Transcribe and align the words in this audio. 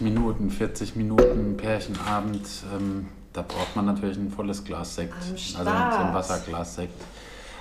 30 0.00 0.02
Minuten, 0.02 0.50
40 0.50 0.96
Minuten 0.96 1.56
Pärchenabend. 1.56 2.46
Ähm, 2.74 3.08
da 3.32 3.42
braucht 3.42 3.76
man 3.76 3.84
natürlich 3.84 4.16
ein 4.16 4.30
volles 4.30 4.64
Glas 4.64 4.94
Sekt. 4.94 5.12
Also 5.12 5.56
so 5.56 5.60
ein 5.70 6.14
Wasserglas 6.14 6.74
Sekt. 6.74 7.00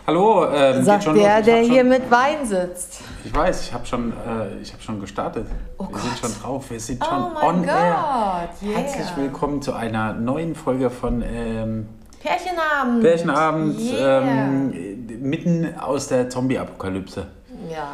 Hallo, 0.08 0.48
ähm, 0.50 0.84
Sagt 0.84 1.02
geht 1.02 1.10
schon 1.10 1.20
der, 1.20 1.42
der 1.42 1.58
hab 1.58 1.64
hier 1.66 1.82
schon, 1.82 1.90
mit 1.90 2.10
Wein 2.10 2.46
sitzt. 2.46 3.02
Ich 3.26 3.36
weiß, 3.36 3.64
ich 3.68 3.74
habe 3.74 3.86
schon, 3.86 4.12
äh, 4.12 4.58
ich 4.62 4.74
hab 4.74 4.82
schon 4.82 5.00
gestartet. 5.02 5.46
Oh 5.78 5.88
wir 5.90 6.00
sind 6.00 6.22
Gott. 6.22 6.32
schon 6.32 6.42
drauf, 6.42 6.72
wir 6.72 6.80
sind 6.80 7.04
Oh 7.04 7.06
schon 7.10 7.34
mein 7.34 7.44
on 7.44 7.64
air. 7.66 8.50
Gott, 8.62 8.70
yeah. 8.70 8.80
Herzlich 8.80 9.18
willkommen 9.18 9.62
zu 9.62 9.74
einer 9.74 10.14
neuen 10.14 10.56
Folge 10.56 10.90
von 10.90 11.22
ähm, 11.22 11.88
Pärchenabend. 12.24 13.02
Pärchenabend 13.04 13.80
Yeah. 13.80 14.22
ähm, 14.24 14.74
mitten 15.22 15.76
aus 15.78 16.08
der 16.08 16.30
Zombie-Apokalypse. 16.30 17.28
ja. 17.70 17.92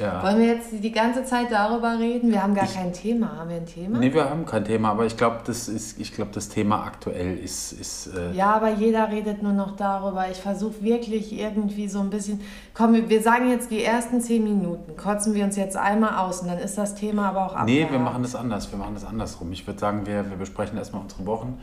Ja. 0.00 0.22
Wollen 0.22 0.38
wir 0.38 0.46
jetzt 0.46 0.68
die 0.72 0.92
ganze 0.92 1.24
Zeit 1.24 1.52
darüber 1.52 1.98
reden? 1.98 2.30
Wir 2.30 2.42
haben 2.42 2.54
gar 2.54 2.66
kein 2.66 2.92
Thema. 2.92 3.36
Haben 3.36 3.50
wir 3.50 3.56
ein 3.56 3.66
Thema? 3.66 3.98
Nee, 3.98 4.12
wir 4.14 4.30
haben 4.30 4.46
kein 4.46 4.64
Thema, 4.64 4.92
aber 4.92 5.04
ich 5.04 5.16
glaube, 5.16 5.40
das 5.44 5.68
ist, 5.68 6.00
ich 6.00 6.14
glaube, 6.14 6.30
das 6.32 6.48
Thema 6.48 6.84
aktuell 6.84 7.36
ist, 7.36 7.72
ist 7.72 8.06
äh, 8.16 8.32
Ja, 8.32 8.54
aber 8.54 8.70
jeder 8.70 9.10
redet 9.10 9.42
nur 9.42 9.52
noch 9.52 9.76
darüber. 9.76 10.24
Ich 10.30 10.38
versuche 10.38 10.82
wirklich 10.82 11.38
irgendwie 11.38 11.86
so 11.88 12.00
ein 12.00 12.08
bisschen. 12.08 12.40
Komm, 12.72 12.94
wir- 13.08 13.20
sagen 13.22 13.50
jetzt 13.50 13.70
die 13.70 13.84
ersten 13.84 14.22
zehn 14.22 14.42
Minuten. 14.42 14.96
Kotzen 14.96 15.34
wir 15.34 15.44
uns 15.44 15.56
jetzt 15.56 15.76
einmal 15.76 16.16
aus 16.16 16.40
und 16.40 16.48
dann 16.48 16.58
ist 16.58 16.78
das 16.78 16.94
Thema 16.94 17.28
aber 17.28 17.44
auch 17.46 17.52
Nee, 17.64 17.82
abgehakt. 17.82 17.92
wir 17.92 17.98
machen 17.98 18.22
das 18.22 18.34
anders. 18.34 18.70
Wir 18.72 18.78
machen 18.78 18.94
das 18.94 19.04
andersrum. 19.04 19.52
Ich 19.52 19.66
würde 19.66 19.78
sagen, 19.78 20.06
wir, 20.06 20.30
wir 20.30 20.38
besprechen 20.38 20.78
erstmal 20.78 21.02
unsere 21.02 21.26
Wochen, 21.26 21.60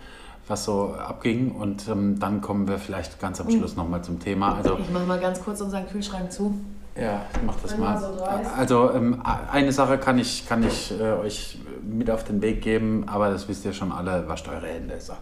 was 0.47 0.63
so 0.65 0.93
abging 0.93 1.55
und 1.55 1.87
ähm, 1.87 2.19
dann 2.19 2.41
kommen 2.41 2.67
wir 2.67 2.77
vielleicht 2.77 3.19
ganz 3.19 3.41
am 3.41 3.49
Schluss 3.49 3.75
nochmal 3.75 4.03
zum 4.03 4.19
Thema. 4.19 4.55
Also, 4.57 4.77
Ich 4.79 4.91
mache 4.91 5.05
mal 5.05 5.19
ganz 5.19 5.43
kurz 5.43 5.59
unseren 5.61 5.87
Kühlschrank 5.87 6.31
zu. 6.31 6.53
Ja, 6.99 7.21
ich 7.33 7.41
mach 7.45 7.55
das 7.61 7.73
Einmal 7.73 7.93
mal. 7.93 7.99
so. 7.99 8.23
Also, 8.57 8.91
ähm, 8.93 9.21
eine 9.51 9.71
Sache 9.71 9.97
kann 9.97 10.17
ich, 10.17 10.47
kann 10.47 10.63
ich 10.63 10.91
äh, 10.99 11.13
euch 11.13 11.59
mit 11.83 12.09
auf 12.09 12.23
den 12.23 12.41
Weg 12.41 12.61
geben, 12.61 13.05
aber 13.07 13.29
das 13.29 13.47
wisst 13.47 13.63
ihr 13.65 13.73
schon 13.73 13.91
alle, 13.91 14.27
wascht 14.27 14.47
eure 14.47 14.67
Hände. 14.67 14.99
So. 14.99 15.13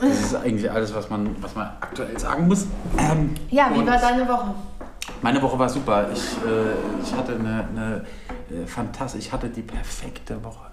Das 0.00 0.20
ist 0.20 0.34
eigentlich 0.34 0.70
alles, 0.70 0.94
was 0.94 1.08
man, 1.08 1.34
was 1.42 1.54
man 1.54 1.68
aktuell 1.80 2.18
sagen 2.18 2.46
muss. 2.48 2.66
Ähm, 2.98 3.34
Ja, 3.50 3.70
wie 3.72 3.86
war 3.86 3.98
deine 3.98 4.28
Woche? 4.28 4.54
Meine 5.22 5.40
Woche 5.42 5.58
war 5.58 5.68
super. 5.68 6.06
Ich, 6.12 6.20
äh, 6.46 7.02
ich 7.02 7.14
hatte 7.14 7.34
eine, 7.34 7.66
eine 7.74 8.04
äh, 8.50 8.66
fantastische, 8.66 9.26
ich 9.26 9.32
hatte 9.32 9.48
die 9.48 9.62
perfekte 9.62 10.42
Woche. 10.44 10.66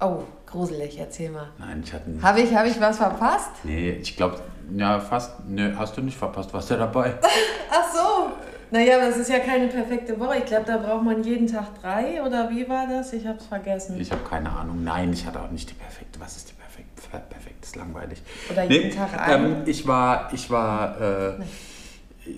Oh, 0.00 0.22
gruselig, 0.46 0.98
erzähl 0.98 1.30
mal. 1.30 1.48
Nein, 1.58 1.82
ich 1.84 1.92
hatte 1.92 2.10
nicht. 2.10 2.24
Habe 2.24 2.40
ich, 2.40 2.54
hab 2.54 2.66
ich 2.66 2.80
was 2.80 2.96
verpasst? 2.98 3.50
Nee, 3.62 3.90
ich 4.02 4.16
glaube, 4.16 4.36
ja, 4.76 4.98
fast. 4.98 5.44
Nee, 5.46 5.72
hast 5.76 5.96
du 5.96 6.00
nicht 6.02 6.16
verpasst. 6.18 6.52
Warst 6.52 6.70
du 6.70 6.76
dabei? 6.76 7.14
Ach 7.70 7.92
so. 7.94 8.32
Naja, 8.72 8.96
aber 8.96 9.06
das 9.10 9.18
ist 9.18 9.28
ja 9.30 9.38
keine 9.38 9.68
perfekte 9.68 10.18
Woche. 10.18 10.38
Ich 10.38 10.46
glaube, 10.46 10.64
da 10.66 10.78
braucht 10.78 11.04
man 11.04 11.22
jeden 11.22 11.46
Tag 11.46 11.80
drei 11.80 12.20
oder 12.26 12.50
wie 12.50 12.66
war 12.68 12.86
das? 12.88 13.12
Ich 13.12 13.24
habe 13.26 13.38
es 13.38 13.46
vergessen. 13.46 14.00
Ich 14.00 14.10
habe 14.10 14.22
keine 14.28 14.50
Ahnung. 14.50 14.82
Nein, 14.82 15.12
ich 15.12 15.24
hatte 15.26 15.40
auch 15.42 15.50
nicht 15.50 15.68
die 15.70 15.74
perfekte. 15.74 16.18
Was 16.18 16.36
ist 16.38 16.48
die 16.50 16.54
perfekte? 16.54 17.02
Per- 17.10 17.18
Perfekt 17.20 17.64
ist 17.64 17.76
langweilig. 17.76 18.20
Oder 18.50 18.64
jeden 18.64 18.90
Tag 18.90 19.10
ähm, 19.28 19.44
eine. 19.44 19.62
ich 19.68 19.86
war, 19.86 20.30
ich 20.32 20.48
war, 20.50 20.98
äh, 21.00 21.34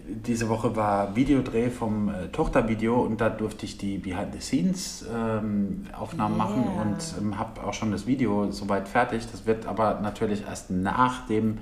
diese 0.09 0.49
Woche 0.49 0.75
war 0.75 1.15
Videodreh 1.15 1.69
vom 1.71 2.09
äh, 2.09 2.29
Tochtervideo 2.33 3.01
und 3.03 3.21
da 3.21 3.29
durfte 3.29 3.67
ich 3.67 3.77
die 3.79 3.99
Behind-the-Scenes-Aufnahmen 3.99 6.37
machen 6.37 6.65
Yeah. 6.65 6.83
und 6.83 6.97
ähm, 7.21 7.39
habe 7.39 7.63
auch 7.65 7.75
schon 7.75 7.93
das 7.93 8.07
Video 8.07 8.51
soweit 8.51 8.89
fertig. 8.89 9.31
Das 9.31 9.47
wird 9.47 9.67
aber 9.67 10.01
natürlich 10.01 10.43
erst 10.49 10.71
nach 10.71 11.27
dem 11.27 11.59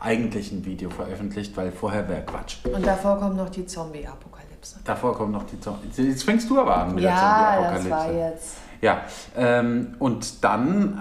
eigentlichen 0.00 0.64
Video 0.64 0.90
veröffentlicht, 0.90 1.56
weil 1.56 1.72
vorher 1.72 2.08
wäre 2.08 2.22
Quatsch. 2.22 2.58
Und 2.64 2.86
davor 2.86 3.18
kommt 3.18 3.36
noch 3.36 3.48
die 3.48 3.66
Zombie-Apokalypse. 3.66 4.80
Davor 4.84 5.14
kommt 5.16 5.32
noch 5.32 5.44
die 5.44 5.58
Zombie. 5.60 5.88
Jetzt 5.96 6.24
fängst 6.24 6.48
du 6.50 6.58
aber 6.60 6.76
an 6.76 6.94
mit 6.94 7.04
der 7.04 7.10
Ja, 7.10 7.56
das 7.60 7.82
Zombie-Apokalypse. 7.82 7.90
war 7.90 8.28
jetzt. 8.30 8.56
Ja, 8.82 9.00
ähm, 9.36 9.94
und 9.98 10.44
dann 10.44 10.92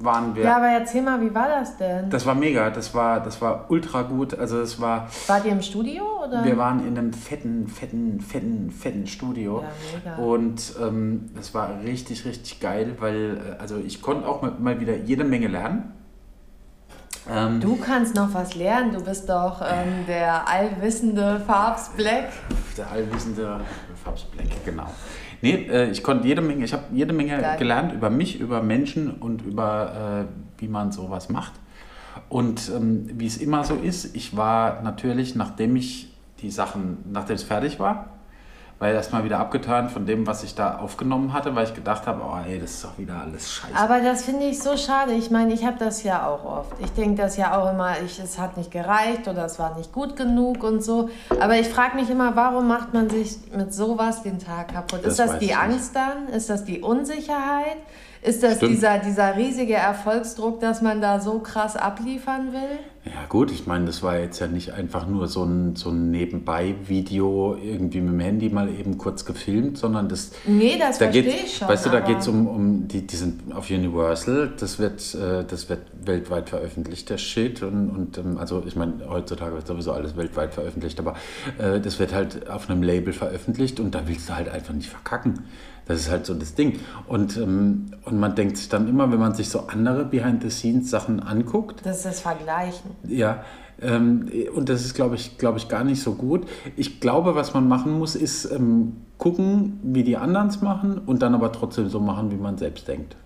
äh, 0.00 0.02
waren 0.04 0.34
wir. 0.34 0.44
Ja, 0.44 0.56
aber 0.56 0.68
erzähl 0.68 1.02
mal, 1.02 1.20
wie 1.20 1.34
war 1.34 1.46
das 1.46 1.76
denn? 1.76 2.08
Das 2.08 2.24
war 2.24 2.34
mega, 2.34 2.70
das 2.70 2.94
war, 2.94 3.20
das 3.20 3.42
war 3.42 3.66
ultra 3.68 4.00
gut. 4.02 4.38
Also 4.38 4.60
es 4.60 4.80
war, 4.80 5.08
Wart 5.26 5.44
ihr 5.44 5.52
im 5.52 5.60
Studio 5.60 6.04
oder? 6.26 6.42
wir 6.42 6.56
waren 6.56 6.86
in 6.86 6.96
einem 6.96 7.12
fetten, 7.12 7.68
fetten, 7.68 8.20
fetten, 8.20 8.70
fetten 8.70 9.06
Studio. 9.06 9.62
Ja, 9.62 9.68
mega. 10.14 10.16
Und 10.22 10.72
ähm, 10.80 11.30
das 11.36 11.52
war 11.52 11.80
richtig, 11.84 12.24
richtig 12.24 12.60
geil, 12.60 12.96
weil 12.98 13.36
äh, 13.58 13.60
also 13.60 13.76
ich 13.76 14.00
konnte 14.00 14.26
auch 14.26 14.40
mal 14.58 14.80
wieder 14.80 14.96
jede 14.96 15.24
Menge 15.24 15.48
lernen. 15.48 15.92
Ähm, 17.30 17.60
Du 17.60 17.76
kannst 17.76 18.14
noch 18.14 18.32
was 18.34 18.54
lernen. 18.54 18.92
Du 18.92 19.02
bist 19.04 19.28
doch 19.28 19.60
ähm, 19.60 20.06
der 20.06 20.48
allwissende 20.48 21.40
Farbs 21.40 21.90
Black. 21.96 22.30
Der 22.76 22.90
allwissende 22.90 23.60
Fabs 24.02 24.24
Black, 24.24 24.46
genau. 24.64 24.86
Nee, 25.42 25.66
äh, 25.70 25.90
ich 25.90 26.02
konnte 26.02 26.26
jede 26.26 26.40
Menge, 26.40 26.64
ich 26.64 26.72
habe 26.72 26.84
jede 26.92 27.12
Menge 27.12 27.38
Geil. 27.40 27.58
gelernt 27.58 27.92
über 27.92 28.10
mich, 28.10 28.40
über 28.40 28.62
Menschen 28.62 29.10
und 29.12 29.42
über 29.42 30.26
äh, 30.26 30.60
wie 30.60 30.68
man 30.68 30.90
sowas 30.92 31.28
macht. 31.28 31.52
Und 32.28 32.70
ähm, 32.74 33.08
wie 33.14 33.26
es 33.26 33.36
immer 33.36 33.62
so 33.64 33.74
ist, 33.76 34.16
ich 34.16 34.36
war 34.36 34.82
natürlich, 34.82 35.34
nachdem 35.34 35.76
ich 35.76 36.12
die 36.40 36.50
Sachen, 36.50 36.98
nachdem 37.12 37.36
es 37.36 37.42
fertig 37.42 37.78
war, 37.78 38.17
war 38.78 38.88
ich 38.88 38.94
erstmal 38.94 39.24
wieder 39.24 39.40
abgetan 39.40 39.90
von 39.90 40.06
dem, 40.06 40.26
was 40.26 40.44
ich 40.44 40.54
da 40.54 40.78
aufgenommen 40.78 41.32
hatte, 41.32 41.54
weil 41.56 41.64
ich 41.64 41.74
gedacht 41.74 42.06
habe, 42.06 42.22
oh 42.22 42.38
ey, 42.48 42.60
das 42.60 42.72
ist 42.72 42.84
doch 42.84 42.96
wieder 42.96 43.20
alles 43.20 43.52
scheiße. 43.52 43.74
Aber 43.74 44.00
das 44.00 44.24
finde 44.24 44.44
ich 44.44 44.62
so 44.62 44.76
schade. 44.76 45.14
Ich 45.14 45.30
meine, 45.30 45.52
ich 45.52 45.64
habe 45.64 45.76
das 45.78 46.04
ja 46.04 46.26
auch 46.28 46.44
oft. 46.44 46.72
Ich 46.78 46.92
denke 46.92 47.20
das 47.20 47.36
ja 47.36 47.58
auch 47.58 47.72
immer, 47.72 48.00
ich, 48.04 48.20
es 48.20 48.38
hat 48.38 48.56
nicht 48.56 48.70
gereicht 48.70 49.26
oder 49.26 49.46
es 49.46 49.58
war 49.58 49.76
nicht 49.76 49.92
gut 49.92 50.14
genug 50.14 50.62
und 50.62 50.82
so. 50.82 51.10
Aber 51.40 51.58
ich 51.58 51.68
frage 51.68 51.96
mich 51.96 52.08
immer, 52.08 52.36
warum 52.36 52.68
macht 52.68 52.94
man 52.94 53.10
sich 53.10 53.38
mit 53.52 53.74
sowas 53.74 54.22
den 54.22 54.38
Tag 54.38 54.72
kaputt? 54.72 55.00
Das 55.02 55.12
ist 55.12 55.18
das 55.18 55.38
die 55.38 55.46
ich 55.46 55.50
nicht. 55.50 55.58
Angst 55.60 55.96
dann? 55.96 56.28
Ist 56.28 56.48
das 56.48 56.64
die 56.64 56.80
Unsicherheit? 56.80 57.78
Ist 58.22 58.42
das 58.42 58.56
Stimmt. 58.56 58.72
dieser, 58.72 58.98
dieser 58.98 59.36
riesige 59.36 59.74
Erfolgsdruck, 59.74 60.60
dass 60.60 60.82
man 60.82 61.00
da 61.00 61.20
so 61.20 61.38
krass 61.38 61.76
abliefern 61.76 62.52
will? 62.52 62.78
Ja 63.04 63.24
gut, 63.28 63.50
ich 63.50 63.66
meine, 63.66 63.86
das 63.86 64.02
war 64.02 64.18
jetzt 64.18 64.38
ja 64.40 64.48
nicht 64.48 64.72
einfach 64.72 65.06
nur 65.06 65.28
so 65.28 65.44
ein, 65.44 65.76
so 65.76 65.90
ein 65.90 66.10
Nebenbei-Video 66.10 67.56
irgendwie 67.56 68.00
mit 68.00 68.12
dem 68.12 68.20
Handy 68.20 68.48
mal 68.50 68.68
eben 68.68 68.98
kurz 68.98 69.24
gefilmt, 69.24 69.78
sondern 69.78 70.08
das... 70.08 70.32
Nee, 70.46 70.76
das 70.78 70.98
da 70.98 71.10
verstehe 71.10 71.32
ich 71.44 71.56
schon. 71.56 71.68
Weißt 71.68 71.86
du, 71.86 71.90
da 71.90 72.00
geht 72.00 72.18
es 72.18 72.28
um, 72.28 72.46
um 72.46 72.88
die, 72.88 73.06
die 73.06 73.16
sind 73.16 73.54
auf 73.54 73.70
Universal, 73.70 74.52
das 74.58 74.78
wird, 74.78 75.14
äh, 75.14 75.44
das 75.44 75.68
wird 75.70 75.80
weltweit 76.04 76.50
veröffentlicht, 76.50 77.08
der 77.08 77.18
Shit. 77.18 77.62
Und, 77.62 77.88
und 77.88 78.18
ähm, 78.18 78.36
also 78.36 78.62
ich 78.66 78.76
meine, 78.76 78.94
heutzutage 79.08 79.54
wird 79.54 79.66
sowieso 79.66 79.92
alles 79.92 80.16
weltweit 80.16 80.52
veröffentlicht, 80.52 80.98
aber 80.98 81.14
äh, 81.58 81.80
das 81.80 81.98
wird 81.98 82.12
halt 82.12 82.50
auf 82.50 82.68
einem 82.68 82.82
Label 82.82 83.12
veröffentlicht 83.12 83.80
und 83.80 83.94
da 83.94 84.06
willst 84.06 84.28
du 84.28 84.34
halt 84.34 84.48
einfach 84.48 84.74
nicht 84.74 84.90
verkacken. 84.90 85.44
Das 85.88 86.00
ist 86.00 86.10
halt 86.10 86.26
so 86.26 86.34
das 86.34 86.54
Ding. 86.54 86.78
Und, 87.06 87.36
ähm, 87.38 87.86
und 88.04 88.20
man 88.20 88.34
denkt 88.34 88.58
sich 88.58 88.68
dann 88.68 88.86
immer, 88.88 89.10
wenn 89.10 89.18
man 89.18 89.34
sich 89.34 89.48
so 89.48 89.66
andere 89.68 90.04
Behind-the-Scenes-Sachen 90.04 91.20
anguckt, 91.20 91.80
Das 91.84 91.96
ist 91.98 92.04
das 92.04 92.20
Vergleichen. 92.20 92.90
ja, 93.08 93.42
ähm, 93.80 94.30
und 94.54 94.68
das 94.68 94.84
ist, 94.84 94.94
glaube 94.94 95.14
ich, 95.14 95.38
glaube 95.38 95.58
ich, 95.58 95.68
gar 95.68 95.84
nicht 95.84 96.02
so 96.02 96.14
gut. 96.14 96.46
Ich 96.76 97.00
glaube, 97.00 97.34
was 97.34 97.54
man 97.54 97.68
machen 97.68 97.98
muss, 97.98 98.16
ist 98.16 98.44
ähm, 98.50 98.96
gucken, 99.18 99.80
wie 99.82 100.02
die 100.02 100.16
anderen 100.16 100.48
es 100.48 100.60
machen 100.60 100.98
und 101.06 101.22
dann 101.22 101.34
aber 101.34 101.52
trotzdem 101.52 101.88
so 101.88 102.00
machen, 102.00 102.30
wie 102.30 102.36
man 102.36 102.58
selbst 102.58 102.86
denkt. 102.88 103.16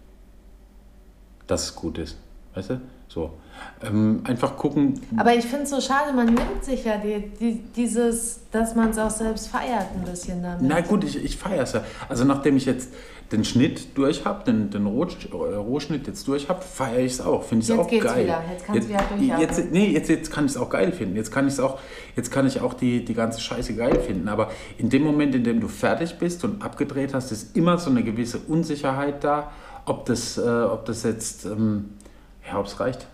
Dass 1.46 1.64
es 1.64 1.74
gut 1.74 1.98
ist. 1.98 2.18
Weißt 2.54 2.70
du? 2.70 2.80
So. 3.08 3.30
Ähm, 3.84 4.20
einfach 4.24 4.56
gucken. 4.56 5.00
Aber 5.16 5.34
ich 5.34 5.44
finde 5.44 5.64
es 5.64 5.70
so 5.70 5.80
schade, 5.80 6.12
man 6.14 6.26
nimmt 6.26 6.64
sich 6.64 6.84
ja 6.84 6.98
die, 6.98 7.28
die, 7.40 7.60
dieses, 7.74 8.40
dass 8.52 8.74
man 8.76 8.90
es 8.90 8.98
auch 8.98 9.10
selbst 9.10 9.48
feiert 9.48 9.86
ein 9.96 10.04
bisschen 10.08 10.40
damit. 10.42 10.62
Na 10.62 10.80
gut, 10.82 11.02
ich, 11.04 11.22
ich 11.24 11.36
feiere 11.36 11.64
es 11.64 11.72
ja. 11.72 11.82
Also 12.08 12.24
nachdem 12.24 12.56
ich 12.56 12.64
jetzt 12.66 12.90
den 13.32 13.44
Schnitt 13.44 13.96
durch 13.96 14.24
habe, 14.24 14.44
den, 14.44 14.70
den 14.70 14.86
Roh- 14.86 15.06
äh, 15.32 15.54
Rohschnitt 15.56 16.06
jetzt 16.06 16.28
durch 16.28 16.48
habe, 16.48 16.60
feiere 16.62 17.00
ich 17.00 17.12
es 17.14 17.20
auch. 17.20 17.42
Finde 17.42 17.64
ich 17.64 17.70
es 17.70 17.76
Jetzt 17.76 17.84
auch 17.84 17.90
geht's 17.90 18.04
geil. 18.04 18.24
wieder. 18.24 18.42
Jetzt 18.52 18.66
kannst 18.66 18.82
du 18.84 18.88
wieder 18.88 18.98
durchatmen. 19.08 19.40
jetzt, 19.40 19.72
nee, 19.72 19.86
jetzt, 19.90 20.08
jetzt 20.10 20.30
kann 20.30 20.44
ich 20.44 20.50
es 20.52 20.56
auch 20.58 20.68
geil 20.70 20.92
finden. 20.92 21.16
Jetzt 21.16 21.32
kann, 21.32 21.48
ich's 21.48 21.58
auch, 21.58 21.78
jetzt 22.14 22.30
kann 22.30 22.46
ich 22.46 22.60
auch 22.60 22.74
die, 22.74 23.04
die 23.04 23.14
ganze 23.14 23.40
Scheiße 23.40 23.74
geil 23.74 23.98
finden. 24.00 24.28
Aber 24.28 24.50
in 24.78 24.90
dem 24.90 25.02
Moment, 25.02 25.34
in 25.34 25.42
dem 25.44 25.60
du 25.60 25.66
fertig 25.68 26.18
bist 26.18 26.44
und 26.44 26.62
abgedreht 26.62 27.14
hast, 27.14 27.32
ist 27.32 27.56
immer 27.56 27.78
so 27.78 27.90
eine 27.90 28.04
gewisse 28.04 28.38
Unsicherheit 28.38 29.24
da, 29.24 29.50
ob 29.86 30.04
das, 30.04 30.36
äh, 30.38 30.42
ob 30.42 30.84
das 30.84 31.02
jetzt, 31.02 31.46
ähm, 31.46 31.94
ja, 32.46 32.58
ob 32.60 32.66
es 32.66 32.78
reicht. 32.78 33.06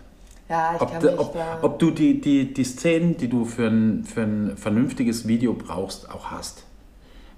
Ja, 0.49 0.73
ich 0.75 0.81
Ob, 0.81 0.91
kann 0.91 1.01
du- 1.01 1.11
mich 1.11 1.19
ob, 1.19 1.33
da... 1.33 1.59
ob 1.61 1.79
du 1.79 1.91
die, 1.91 2.19
die, 2.19 2.53
die 2.53 2.63
Szenen, 2.63 3.15
die 3.17 3.27
du 3.29 3.45
für 3.45 3.67
ein, 3.67 4.03
für 4.03 4.21
ein 4.23 4.57
vernünftiges 4.57 5.27
Video 5.27 5.53
brauchst, 5.53 6.09
auch 6.11 6.31
hast. 6.31 6.63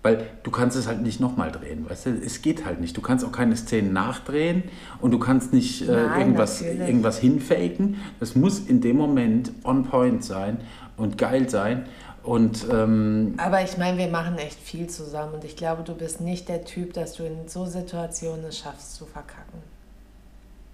Weil 0.03 0.25
du 0.41 0.49
kannst 0.49 0.75
es 0.75 0.87
halt 0.87 1.03
nicht 1.03 1.19
nochmal 1.19 1.51
drehen, 1.51 1.87
weißt 1.87 2.07
du? 2.07 2.09
Es 2.25 2.41
geht 2.41 2.65
halt 2.65 2.81
nicht. 2.81 2.97
Du 2.97 3.01
kannst 3.01 3.23
auch 3.23 3.31
keine 3.31 3.55
Szenen 3.55 3.93
nachdrehen 3.93 4.63
und 4.99 5.11
du 5.11 5.19
kannst 5.19 5.53
nicht 5.53 5.83
äh, 5.87 5.91
Nein, 5.91 6.21
irgendwas, 6.21 6.61
natürlich. 6.61 6.87
irgendwas 6.87 7.19
hinfaken. 7.19 7.97
Das 8.19 8.35
muss 8.35 8.59
in 8.59 8.81
dem 8.81 8.97
Moment 8.97 9.51
on 9.63 9.83
point 9.83 10.23
sein 10.23 10.57
und 10.97 11.19
geil 11.19 11.49
sein. 11.49 11.85
Und 12.23 12.65
ähm, 12.71 13.35
Aber 13.37 13.63
ich 13.63 13.77
meine, 13.77 13.97
wir 13.99 14.07
machen 14.07 14.37
echt 14.39 14.59
viel 14.59 14.87
zusammen 14.87 15.35
und 15.35 15.43
ich 15.43 15.55
glaube, 15.55 15.83
du 15.83 15.93
bist 15.93 16.19
nicht 16.19 16.49
der 16.49 16.65
Typ, 16.65 16.93
dass 16.93 17.13
du 17.13 17.23
in 17.23 17.47
so 17.47 17.65
Situationen 17.67 18.45
es 18.45 18.57
schaffst 18.57 18.95
zu 18.95 19.05
verkacken. 19.05 19.59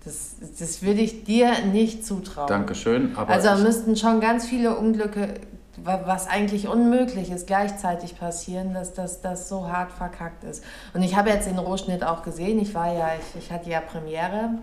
Das, 0.08 0.36
das 0.60 0.82
würde 0.82 1.02
ich 1.02 1.24
dir 1.24 1.52
nicht 1.72 2.06
zutrauen. 2.06 2.48
Dankeschön. 2.48 3.16
Aber 3.16 3.32
Also 3.32 3.64
müssten 3.64 3.96
schon 3.96 4.20
ganz 4.20 4.46
viele 4.46 4.78
Unglücke 4.78 5.36
was 5.84 6.28
eigentlich 6.28 6.68
unmöglich 6.68 7.30
ist, 7.30 7.46
gleichzeitig 7.46 8.18
passieren, 8.18 8.74
dass 8.74 8.94
das, 8.94 9.22
das 9.22 9.48
so 9.48 9.68
hart 9.68 9.92
verkackt 9.92 10.44
ist. 10.44 10.64
Und 10.96 11.04
ich 11.04 11.16
habe 11.16 11.30
jetzt 11.30 11.48
den 11.48 11.60
Rohschnitt 11.60 12.04
auch 12.04 12.24
gesehen. 12.24 12.60
Ich 12.60 12.74
war 12.74 12.92
ja, 12.92 13.12
ich, 13.20 13.44
ich 13.44 13.52
hatte 13.52 13.70
ja 13.70 13.80
Premiere 13.80 14.58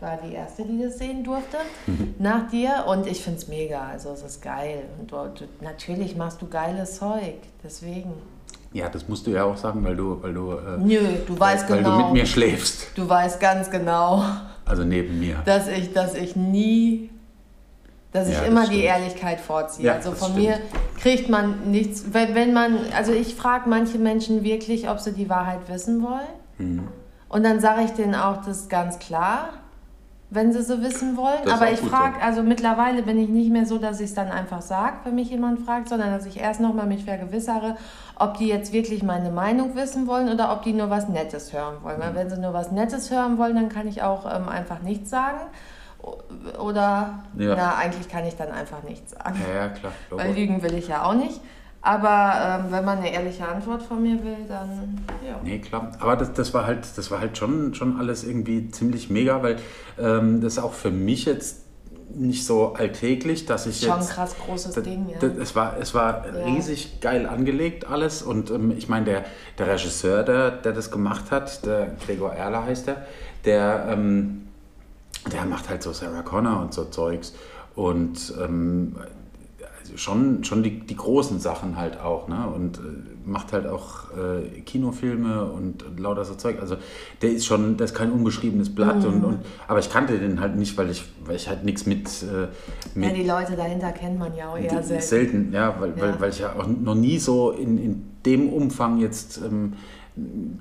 war 0.00 0.18
die 0.26 0.34
erste, 0.34 0.64
die 0.64 0.82
das 0.82 0.98
sehen 0.98 1.22
durfte, 1.22 1.58
mhm. 1.86 2.14
nach 2.18 2.48
dir. 2.48 2.84
Und 2.88 3.06
ich 3.06 3.22
finde 3.22 3.38
es 3.38 3.48
mega. 3.48 3.82
Also 3.82 4.10
es 4.10 4.22
ist 4.22 4.42
geil. 4.42 4.84
Und 4.98 5.12
du, 5.12 5.16
du, 5.16 5.44
natürlich 5.60 6.16
machst 6.16 6.40
du 6.42 6.48
geiles 6.48 6.98
Zeug. 6.98 7.34
Deswegen. 7.62 8.14
Ja, 8.72 8.88
das 8.88 9.08
musst 9.08 9.26
du 9.26 9.32
ja 9.32 9.44
auch 9.44 9.56
sagen, 9.56 9.84
weil 9.84 9.96
du, 9.96 10.22
weil 10.22 10.32
du. 10.32 10.52
Äh, 10.52 10.78
Nö, 10.78 11.00
du 11.26 11.38
weißt 11.38 11.68
weil 11.68 11.78
genau. 11.78 11.90
Weil 11.90 11.98
du 11.98 12.04
mit 12.04 12.12
mir 12.14 12.26
schläfst. 12.26 12.88
Du 12.94 13.08
weißt 13.08 13.40
ganz 13.40 13.70
genau. 13.70 14.24
Also 14.70 14.84
neben 14.84 15.18
mir. 15.18 15.36
Dass 15.44 15.68
ich, 15.68 15.92
dass 15.92 16.14
ich 16.14 16.36
nie. 16.36 17.10
Dass 18.12 18.28
ich 18.28 18.34
ja, 18.34 18.42
immer 18.42 18.66
die 18.66 18.82
Ehrlichkeit 18.82 19.40
vorziehe. 19.40 19.86
Ja, 19.86 19.94
also 19.94 20.12
von 20.12 20.34
mir 20.34 20.58
kriegt 20.98 21.28
man 21.28 21.70
nichts. 21.70 22.12
Wenn, 22.12 22.34
wenn 22.34 22.52
man, 22.52 22.78
also 22.96 23.12
ich 23.12 23.34
frage 23.36 23.68
manche 23.68 23.98
Menschen 23.98 24.42
wirklich, 24.42 24.88
ob 24.88 24.98
sie 24.98 25.12
die 25.12 25.28
Wahrheit 25.28 25.68
wissen 25.68 26.02
wollen. 26.02 26.26
Mhm. 26.58 26.88
Und 27.28 27.44
dann 27.44 27.60
sage 27.60 27.82
ich 27.84 27.92
denen 27.92 28.16
auch 28.16 28.44
das 28.44 28.68
ganz 28.68 28.98
klar 28.98 29.50
wenn 30.30 30.52
sie 30.52 30.62
so 30.62 30.80
wissen 30.80 31.16
wollen. 31.16 31.40
Das 31.44 31.54
Aber 31.54 31.72
ich 31.72 31.80
frage, 31.80 32.22
also 32.22 32.42
mittlerweile 32.42 33.02
bin 33.02 33.18
ich 33.18 33.28
nicht 33.28 33.50
mehr 33.50 33.66
so, 33.66 33.78
dass 33.78 33.98
ich 33.98 34.06
es 34.06 34.14
dann 34.14 34.30
einfach 34.30 34.62
sage, 34.62 34.98
wenn 35.04 35.16
mich 35.16 35.30
jemand 35.30 35.60
fragt, 35.60 35.88
sondern 35.88 36.12
dass 36.12 36.24
ich 36.24 36.38
erst 36.38 36.60
nochmal 36.60 36.86
mich 36.86 37.04
vergewissere, 37.04 37.76
ob 38.16 38.38
die 38.38 38.46
jetzt 38.46 38.72
wirklich 38.72 39.02
meine 39.02 39.30
Meinung 39.30 39.74
wissen 39.74 40.06
wollen 40.06 40.28
oder 40.28 40.52
ob 40.52 40.62
die 40.62 40.72
nur 40.72 40.88
was 40.88 41.08
Nettes 41.08 41.52
hören 41.52 41.78
wollen. 41.82 41.98
Mhm. 41.98 42.02
Weil 42.02 42.14
wenn 42.14 42.30
sie 42.30 42.38
nur 42.38 42.52
was 42.52 42.70
Nettes 42.70 43.10
hören 43.10 43.38
wollen, 43.38 43.56
dann 43.56 43.68
kann 43.68 43.88
ich 43.88 44.02
auch 44.02 44.24
ähm, 44.32 44.48
einfach 44.48 44.80
nichts 44.82 45.10
sagen. 45.10 45.40
Oder, 46.58 47.24
ja. 47.36 47.56
na, 47.56 47.76
eigentlich 47.76 48.08
kann 48.08 48.24
ich 48.24 48.36
dann 48.36 48.52
einfach 48.52 48.82
nichts 48.84 49.10
sagen. 49.10 49.38
Ja, 49.48 49.62
ja 49.62 49.68
klar. 49.68 49.92
Weil 50.10 50.32
lügen 50.32 50.62
will 50.62 50.74
ich 50.74 50.88
ja 50.88 51.04
auch 51.04 51.14
nicht. 51.14 51.40
Aber 51.82 52.64
ähm, 52.66 52.72
wenn 52.72 52.84
man 52.84 52.98
eine 52.98 53.12
ehrliche 53.12 53.48
Antwort 53.48 53.82
von 53.82 54.02
mir 54.02 54.22
will, 54.22 54.36
dann 54.46 54.98
ja. 55.26 55.40
Nee, 55.42 55.60
klar. 55.60 55.92
Aber 55.98 56.16
das, 56.16 56.32
das 56.34 56.52
war 56.52 56.66
halt, 56.66 56.86
das 56.96 57.10
war 57.10 57.20
halt 57.20 57.38
schon, 57.38 57.74
schon 57.74 57.98
alles 57.98 58.22
irgendwie 58.24 58.70
ziemlich 58.70 59.08
mega, 59.08 59.42
weil 59.42 59.56
ähm, 59.98 60.42
das 60.42 60.58
auch 60.58 60.74
für 60.74 60.90
mich 60.90 61.24
jetzt 61.24 61.64
nicht 62.14 62.44
so 62.44 62.74
alltäglich, 62.74 63.46
dass 63.46 63.66
ich 63.66 63.80
schon 63.80 63.88
jetzt... 63.88 63.98
Schon 63.98 64.08
ein 64.08 64.14
krass 64.14 64.36
großes 64.44 64.74
das, 64.74 64.84
Ding, 64.84 65.08
ja. 65.08 65.28
Es 65.40 65.54
war, 65.54 65.78
es 65.78 65.94
war 65.94 66.26
ja. 66.26 66.44
riesig 66.44 67.00
geil 67.00 67.26
angelegt 67.26 67.86
alles 67.86 68.22
und 68.22 68.50
ähm, 68.50 68.72
ich 68.76 68.88
meine, 68.88 69.04
der, 69.04 69.24
der 69.58 69.68
Regisseur, 69.68 70.22
der, 70.22 70.50
der 70.50 70.72
das 70.72 70.90
gemacht 70.90 71.30
hat, 71.30 71.64
der 71.64 71.92
Gregor 72.04 72.32
Erler 72.32 72.64
heißt 72.64 72.88
er, 72.88 73.06
der, 73.44 73.86
ähm, 73.90 74.48
der 75.32 75.44
macht 75.46 75.68
halt 75.68 75.82
so 75.82 75.92
Sarah 75.92 76.22
Connor 76.22 76.60
und 76.60 76.74
so 76.74 76.84
Zeugs 76.84 77.34
und 77.74 78.34
ähm, 78.42 78.96
schon, 79.96 80.44
schon 80.44 80.62
die, 80.62 80.80
die 80.80 80.96
großen 80.96 81.40
Sachen 81.40 81.76
halt 81.76 82.00
auch, 82.00 82.28
ne? 82.28 82.46
Und 82.54 82.78
äh, 82.78 82.80
macht 83.24 83.52
halt 83.52 83.66
auch 83.66 84.10
äh, 84.16 84.60
Kinofilme 84.60 85.44
und, 85.44 85.82
und, 85.82 86.00
lauter 86.00 86.24
so 86.24 86.34
Zeug. 86.34 86.58
Also 86.60 86.76
der 87.22 87.30
ist 87.30 87.46
schon, 87.46 87.76
der 87.76 87.86
ist 87.86 87.94
kein 87.94 88.10
unbeschriebenes 88.12 88.74
Blatt. 88.74 89.00
Mhm. 89.00 89.06
Und, 89.06 89.24
und, 89.24 89.38
aber 89.68 89.78
ich 89.78 89.90
kannte 89.90 90.18
den 90.18 90.40
halt 90.40 90.56
nicht, 90.56 90.76
weil 90.76 90.90
ich, 90.90 91.04
weil 91.24 91.36
ich 91.36 91.48
halt 91.48 91.64
nichts 91.64 91.86
mit, 91.86 92.08
äh, 92.22 92.48
mit. 92.94 93.10
Ja, 93.10 93.14
die 93.14 93.28
Leute 93.28 93.56
dahinter 93.56 93.92
kennt 93.92 94.18
man 94.18 94.34
ja 94.34 94.50
auch 94.50 94.58
eher 94.58 94.82
selten. 94.82 95.02
Selten, 95.02 95.52
ja, 95.52 95.74
weil, 95.78 95.90
ja. 95.90 96.02
Weil, 96.02 96.20
weil 96.20 96.30
ich 96.30 96.38
ja 96.40 96.54
auch 96.54 96.66
noch 96.66 96.94
nie 96.94 97.18
so 97.18 97.50
in, 97.50 97.78
in 97.78 98.02
dem 98.24 98.48
Umfang 98.48 98.98
jetzt. 98.98 99.38
Ähm, 99.38 99.74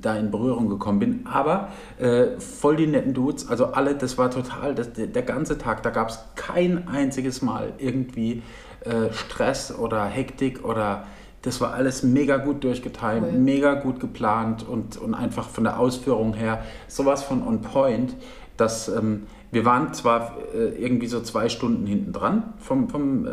da 0.02 0.16
in 0.16 0.32
Berührung 0.32 0.70
gekommen 0.70 1.00
bin. 1.00 1.26
Aber 1.26 1.70
äh, 1.98 2.40
voll 2.40 2.76
die 2.76 2.88
netten 2.88 3.14
Dudes, 3.14 3.50
also 3.50 3.66
alle, 3.68 3.96
das 3.96 4.18
war 4.18 4.32
total, 4.32 4.76
das, 4.76 4.94
der, 4.94 5.08
der 5.08 5.24
ganze 5.24 5.58
Tag, 5.58 5.84
da 5.84 5.90
gab 5.90 6.10
es 6.10 6.20
kein 6.36 6.88
einziges 6.88 7.42
Mal 7.42 7.74
irgendwie 7.78 8.42
äh, 8.86 9.14
Stress 9.14 9.78
oder 9.78 10.06
Hektik 10.06 10.64
oder 10.64 11.06
das 11.42 11.62
war 11.62 11.74
alles 11.74 12.04
mega 12.04 12.38
gut 12.38 12.64
durchgeteilt, 12.64 13.24
cool. 13.24 13.32
mega 13.40 13.76
gut 13.76 14.00
geplant 14.00 14.68
und, 14.68 14.98
und 14.98 15.14
einfach 15.14 15.48
von 15.48 15.64
der 15.64 15.80
Ausführung 15.80 16.34
her 16.34 16.64
sowas 16.88 17.24
von 17.24 17.46
on 17.48 17.62
point, 17.62 18.16
dass 18.58 18.90
ähm, 18.90 19.28
wir 19.52 19.66
waren 19.66 19.94
zwar 19.94 20.38
äh, 20.54 20.82
irgendwie 20.84 21.08
so 21.08 21.22
zwei 21.22 21.50
Stunden 21.50 21.88
hinten 21.88 22.14
dran 22.14 22.54
vom, 22.58 22.90
vom 22.90 23.26
äh, 23.26 23.30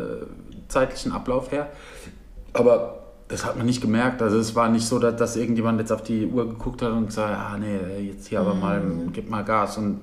zeitlichen 0.69 1.13
Ablauf 1.13 1.51
her, 1.51 1.69
aber 2.53 3.03
das 3.29 3.45
hat 3.45 3.57
man 3.57 3.67
nicht 3.67 3.81
gemerkt. 3.81 4.23
Also 4.23 4.39
es 4.39 4.55
war 4.55 4.69
nicht 4.69 4.87
so, 4.87 4.99
dass, 4.99 5.17
dass 5.17 5.37
irgendjemand 5.37 5.81
jetzt 5.81 5.93
auf 5.93 6.03
die 6.03 6.27
Uhr 6.27 6.49
geguckt 6.49 6.83
hat 6.83 6.93
und 6.93 7.07
gesagt, 7.07 7.37
ah 7.37 7.59
nee, 7.59 8.07
jetzt 8.09 8.29
hier 8.29 8.41
aber 8.41 8.55
mal, 8.55 8.81
mhm. 8.81 9.13
gib 9.13 9.29
mal 9.29 9.43
Gas 9.43 9.79
und 9.79 10.01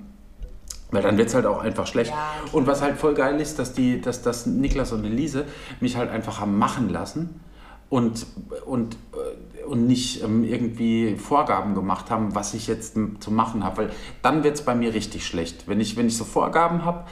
weil 0.94 1.02
dann 1.02 1.18
wird 1.18 1.30
es 1.30 1.36
halt 1.36 1.46
auch 1.46 1.62
einfach 1.62 1.88
schlecht. 1.88 2.12
Ja, 2.12 2.32
okay. 2.44 2.56
Und 2.56 2.68
was 2.68 2.82
halt 2.82 2.98
voll 2.98 3.14
geil 3.14 3.40
ist, 3.42 3.60
dass, 3.60 3.74
die, 3.74 4.00
dass, 4.00 4.22
dass 4.22 4.46
Niklas 4.46 4.92
und 4.92 5.04
Elise 5.04 5.46
mich 5.80 5.98
halt 5.98 6.10
einfach 6.10 6.40
haben 6.40 6.58
machen 6.58 6.90
lassen 6.90 7.42
und, 7.90 8.26
und, 8.66 8.96
äh, 9.14 9.64
und 9.66 9.88
nicht 9.88 10.24
ähm, 10.24 10.44
irgendwie 10.44 11.16
Vorgaben 11.16 11.76
gemacht 11.76 12.10
haben, 12.10 12.36
was 12.36 12.54
ich 12.54 12.68
jetzt 12.68 12.96
zu 13.20 13.32
machen 13.32 13.64
habe. 13.64 13.78
Weil 13.78 13.90
dann 14.22 14.44
wird 14.44 14.56
es 14.56 14.62
bei 14.62 14.76
mir 14.76 14.94
richtig 14.94 15.26
schlecht. 15.26 15.68
Wenn 15.68 15.80
ich, 15.80 15.98
wenn 15.98 16.08
ich 16.08 16.18
so 16.18 16.26
Vorgaben 16.26 16.86
habe, 16.86 17.06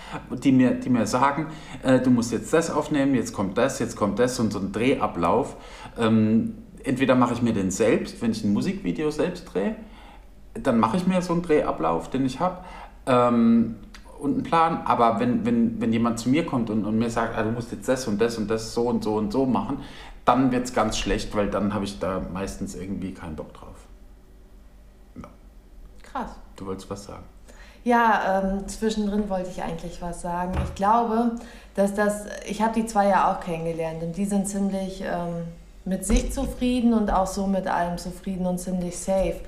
die 0.44 0.52
mir, 0.52 0.72
die 0.72 0.90
mir 0.90 1.06
sagen, 1.08 1.48
äh, 1.84 2.00
du 2.00 2.10
musst 2.10 2.32
jetzt 2.32 2.54
das 2.54 2.70
aufnehmen, 2.70 3.16
jetzt 3.16 3.34
kommt 3.34 3.58
das, 3.58 3.80
jetzt 3.80 3.96
kommt 3.96 4.20
das 4.20 4.40
und 4.40 4.52
so 4.54 4.60
ein 4.60 4.72
Drehablauf. 4.72 5.56
Ähm, 5.98 6.56
entweder 6.84 7.16
mache 7.16 7.34
ich 7.34 7.42
mir 7.42 7.54
den 7.54 7.72
selbst, 7.72 8.22
wenn 8.22 8.32
ich 8.32 8.44
ein 8.44 8.54
Musikvideo 8.54 9.12
selbst 9.12 9.46
drehe, 9.54 9.76
dann 10.54 10.80
mache 10.80 10.98
ich 10.98 11.08
mir 11.08 11.22
so 11.22 11.34
einen 11.34 11.42
Drehablauf, 11.44 12.10
den 12.10 12.26
ich 12.26 12.40
habe 12.40 12.58
ähm, 13.12 13.76
und 14.20 14.34
einen 14.34 14.44
Plan. 14.44 14.82
Aber 14.86 15.20
wenn, 15.20 15.46
wenn, 15.46 15.82
wenn 15.82 15.92
jemand 15.92 16.20
zu 16.20 16.30
mir 16.30 16.46
kommt 16.46 16.70
und, 16.70 16.86
und 16.86 16.98
mir 16.98 17.10
sagt, 17.10 17.38
ah, 17.38 17.44
du 17.44 17.52
musst 17.52 17.72
jetzt 17.72 17.88
das 17.88 18.08
und 18.08 18.20
das 18.20 18.38
und 18.38 18.50
das 18.50 18.74
so 18.74 18.84
und 18.84 19.04
so 19.04 19.16
und 19.16 19.32
so 19.32 19.46
machen, 19.46 19.80
dann 20.26 20.52
wird 20.52 20.66
es 20.66 20.74
ganz 20.74 20.98
schlecht, 20.98 21.36
weil 21.36 21.50
dann 21.50 21.74
habe 21.74 21.86
ich 21.86 22.00
da 22.00 22.22
meistens 22.32 22.76
irgendwie 22.76 23.14
keinen 23.14 23.36
Bock 23.36 23.54
drauf. 23.54 23.76
Ja. 25.16 25.28
Krass. 26.04 26.32
Du 26.56 26.66
wolltest 26.66 26.90
was 26.90 27.06
sagen. 27.06 27.24
Ja, 27.84 28.44
ähm, 28.44 28.68
zwischendrin 28.68 29.28
wollte 29.28 29.50
ich 29.50 29.64
eigentlich 29.64 30.02
was 30.02 30.22
sagen. 30.22 30.54
Ich 30.66 30.76
glaube, 30.76 31.32
dass 31.74 31.96
das, 31.96 32.26
ich 32.48 32.62
habe 32.62 32.80
die 32.80 32.86
zwei 32.86 33.08
ja 33.08 33.32
auch 33.32 33.40
kennengelernt 33.40 34.04
und 34.04 34.16
die 34.16 34.26
sind 34.26 34.48
ziemlich 34.48 35.02
ähm, 35.02 35.46
mit 35.84 36.06
sich 36.06 36.32
zufrieden 36.32 36.94
und 36.94 37.12
auch 37.12 37.26
so 37.26 37.48
mit 37.48 37.68
allem 37.68 37.98
zufrieden 37.98 38.46
und 38.46 38.60
ziemlich 38.60 39.00
safe. 39.00 39.40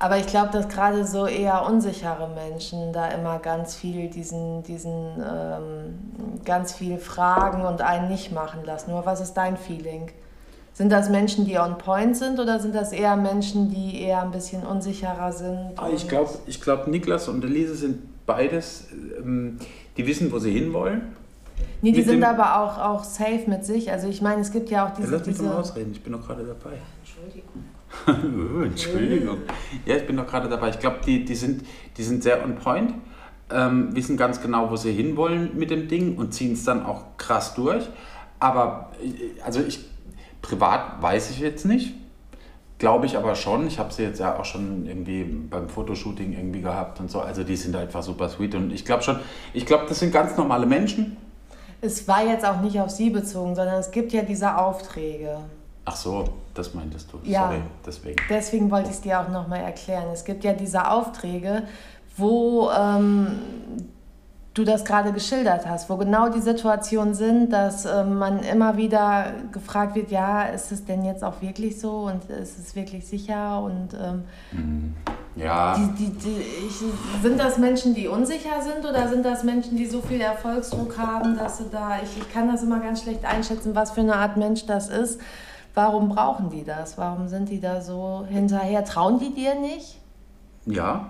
Aber 0.00 0.16
ich 0.16 0.26
glaube, 0.26 0.48
dass 0.50 0.66
gerade 0.68 1.06
so 1.06 1.26
eher 1.26 1.66
unsichere 1.66 2.26
Menschen 2.34 2.90
da 2.94 3.08
immer 3.08 3.38
ganz 3.38 3.76
viel 3.76 4.08
diesen, 4.08 4.62
diesen 4.62 4.92
ähm, 5.22 6.40
ganz 6.42 6.72
viel 6.72 6.96
fragen 6.96 7.62
und 7.66 7.82
einen 7.82 8.08
nicht 8.08 8.32
machen 8.32 8.64
lassen. 8.64 8.92
Nur 8.92 9.04
was 9.04 9.20
ist 9.20 9.34
dein 9.34 9.58
Feeling? 9.58 10.10
Sind 10.72 10.90
das 10.90 11.10
Menschen, 11.10 11.44
die 11.44 11.58
on 11.58 11.76
point 11.76 12.16
sind 12.16 12.40
oder 12.40 12.58
sind 12.60 12.74
das 12.74 12.92
eher 12.92 13.14
Menschen, 13.16 13.68
die 13.68 14.02
eher 14.02 14.22
ein 14.22 14.30
bisschen 14.30 14.62
unsicherer 14.62 15.32
sind? 15.32 15.72
Ah, 15.76 15.90
ich 15.94 16.08
glaube, 16.08 16.30
ich 16.46 16.62
glaub, 16.62 16.86
Niklas 16.86 17.28
und 17.28 17.44
Elise 17.44 17.74
sind 17.74 17.98
beides, 18.24 18.86
ähm, 19.18 19.58
die 19.98 20.06
wissen, 20.06 20.32
wo 20.32 20.38
sie 20.38 20.52
hinwollen. 20.52 21.14
Nee, 21.82 21.92
die 21.92 22.02
sind 22.02 22.24
aber 22.24 22.58
auch, 22.58 22.78
auch 22.78 23.04
safe 23.04 23.42
mit 23.48 23.66
sich. 23.66 23.92
Also 23.92 24.08
ich 24.08 24.22
meine, 24.22 24.40
es 24.40 24.50
gibt 24.50 24.70
ja 24.70 24.86
auch 24.86 24.94
diese... 24.94 25.10
Ja, 25.10 25.18
lass 25.18 25.26
mich 25.26 25.36
diese... 25.36 25.46
doch 25.46 25.54
mal 25.56 25.60
ausreden, 25.60 25.92
ich 25.92 26.02
bin 26.02 26.14
doch 26.14 26.26
gerade 26.26 26.44
dabei. 26.44 26.76
Entschuldigung. 27.02 27.64
Entschuldigung. 28.64 29.38
Ja, 29.84 29.96
ich 29.96 30.06
bin 30.06 30.16
doch 30.16 30.26
gerade 30.26 30.48
dabei. 30.48 30.70
Ich 30.70 30.78
glaube, 30.78 30.98
die, 31.04 31.24
die, 31.24 31.34
sind, 31.34 31.64
die 31.96 32.02
sind 32.02 32.22
sehr 32.22 32.44
on 32.44 32.56
point, 32.56 32.94
ähm, 33.50 33.94
wissen 33.94 34.16
ganz 34.16 34.40
genau, 34.40 34.70
wo 34.70 34.76
sie 34.76 34.92
hinwollen 34.92 35.56
mit 35.56 35.70
dem 35.70 35.88
Ding 35.88 36.16
und 36.16 36.32
ziehen 36.32 36.52
es 36.52 36.64
dann 36.64 36.84
auch 36.84 37.16
krass 37.16 37.54
durch. 37.54 37.88
Aber 38.38 38.90
äh, 39.02 39.40
also 39.42 39.60
ich 39.60 39.80
privat 40.42 41.02
weiß 41.02 41.30
ich 41.30 41.40
jetzt 41.40 41.66
nicht. 41.66 41.94
Glaube 42.78 43.04
ich 43.04 43.16
aber 43.16 43.34
schon. 43.34 43.66
Ich 43.66 43.78
habe 43.78 43.92
sie 43.92 44.04
jetzt 44.04 44.20
ja 44.20 44.38
auch 44.38 44.44
schon 44.46 44.86
irgendwie 44.86 45.22
beim 45.24 45.68
Fotoshooting 45.68 46.32
irgendwie 46.32 46.62
gehabt 46.62 46.98
und 46.98 47.10
so. 47.10 47.20
Also 47.20 47.44
die 47.44 47.56
sind 47.56 47.76
einfach 47.76 48.02
super 48.02 48.28
sweet. 48.30 48.54
Und 48.54 48.72
ich 48.72 48.86
glaube 48.86 49.02
schon, 49.02 49.18
ich 49.52 49.66
glaube, 49.66 49.84
das 49.86 49.98
sind 49.98 50.12
ganz 50.12 50.36
normale 50.38 50.64
Menschen. 50.64 51.18
Es 51.82 52.08
war 52.08 52.24
jetzt 52.24 52.44
auch 52.46 52.60
nicht 52.62 52.80
auf 52.80 52.90
sie 52.90 53.10
bezogen, 53.10 53.54
sondern 53.54 53.80
es 53.80 53.90
gibt 53.90 54.12
ja 54.12 54.22
diese 54.22 54.56
Aufträge. 54.56 55.40
Ach 55.84 55.96
so, 55.96 56.24
das 56.54 56.74
meintest 56.74 57.12
du. 57.12 57.18
Ja, 57.24 57.48
Sorry, 57.48 57.62
deswegen. 57.86 58.16
Deswegen 58.28 58.70
wollte 58.70 58.90
ich 58.90 58.96
es 58.96 59.00
dir 59.00 59.20
auch 59.20 59.28
nochmal 59.28 59.60
erklären. 59.60 60.08
Es 60.12 60.24
gibt 60.24 60.44
ja 60.44 60.52
diese 60.52 60.90
Aufträge, 60.90 61.62
wo 62.16 62.70
ähm, 62.70 63.38
du 64.52 64.64
das 64.64 64.84
gerade 64.84 65.12
geschildert 65.12 65.66
hast, 65.66 65.88
wo 65.88 65.96
genau 65.96 66.28
die 66.28 66.40
Situationen 66.40 67.14
sind, 67.14 67.52
dass 67.52 67.86
ähm, 67.86 68.18
man 68.18 68.40
immer 68.40 68.76
wieder 68.76 69.32
gefragt 69.52 69.94
wird, 69.94 70.10
ja, 70.10 70.42
ist 70.42 70.72
es 70.72 70.84
denn 70.84 71.04
jetzt 71.04 71.22
auch 71.22 71.40
wirklich 71.40 71.80
so 71.80 72.00
und 72.00 72.28
ist 72.28 72.58
es 72.58 72.74
wirklich 72.74 73.06
sicher 73.06 73.62
und 73.62 73.94
ähm, 73.94 74.24
mhm. 74.50 74.94
ja. 75.36 75.76
Die, 75.76 75.92
die, 75.92 76.10
die, 76.10 76.36
ich, 76.68 77.22
sind 77.22 77.38
das 77.38 77.58
Menschen, 77.58 77.94
die 77.94 78.08
unsicher 78.08 78.60
sind 78.60 78.84
oder 78.84 79.08
sind 79.08 79.24
das 79.24 79.44
Menschen, 79.44 79.76
die 79.76 79.86
so 79.86 80.02
viel 80.02 80.20
Erfolgsdruck 80.20 80.98
haben, 80.98 81.38
dass 81.38 81.58
sie 81.58 81.66
da, 81.70 81.98
ich, 82.02 82.18
ich 82.18 82.32
kann 82.32 82.48
das 82.48 82.62
immer 82.62 82.80
ganz 82.80 83.02
schlecht 83.02 83.24
einschätzen, 83.24 83.74
was 83.76 83.92
für 83.92 84.00
eine 84.00 84.16
Art 84.16 84.36
Mensch 84.36 84.66
das 84.66 84.88
ist 84.88 85.20
Warum 85.74 86.08
brauchen 86.08 86.50
die 86.50 86.64
das? 86.64 86.98
Warum 86.98 87.28
sind 87.28 87.48
die 87.48 87.60
da 87.60 87.80
so 87.80 88.26
hinterher? 88.28 88.84
Trauen 88.84 89.18
die 89.18 89.32
dir 89.32 89.54
nicht? 89.54 89.98
Ja, 90.66 91.06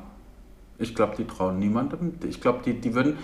Ich 0.83 0.95
glaube, 0.95 1.15
die 1.15 1.27
trauen 1.27 1.59
niemandem. 1.59 2.15
Ich 2.27 2.41
glaube, 2.41 2.61
die, 2.65 2.81
die 2.81 2.95
würden, 2.95 3.19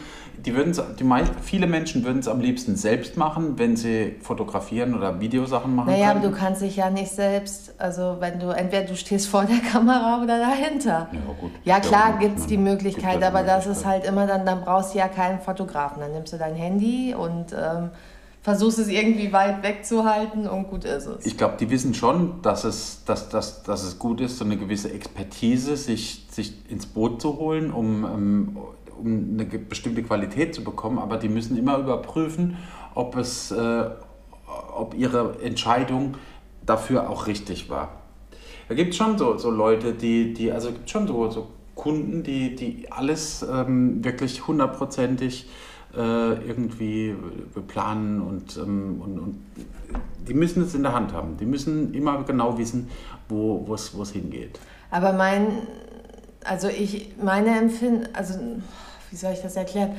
die 0.45 0.55
würden, 0.55 0.75
die 0.99 1.05
meist, 1.05 1.33
viele 1.40 1.66
Menschen 1.66 2.05
würden 2.05 2.19
es 2.19 2.28
am 2.28 2.40
liebsten 2.40 2.76
selbst 2.76 3.16
machen, 3.16 3.59
wenn 3.59 3.76
sie 3.76 4.16
fotografieren 4.21 4.95
oder 4.95 5.21
Videosachen 5.21 5.75
machen. 5.75 5.90
Naja, 5.90 6.09
können. 6.09 6.19
aber 6.21 6.28
du 6.28 6.37
kannst 6.37 6.61
dich 6.61 6.76
ja 6.76 6.90
nicht 6.90 7.11
selbst, 7.11 7.75
also 7.78 8.16
wenn 8.21 8.38
du, 8.38 8.50
entweder 8.50 8.85
du 8.85 8.95
stehst 8.95 9.28
vor 9.28 9.45
der 9.47 9.61
Kamera 9.73 10.23
oder 10.23 10.38
dahinter. 10.38 11.09
Ja, 11.11 11.21
gut. 11.40 11.50
Ja, 11.64 11.81
klar 11.81 12.11
ja, 12.11 12.16
gibt 12.19 12.38
es 12.40 12.47
die 12.47 12.59
Möglichkeit, 12.59 13.23
aber 13.23 13.43
das 13.43 13.66
ist 13.66 13.87
halt 13.87 14.05
immer 14.05 14.26
dann, 14.26 14.45
dann 14.45 14.61
brauchst 14.61 14.93
du 14.93 14.99
ja 14.99 15.09
keinen 15.09 15.40
Fotografen. 15.40 16.00
Dann 16.00 16.12
nimmst 16.12 16.35
du 16.35 16.37
dein 16.37 16.57
Handy 16.57 17.14
und 17.14 17.52
ähm, 17.55 17.88
versuchst 18.47 18.79
es 18.79 18.87
irgendwie 18.87 19.33
weit 19.33 19.65
wegzuhalten 19.65 20.47
und 20.47 20.69
gut 20.69 20.85
ist 20.85 21.07
es. 21.07 21.26
Ich 21.26 21.37
glaube, 21.37 21.57
die 21.59 21.69
wissen 21.69 21.95
schon, 21.95 22.43
dass 22.43 22.62
es, 22.62 23.03
dass, 23.05 23.29
dass, 23.29 23.65
dass 23.65 23.83
es 23.83 23.99
gut 23.99 24.21
ist, 24.21 24.38
so 24.38 24.45
eine 24.45 24.57
gewisse 24.57 24.93
Expertise 24.93 25.76
sich, 25.76 26.29
sich 26.31 26.53
ins 26.71 26.87
Boot 26.87 27.21
zu 27.21 27.38
holen, 27.38 27.73
um, 27.73 28.05
ähm, 28.05 28.57
um 29.00 29.37
eine 29.41 29.47
bestimmte 29.47 30.05
Qualität 30.05 30.55
zu 30.55 30.62
bekommen, 30.62 31.00
aber 31.00 31.17
die 31.17 31.29
müssen 31.29 31.59
immer 31.59 31.76
überprüfen, 31.79 32.57
ob, 32.95 33.17
es, 33.17 33.50
äh, 33.50 33.91
ob 34.76 34.95
ihre 34.95 35.43
Entscheidung 35.43 36.15
dafür 36.65 37.11
auch 37.11 37.26
richtig 37.26 37.69
war. 37.69 38.00
Da 38.69 38.76
gibt 38.76 38.91
es 38.91 38.97
schon 38.97 39.19
so, 39.19 39.38
so 39.38 39.50
Leute, 39.50 39.93
die, 39.93 40.35
die 40.35 40.53
also 40.53 40.71
gibt 40.71 40.88
schon 40.88 41.09
so, 41.09 41.29
so 41.31 41.49
Kunden, 41.75 42.23
die, 42.23 42.55
die 42.55 42.93
alles 42.93 43.43
ähm, 43.43 44.05
wirklich 44.05 44.47
hundertprozentig 44.47 45.49
irgendwie 46.00 47.15
planen 47.67 48.21
und, 48.21 48.57
ähm, 48.57 49.00
und, 49.03 49.19
und, 49.19 49.37
die 50.29 50.35
müssen 50.35 50.62
es 50.62 50.75
in 50.75 50.83
der 50.83 50.93
Hand 50.93 51.12
haben. 51.12 51.37
Die 51.38 51.47
müssen 51.47 51.95
immer 51.95 52.23
genau 52.25 52.59
wissen, 52.59 52.88
wo 53.29 53.65
es 53.75 54.11
hingeht. 54.11 54.59
Aber 54.91 55.12
mein, 55.12 55.47
also 56.45 56.69
ich, 56.69 57.12
meine 57.23 57.59
Empfinden, 57.59 58.09
also 58.12 58.35
wie 59.11 59.17
soll 59.17 59.33
ich 59.33 59.43
das 59.43 59.57
erklären? 59.57 59.93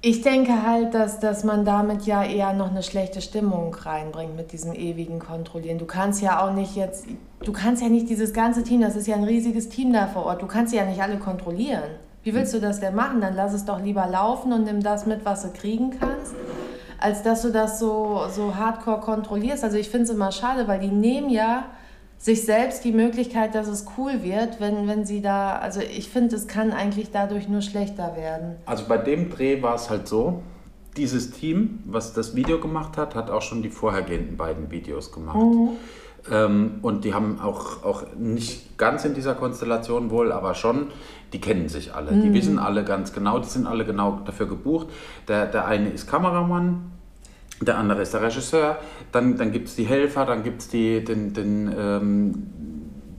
Ich 0.00 0.20
denke 0.20 0.66
halt, 0.66 0.92
dass, 0.92 1.18
dass 1.18 1.44
man 1.44 1.64
damit 1.64 2.04
ja 2.04 2.22
eher 2.22 2.52
noch 2.52 2.70
eine 2.70 2.82
schlechte 2.82 3.22
Stimmung 3.22 3.74
reinbringt 3.74 4.36
mit 4.36 4.52
diesem 4.52 4.74
ewigen 4.74 5.18
Kontrollieren. 5.18 5.78
Du 5.78 5.86
kannst 5.86 6.20
ja 6.20 6.44
auch 6.44 6.52
nicht 6.52 6.76
jetzt, 6.76 7.06
du 7.42 7.52
kannst 7.52 7.82
ja 7.82 7.88
nicht 7.88 8.10
dieses 8.10 8.34
ganze 8.34 8.64
Team, 8.64 8.82
das 8.82 8.96
ist 8.96 9.06
ja 9.06 9.16
ein 9.16 9.24
riesiges 9.24 9.70
Team 9.70 9.94
da 9.94 10.06
vor 10.06 10.26
Ort, 10.26 10.42
du 10.42 10.46
kannst 10.46 10.74
ja 10.74 10.84
nicht 10.84 11.00
alle 11.00 11.18
kontrollieren. 11.18 11.84
Wie 12.24 12.34
willst 12.34 12.54
du 12.54 12.58
das 12.58 12.80
denn 12.80 12.94
machen? 12.94 13.20
Dann 13.20 13.34
lass 13.34 13.52
es 13.52 13.66
doch 13.66 13.80
lieber 13.80 14.06
laufen 14.06 14.52
und 14.52 14.64
nimm 14.64 14.82
das 14.82 15.04
mit, 15.04 15.24
was 15.26 15.42
du 15.42 15.50
kriegen 15.50 15.90
kannst, 15.90 16.34
als 16.98 17.22
dass 17.22 17.42
du 17.42 17.50
das 17.50 17.78
so, 17.78 18.22
so 18.34 18.56
hardcore 18.56 19.00
kontrollierst. 19.00 19.62
Also 19.62 19.76
ich 19.76 19.90
finde 19.90 20.04
es 20.04 20.10
immer 20.10 20.32
schade, 20.32 20.66
weil 20.66 20.80
die 20.80 20.88
nehmen 20.88 21.28
ja 21.28 21.66
sich 22.16 22.46
selbst 22.46 22.82
die 22.84 22.92
Möglichkeit, 22.92 23.54
dass 23.54 23.68
es 23.68 23.84
cool 23.98 24.22
wird, 24.22 24.58
wenn, 24.58 24.88
wenn 24.88 25.04
sie 25.04 25.20
da, 25.20 25.56
also 25.56 25.80
ich 25.80 26.08
finde, 26.08 26.34
es 26.36 26.46
kann 26.46 26.72
eigentlich 26.72 27.10
dadurch 27.10 27.48
nur 27.48 27.60
schlechter 27.60 28.16
werden. 28.16 28.56
Also 28.64 28.84
bei 28.88 28.96
dem 28.96 29.28
Dreh 29.28 29.60
war 29.60 29.74
es 29.74 29.90
halt 29.90 30.08
so, 30.08 30.42
dieses 30.96 31.32
Team, 31.32 31.80
was 31.84 32.14
das 32.14 32.34
Video 32.34 32.58
gemacht 32.58 32.96
hat, 32.96 33.14
hat 33.14 33.28
auch 33.28 33.42
schon 33.42 33.60
die 33.60 33.68
vorhergehenden 33.68 34.38
beiden 34.38 34.70
Videos 34.70 35.12
gemacht. 35.12 35.36
Mhm. 35.36 35.70
Ähm, 36.30 36.78
und 36.82 37.04
die 37.04 37.14
haben 37.14 37.40
auch, 37.40 37.84
auch 37.84 38.04
nicht 38.16 38.78
ganz 38.78 39.04
in 39.04 39.14
dieser 39.14 39.34
Konstellation 39.34 40.10
wohl, 40.10 40.32
aber 40.32 40.54
schon 40.54 40.88
die 41.34 41.40
kennen 41.40 41.68
sich 41.68 41.92
alle. 41.94 42.12
Mhm. 42.12 42.22
Die 42.22 42.32
wissen 42.32 42.58
alle 42.58 42.84
ganz 42.84 43.12
genau, 43.12 43.38
die 43.40 43.48
sind 43.48 43.66
alle 43.66 43.84
genau 43.84 44.20
dafür 44.24 44.46
gebucht. 44.46 44.86
Der, 45.28 45.46
der 45.46 45.66
eine 45.66 45.90
ist 45.90 46.08
Kameramann, 46.08 46.92
der 47.60 47.76
andere 47.76 48.02
ist 48.02 48.14
der 48.14 48.22
Regisseur, 48.22 48.78
dann, 49.12 49.36
dann 49.36 49.52
gibt 49.52 49.68
es 49.68 49.74
die 49.74 49.84
Helfer, 49.84 50.24
dann 50.26 50.44
gibt 50.44 50.62
es 50.62 50.68
den, 50.68 51.34
den 51.34 51.74
ähm, 51.76 52.46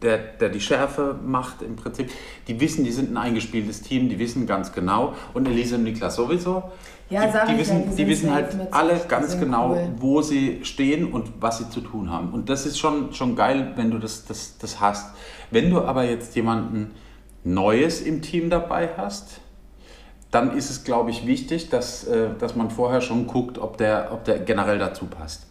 der, 0.01 0.17
der 0.17 0.49
die 0.49 0.61
Schärfe 0.61 1.19
macht 1.25 1.61
im 1.61 1.75
Prinzip. 1.75 2.09
Die 2.47 2.59
wissen, 2.59 2.83
die 2.85 2.91
sind 2.91 3.11
ein 3.11 3.17
eingespieltes 3.17 3.81
Team, 3.81 4.07
die 4.07 4.19
wissen 4.19 4.45
ganz 4.45 4.71
genau. 4.71 5.13
Und 5.33 5.47
Elisa 5.47 5.75
und 5.75 5.83
Niklas 5.83 6.15
sowieso. 6.15 6.63
Ja, 7.09 7.27
die, 7.27 7.53
die 7.53 7.59
wissen, 7.59 7.83
ja, 7.83 7.89
die, 7.89 7.95
die 7.95 8.07
wissen 8.07 8.33
halt 8.33 8.55
alle 8.71 8.99
ganz 9.07 9.39
genau, 9.39 9.71
cool. 9.71 9.89
wo 9.97 10.21
sie 10.21 10.61
stehen 10.63 11.11
und 11.11 11.33
was 11.39 11.59
sie 11.59 11.69
zu 11.69 11.81
tun 11.81 12.09
haben. 12.09 12.29
Und 12.29 12.49
das 12.49 12.65
ist 12.65 12.79
schon, 12.79 13.13
schon 13.13 13.35
geil, 13.35 13.73
wenn 13.75 13.91
du 13.91 13.99
das, 13.99 14.25
das, 14.25 14.57
das 14.57 14.79
hast. 14.79 15.13
Wenn 15.51 15.69
du 15.69 15.81
aber 15.81 16.03
jetzt 16.03 16.35
jemanden 16.35 16.91
Neues 17.43 18.01
im 18.01 18.23
Team 18.23 18.49
dabei 18.49 18.89
hast, 18.97 19.39
dann 20.31 20.57
ist 20.57 20.69
es, 20.71 20.83
glaube 20.83 21.11
ich, 21.11 21.27
wichtig, 21.27 21.69
dass, 21.69 22.05
äh, 22.05 22.29
dass 22.39 22.55
man 22.55 22.71
vorher 22.71 23.01
schon 23.01 23.27
guckt, 23.27 23.59
ob 23.59 23.77
der, 23.77 24.09
ob 24.11 24.25
der 24.25 24.39
generell 24.39 24.79
dazu 24.79 25.05
passt. 25.05 25.47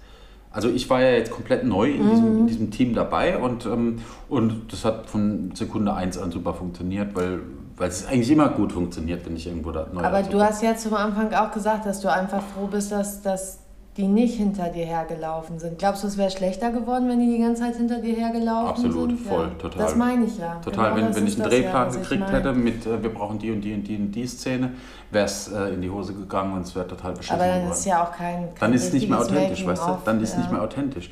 Also 0.51 0.69
ich 0.69 0.89
war 0.91 1.01
ja 1.01 1.11
jetzt 1.11 1.31
komplett 1.31 1.65
neu 1.65 1.91
in, 1.91 2.05
mhm. 2.05 2.11
diesem, 2.11 2.39
in 2.39 2.47
diesem 2.47 2.71
Team 2.71 2.95
dabei 2.95 3.39
und, 3.39 3.67
ähm, 3.67 4.01
und 4.29 4.73
das 4.73 4.85
hat 4.85 5.11
von 5.11 5.53
Sekunde 5.55 5.95
1 5.95 6.19
an 6.19 6.31
super 6.31 6.55
funktioniert, 6.55 7.15
weil, 7.15 7.41
weil 7.77 7.89
es 7.89 8.07
eigentlich 8.07 8.31
immer 8.31 8.49
gut 8.51 8.73
funktioniert, 8.73 9.27
wenn 9.27 9.37
ich 9.37 9.47
irgendwo 9.47 9.73
da 9.73 9.87
neu 9.93 10.03
Aber 10.03 10.23
du 10.23 10.41
hast 10.41 10.63
ja 10.63 10.77
zum 10.77 10.95
Anfang 10.95 11.33
auch 11.33 11.51
gesagt, 11.51 11.87
dass 11.87 12.01
du 12.01 12.13
einfach 12.13 12.43
froh 12.43 12.67
bist, 12.67 12.93
dass, 12.93 13.23
dass 13.23 13.59
die 13.97 14.09
nicht 14.09 14.37
hinter 14.37 14.71
dir 14.71 14.87
hergelaufen 14.87 15.61
sind. 15.61 15.79
Glaubst 15.79 16.03
du, 16.03 16.09
es 16.09 16.19
wäre 16.19 16.31
schlechter 16.31 16.73
geworden, 16.73 17.09
wenn 17.09 17.21
die 17.21 17.37
die 17.37 17.39
ganze 17.39 17.63
Zeit 17.63 17.77
hinter 17.77 18.01
dir 18.01 18.15
hergelaufen 18.17 18.69
Absolut, 18.69 19.11
sind? 19.11 19.13
Absolut, 19.13 19.21
voll, 19.21 19.49
ja. 19.49 19.55
total. 19.59 19.83
Das 19.83 19.97
meine 19.97 20.25
ich 20.25 20.37
ja. 20.37 20.57
Total, 20.65 20.95
genau 20.95 21.07
wenn, 21.07 21.15
wenn 21.15 21.27
ich 21.29 21.41
einen 21.41 21.49
Drehplan 21.49 21.93
ja, 21.93 22.01
gekriegt 22.01 22.33
hätte 22.33 22.53
mit, 22.53 22.87
äh, 22.87 23.03
wir 23.03 23.15
brauchen 23.15 23.39
die 23.39 23.53
und 23.53 23.61
die 23.61 23.73
und 23.73 23.85
die 23.85 23.97
und 23.97 24.11
die 24.11 24.27
Szene, 24.27 24.73
wäre 25.13 25.27
es 25.27 25.47
äh, 25.47 25.75
in 25.75 25.81
die 25.81 25.91
Hose 25.91 26.13
gegangen 26.13 26.55
und 26.55 26.63
es 26.63 26.75
wäre 26.75 26.89
total 26.89 27.13
beschissen 27.13 27.37
Aber 27.37 27.47
dann 27.47 27.61
geworden. 27.61 27.73
ist 27.73 27.85
ja 27.85 28.03
auch 28.03 28.11
kein, 28.11 28.37
kein 28.47 28.55
Dann 28.59 28.73
ist 28.73 28.85
es 28.85 28.93
nicht 28.93 29.09
mehr 29.09 29.21
authentisch, 29.21 29.65
weißt 29.65 29.83
du? 29.87 29.99
Dann 30.05 30.21
ist 30.21 30.31
es 30.31 30.35
ja. 30.35 30.41
nicht 30.41 30.51
mehr 30.53 30.63
authentisch. 30.63 31.11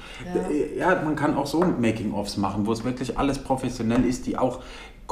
Ja. 0.76 0.90
ja, 0.94 1.02
man 1.02 1.14
kann 1.14 1.36
auch 1.36 1.46
so 1.46 1.60
Making-ofs 1.60 2.36
machen, 2.36 2.66
wo 2.66 2.72
es 2.72 2.82
wirklich 2.82 3.16
alles 3.16 3.38
professionell 3.38 4.04
ist, 4.04 4.26
die 4.26 4.36
auch 4.36 4.58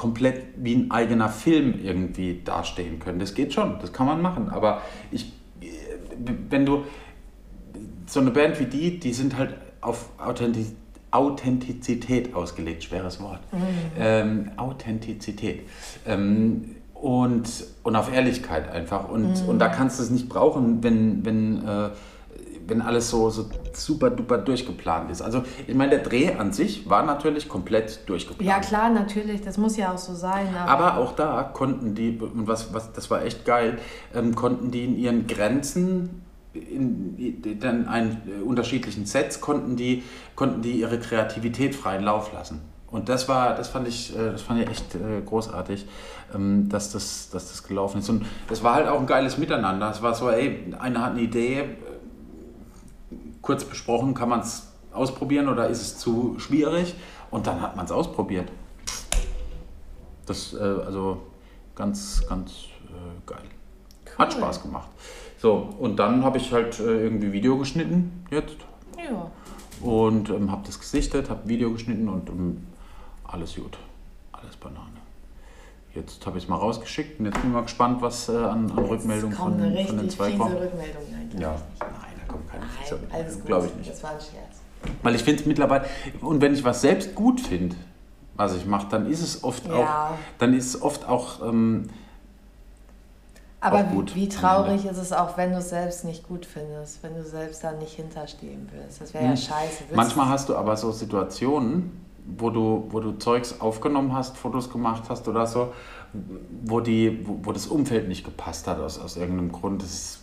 komplett 0.00 0.44
wie 0.56 0.76
ein 0.76 0.90
eigener 0.90 1.28
Film 1.28 1.78
irgendwie 1.84 2.40
dastehen 2.42 3.00
können. 3.00 3.18
Das 3.18 3.34
geht 3.34 3.52
schon, 3.52 3.78
das 3.82 3.92
kann 3.92 4.06
man 4.06 4.22
machen. 4.22 4.48
Aber 4.48 4.80
ich, 5.10 5.30
wenn 6.48 6.64
du 6.64 6.84
so 8.06 8.20
eine 8.20 8.30
Band 8.30 8.58
wie 8.60 8.64
die, 8.64 8.98
die 8.98 9.12
sind 9.12 9.36
halt 9.36 9.56
auf 9.82 10.08
Authentiz 10.16 10.72
Authentizität 11.10 12.34
ausgelegt, 12.34 12.84
schweres 12.84 13.20
Wort. 13.20 13.40
Mhm. 13.52 13.58
Ähm, 13.98 14.50
Authentizität. 14.56 15.68
Ähm, 16.06 16.76
und, 16.94 17.48
und 17.82 17.96
auf 17.96 18.10
Ehrlichkeit 18.10 18.70
einfach. 18.70 19.06
Und, 19.10 19.42
mhm. 19.42 19.48
und 19.50 19.58
da 19.58 19.68
kannst 19.68 19.98
du 19.98 20.04
es 20.04 20.10
nicht 20.10 20.30
brauchen, 20.30 20.82
wenn, 20.82 21.26
wenn, 21.26 21.66
äh, 21.66 21.90
wenn 22.70 22.80
alles 22.80 23.10
so, 23.10 23.28
so 23.28 23.46
super 23.72 24.10
duper 24.10 24.38
durchgeplant 24.38 25.10
ist. 25.10 25.20
Also 25.20 25.42
ich 25.66 25.74
meine, 25.74 25.90
der 25.90 25.98
Dreh 26.00 26.34
an 26.34 26.52
sich 26.52 26.88
war 26.88 27.04
natürlich 27.04 27.48
komplett 27.48 28.08
durchgeplant. 28.08 28.48
Ja 28.48 28.60
klar, 28.60 28.88
natürlich, 28.90 29.42
das 29.42 29.58
muss 29.58 29.76
ja 29.76 29.92
auch 29.92 29.98
so 29.98 30.14
sein. 30.14 30.48
Aber, 30.56 30.70
aber 30.70 30.96
auch 30.98 31.14
da 31.14 31.42
konnten 31.42 31.94
die, 31.94 32.18
und 32.18 32.46
was, 32.46 32.72
was, 32.72 32.92
das 32.92 33.10
war 33.10 33.24
echt 33.24 33.44
geil, 33.44 33.78
ähm, 34.14 34.34
konnten 34.34 34.70
die 34.70 34.84
in 34.84 34.96
ihren 34.96 35.26
Grenzen 35.26 36.22
in 36.52 37.60
dann 37.60 37.86
ein, 37.86 38.22
äh, 38.26 38.42
unterschiedlichen 38.42 39.06
Sets 39.06 39.40
konnten 39.40 39.76
die, 39.76 40.02
konnten 40.34 40.62
die 40.62 40.80
ihre 40.80 40.98
Kreativität 40.98 41.76
freien 41.76 42.02
Lauf 42.02 42.32
lassen. 42.32 42.60
Und 42.90 43.08
das 43.08 43.28
war, 43.28 43.54
das 43.54 43.68
fand 43.68 43.86
ich, 43.86 44.16
äh, 44.16 44.32
das 44.32 44.42
fand 44.42 44.60
ich 44.60 44.68
echt 44.68 44.94
äh, 44.96 45.20
großartig, 45.24 45.86
ähm, 46.34 46.68
dass 46.68 46.90
das, 46.90 47.30
dass 47.30 47.48
das 47.48 47.62
gelaufen 47.62 48.00
ist. 48.00 48.08
Und 48.08 48.26
es 48.50 48.64
war 48.64 48.74
halt 48.74 48.88
auch 48.88 48.98
ein 48.98 49.06
geiles 49.06 49.38
Miteinander. 49.38 49.90
Es 49.90 50.02
war 50.02 50.14
so, 50.14 50.28
ey, 50.28 50.74
einer 50.78 51.02
hat 51.02 51.12
eine 51.12 51.20
Idee, 51.20 51.76
kurz 53.42 53.64
besprochen, 53.64 54.14
kann 54.14 54.28
man 54.28 54.40
es 54.40 54.68
ausprobieren 54.92 55.48
oder 55.48 55.68
ist 55.68 55.80
es 55.80 55.98
zu 55.98 56.38
schwierig? 56.38 56.94
Und 57.30 57.46
dann 57.46 57.60
hat 57.60 57.76
man 57.76 57.84
es 57.84 57.92
ausprobiert. 57.92 58.50
Das, 60.26 60.54
also 60.54 61.22
ganz, 61.74 62.26
ganz 62.28 62.64
geil. 63.26 63.38
Cool. 64.06 64.18
Hat 64.18 64.32
Spaß 64.32 64.62
gemacht. 64.62 64.88
So, 65.38 65.70
und 65.78 65.96
dann 65.96 66.22
habe 66.22 66.36
ich 66.36 66.52
halt 66.52 66.78
äh, 66.80 67.04
irgendwie 67.04 67.32
Video 67.32 67.56
geschnitten 67.56 68.24
jetzt. 68.30 68.56
Ja. 68.98 69.30
Und 69.80 70.28
ähm, 70.28 70.52
habe 70.52 70.62
das 70.66 70.78
gesichtet, 70.78 71.30
habe 71.30 71.48
Video 71.48 71.72
geschnitten 71.72 72.08
und 72.08 72.28
ähm, 72.28 72.66
alles 73.24 73.54
gut. 73.54 73.78
Alles 74.32 74.56
Banane. 74.56 74.86
Jetzt 75.94 76.26
habe 76.26 76.36
ich 76.36 76.44
es 76.44 76.50
mal 76.50 76.56
rausgeschickt 76.56 77.18
und 77.18 77.26
jetzt 77.26 77.40
bin 77.40 77.50
ich 77.50 77.54
mal 77.54 77.62
gespannt, 77.62 78.02
was 78.02 78.28
äh, 78.28 78.36
an, 78.36 78.70
an 78.70 78.78
Rückmeldungen 78.78 79.34
von, 79.34 79.58
von 79.58 79.98
den 79.98 80.10
zwei 80.10 80.32
kommt. 80.32 80.54
Rückmeldung, 80.54 81.02
nein, 81.10 81.40
ja. 81.40 81.56
Keine 82.50 82.64
nein, 82.64 83.10
alles 83.12 83.44
Glaube 83.44 83.66
ich 83.66 83.74
nicht. 83.76 83.90
Das 83.90 84.02
war 84.02 84.10
ein 84.10 84.20
Scherz. 84.20 84.60
Weil 85.02 85.14
ich 85.14 85.22
finde 85.22 85.42
es 85.42 85.46
mittlerweile, 85.46 85.84
und 86.20 86.40
wenn 86.40 86.54
ich 86.54 86.64
was 86.64 86.80
selbst 86.80 87.14
gut 87.14 87.40
finde, 87.40 87.76
was 88.36 88.56
ich 88.56 88.64
mache, 88.64 88.86
dann 88.90 89.10
ist 89.10 89.22
es 89.22 89.44
oft 89.44 89.66
ja. 89.66 89.74
auch, 89.74 90.18
dann 90.38 90.54
ist 90.54 90.74
es 90.74 90.82
oft 90.82 91.06
auch 91.06 91.46
ähm, 91.46 91.90
aber 93.60 93.84
wie, 93.92 94.14
wie 94.14 94.28
traurig 94.28 94.86
ist 94.86 94.96
es 94.96 95.12
auch, 95.12 95.36
wenn 95.36 95.52
du 95.52 95.58
es 95.58 95.68
selbst 95.68 96.04
nicht 96.04 96.26
gut 96.26 96.46
findest, 96.46 97.02
wenn 97.02 97.14
du 97.14 97.22
selbst 97.22 97.62
da 97.62 97.72
nicht 97.72 97.92
hinterstehen 97.92 98.68
willst. 98.72 99.00
Das 99.02 99.12
wäre 99.12 99.24
ja 99.24 99.30
hm. 99.30 99.36
scheiße. 99.36 99.84
Manchmal 99.94 100.28
hast 100.28 100.48
du 100.48 100.56
aber 100.56 100.76
so 100.76 100.90
Situationen, 100.92 102.06
wo 102.38 102.48
du, 102.48 102.86
wo 102.88 103.00
du 103.00 103.12
Zeugs 103.12 103.60
aufgenommen 103.60 104.14
hast, 104.14 104.38
Fotos 104.38 104.70
gemacht 104.70 105.04
hast 105.08 105.28
oder 105.28 105.46
so, 105.46 105.72
wo, 106.62 106.80
die, 106.80 107.26
wo, 107.26 107.40
wo 107.42 107.52
das 107.52 107.66
Umfeld 107.66 108.08
nicht 108.08 108.24
gepasst 108.24 108.66
hat 108.66 108.80
aus, 108.80 108.98
aus 108.98 109.16
irgendeinem 109.16 109.52
Grund. 109.52 109.82
Es 109.82 110.20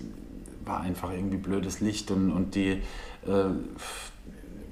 war 0.67 0.81
einfach 0.81 1.11
irgendwie 1.11 1.37
blödes 1.37 1.79
Licht 1.79 2.11
und, 2.11 2.31
und 2.31 2.55
die, 2.55 2.81
äh, 3.25 3.45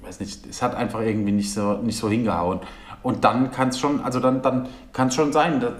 weiß 0.02 0.20
nicht, 0.20 0.46
es 0.46 0.62
hat 0.62 0.74
einfach 0.74 1.00
irgendwie 1.00 1.32
nicht 1.32 1.52
so, 1.52 1.74
nicht 1.78 1.98
so 1.98 2.08
hingehauen. 2.08 2.60
Und 3.02 3.24
dann 3.24 3.50
kann 3.50 3.68
es 3.68 3.78
schon, 3.78 4.00
also 4.00 4.20
dann, 4.20 4.42
dann 4.42 4.68
kann 4.92 5.08
es 5.08 5.14
schon 5.14 5.32
sein, 5.32 5.60
dass, 5.60 5.72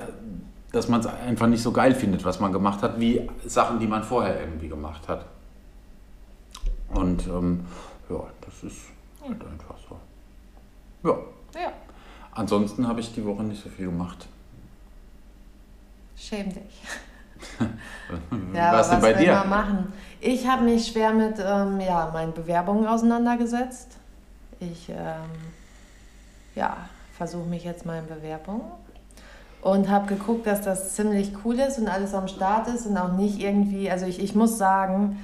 dass 0.73 0.89
man 0.89 1.01
es 1.01 1.07
einfach 1.07 1.47
nicht 1.47 1.63
so 1.63 1.73
geil 1.73 1.95
findet, 1.95 2.25
was 2.25 2.41
man 2.41 2.53
gemacht 2.53 2.83
hat, 2.83 3.01
wie 3.01 3.29
Sachen, 3.47 3.79
die 3.79 3.87
man 3.87 4.03
vorher 4.05 4.41
irgendwie 4.41 4.69
gemacht 4.69 5.09
hat. 5.09 5.27
Und 6.89 7.27
ähm, 7.27 7.65
ja, 8.09 8.23
das 8.41 8.63
ist 8.63 8.81
halt 9.23 9.43
einfach 9.45 9.77
so. 9.89 9.99
Ja. 11.09 11.17
Ja, 11.61 11.73
Ansonsten 12.37 12.87
habe 12.87 13.01
ich 13.01 13.15
die 13.15 13.25
Woche 13.25 13.43
nicht 13.45 13.63
so 13.63 13.71
viel 13.71 13.87
gemacht. 13.87 14.27
schäm 16.17 16.53
dich. 16.53 16.83
was 17.59 17.69
Ja, 18.55 18.73
aber 18.73 18.83
denn 18.83 18.91
was 18.91 19.01
bei 19.01 19.13
dir? 19.15 19.45
machen? 19.49 19.93
Ich 20.29 20.45
habe 20.49 20.65
mich 20.65 20.89
schwer 20.89 21.13
mit 21.13 21.37
ähm, 21.39 21.79
ja, 21.79 22.11
meinen 22.13 22.33
Bewerbungen 22.33 22.85
auseinandergesetzt. 22.89 23.93
Ich 24.59 24.89
ähm, 24.89 25.31
ja, 26.57 26.77
versuche 27.17 27.49
mich 27.49 27.63
jetzt 27.63 27.87
in 27.87 28.09
Bewerbungen 28.09 28.63
und 29.63 29.89
habe 29.89 30.13
geguckt, 30.13 30.49
dass 30.49 30.63
das 30.63 30.97
ziemlich 30.97 31.31
cool 31.45 31.61
ist 31.61 31.79
und 31.79 31.87
alles 31.87 32.13
am 32.13 32.27
Start 32.27 32.67
ist 32.67 32.87
und 32.87 32.99
auch 32.99 33.13
nicht 33.13 33.39
irgendwie, 33.39 33.89
also 33.89 34.05
ich, 34.07 34.19
ich 34.19 34.35
muss 34.35 34.59
sagen, 34.59 35.17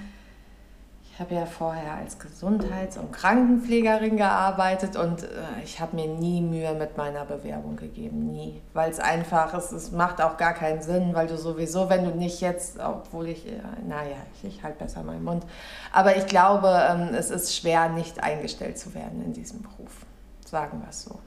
ich 1.12 1.20
habe 1.20 1.34
ja 1.34 1.44
vorher 1.44 1.92
als 1.96 2.18
Gesundheits- 2.18 2.96
und 2.96 3.12
Krankenpflegerin 3.12 4.16
gearbeitet 4.16 4.96
und 4.96 5.24
äh, 5.24 5.26
ich 5.62 5.78
habe 5.78 5.94
mir 5.94 6.08
nie 6.08 6.40
Mühe 6.40 6.72
mit 6.72 6.96
meiner 6.96 7.26
Bewerbung 7.26 7.76
gegeben, 7.76 8.30
nie. 8.30 8.62
Weil 8.72 8.90
es 8.90 8.98
einfach 8.98 9.52
ist, 9.52 9.72
es 9.72 9.92
macht 9.92 10.22
auch 10.22 10.38
gar 10.38 10.54
keinen 10.54 10.80
Sinn, 10.80 11.10
weil 11.12 11.26
du 11.26 11.36
sowieso, 11.36 11.90
wenn 11.90 12.04
du 12.04 12.16
nicht 12.16 12.40
jetzt, 12.40 12.78
obwohl 12.80 13.28
ich, 13.28 13.46
äh, 13.46 13.60
naja, 13.86 14.16
ich, 14.34 14.56
ich 14.56 14.62
halte 14.62 14.78
besser 14.78 15.02
meinen 15.02 15.22
Mund, 15.22 15.44
aber 15.92 16.16
ich 16.16 16.26
glaube, 16.26 16.68
ähm, 16.90 17.08
es 17.14 17.30
ist 17.30 17.54
schwer, 17.54 17.90
nicht 17.90 18.22
eingestellt 18.22 18.78
zu 18.78 18.94
werden 18.94 19.22
in 19.22 19.34
diesem 19.34 19.60
Beruf. 19.60 20.06
Sagen 20.46 20.80
wir 20.80 20.88
es 20.88 21.04
so. 21.04 21.18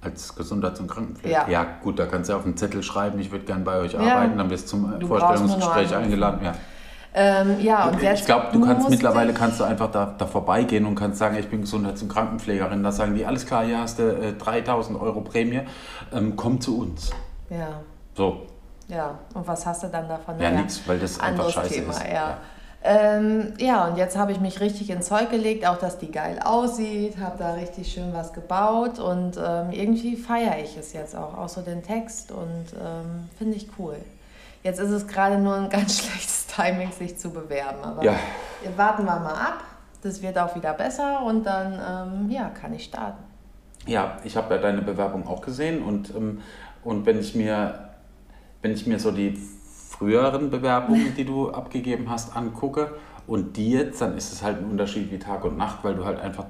Als 0.00 0.34
Gesundheits- 0.34 0.80
und 0.80 0.88
Krankenpfleger? 0.88 1.50
Ja. 1.50 1.66
gut, 1.82 1.98
da 1.98 2.06
kannst 2.06 2.30
du 2.30 2.34
auf 2.34 2.46
einen 2.46 2.56
Zettel 2.56 2.82
schreiben, 2.82 3.18
ich 3.18 3.30
würde 3.30 3.44
gern 3.44 3.62
bei 3.62 3.76
euch 3.76 3.92
Ja. 3.92 4.00
arbeiten, 4.00 4.38
dann 4.38 4.48
wirst 4.48 4.64
du 4.64 4.78
zum 4.78 4.98
Du 4.98 5.06
Vorstellungsgespräch 5.06 5.94
eingeladen. 5.94 6.42
Ja. 6.42 6.54
Ähm, 7.16 7.60
ja, 7.60 7.88
und 7.88 8.02
jetzt 8.02 8.20
ich 8.20 8.26
glaube, 8.26 8.48
du 8.52 8.60
kannst 8.64 8.90
mittlerweile 8.90 9.32
kannst 9.32 9.60
du 9.60 9.64
einfach 9.64 9.90
da, 9.90 10.14
da 10.18 10.26
vorbeigehen 10.26 10.84
und 10.84 10.96
kannst 10.96 11.18
sagen, 11.20 11.36
ich 11.38 11.48
bin 11.48 11.60
Gesundheits- 11.60 12.02
und 12.02 12.08
Krankenpflegerin. 12.08 12.82
Da 12.82 12.90
sagen 12.90 13.14
die, 13.14 13.24
alles 13.24 13.46
klar, 13.46 13.64
hier 13.64 13.78
hast 13.78 14.00
du 14.00 14.02
äh, 14.02 14.32
3000 14.32 15.00
Euro 15.00 15.20
Prämie, 15.20 15.60
ähm, 16.12 16.34
komm 16.34 16.60
zu 16.60 16.78
uns. 16.80 17.10
Ja, 17.50 17.80
So, 18.16 18.42
ja. 18.88 19.16
Und 19.32 19.46
was 19.46 19.64
hast 19.64 19.84
du 19.84 19.86
dann 19.88 20.08
davon? 20.08 20.40
ja, 20.40 20.50
Naja. 20.50 20.62
nix, 20.62 20.80
weil 20.86 20.98
das 20.98 21.20
einfach 21.20 21.48
scheiße 21.50 21.74
Thema, 21.74 21.92
ist. 21.92 22.04
ja. 22.12 22.38
Ähm, 22.86 23.54
ja, 23.58 23.86
und 23.86 23.96
jetzt 23.96 24.18
habe 24.18 24.32
ich 24.32 24.40
mich 24.40 24.60
richtig 24.60 24.90
ins 24.90 25.06
Zeug 25.06 25.30
gelegt, 25.30 25.66
auch 25.66 25.78
dass 25.78 25.96
die 25.98 26.10
geil 26.10 26.38
aussieht, 26.44 27.16
habe 27.18 27.38
da 27.38 27.54
richtig 27.54 27.90
schön 27.90 28.12
was 28.12 28.34
gebaut 28.34 28.98
und 28.98 29.38
ähm, 29.38 29.70
irgendwie 29.70 30.16
feiere 30.16 30.58
ich 30.62 30.76
es 30.76 30.92
jetzt 30.92 31.16
auch, 31.16 31.38
auch 31.38 31.48
so 31.48 31.62
den 31.62 31.82
Text 31.82 32.30
und 32.30 32.66
ähm, 32.74 33.30
finde 33.38 33.56
ich 33.56 33.68
cool. 33.78 33.96
Jetzt 34.64 34.80
ist 34.80 34.90
es 34.90 35.06
gerade 35.06 35.38
nur 35.38 35.54
ein 35.54 35.68
ganz 35.68 35.98
schlechtes 36.02 36.46
Timing, 36.46 36.90
sich 36.90 37.16
zu 37.18 37.30
bewerben, 37.30 37.84
aber 37.84 38.02
Ja. 38.02 38.14
warten 38.76 39.04
wir 39.04 39.20
mal 39.20 39.34
ab. 39.34 39.62
Das 40.02 40.20
wird 40.20 40.38
auch 40.38 40.54
wieder 40.56 40.72
besser 40.72 41.22
und 41.22 41.44
dann 41.44 41.72
ähm, 42.24 42.30
ja, 42.30 42.48
kann 42.48 42.74
ich 42.74 42.84
starten. 42.84 43.22
Ja, 43.86 44.16
ich 44.24 44.36
habe 44.36 44.54
ja 44.54 44.60
deine 44.60 44.82
Bewerbung 44.82 45.26
auch 45.28 45.40
gesehen 45.42 45.82
und, 45.82 46.14
ähm, 46.14 46.40
und 46.82 47.06
wenn, 47.06 47.20
ich 47.20 47.34
mir, 47.34 47.90
wenn 48.62 48.72
ich 48.72 48.86
mir 48.86 48.98
so 48.98 49.10
die 49.10 49.38
früheren 49.90 50.50
Bewerbungen, 50.50 51.14
die 51.14 51.24
du 51.24 51.50
abgegeben 51.50 52.10
hast, 52.10 52.34
angucke 52.36 52.94
und 53.26 53.56
die 53.56 53.70
jetzt, 53.72 54.00
dann 54.00 54.16
ist 54.16 54.32
es 54.32 54.42
halt 54.42 54.58
ein 54.58 54.70
Unterschied 54.70 55.10
wie 55.10 55.18
Tag 55.18 55.44
und 55.44 55.56
Nacht, 55.56 55.78
weil 55.82 55.94
du 55.94 56.04
halt 56.04 56.20
einfach. 56.20 56.46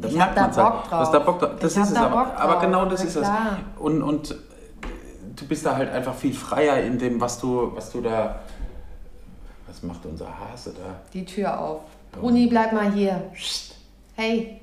da 0.00 0.08
Ich 0.08 0.20
hab 0.20 0.34
da 0.34 0.42
halt, 0.42 0.56
Bock 0.56 0.90
Du 0.90 0.96
hast 0.96 1.12
da 1.12 1.18
Bock 1.20 1.38
drauf. 1.40 1.50
Das 1.60 1.72
Ich 1.72 1.78
hab 1.78 1.84
ist 1.84 1.90
es 1.90 1.98
da 1.98 2.06
aber. 2.06 2.36
Aber 2.36 2.52
drauf, 2.54 2.62
genau 2.62 2.84
das 2.86 3.04
ist 3.04 3.16
es. 3.16 3.28
Und, 3.78 4.02
und 4.02 4.34
du 5.36 5.46
bist 5.46 5.64
da 5.64 5.76
halt 5.76 5.90
einfach 5.90 6.14
viel 6.14 6.32
freier 6.32 6.80
in 6.82 6.98
dem, 6.98 7.20
was 7.20 7.38
du, 7.40 7.74
was 7.74 7.92
du 7.92 8.00
da. 8.00 8.40
Was 9.66 9.82
macht 9.82 10.06
unser 10.06 10.26
Hase 10.26 10.72
da? 10.72 11.00
Die 11.12 11.24
Tür 11.24 11.58
auf. 11.60 11.80
Bruni, 12.12 12.46
bleib 12.46 12.72
mal 12.72 12.92
hier. 12.92 13.30
Hey, 14.14 14.60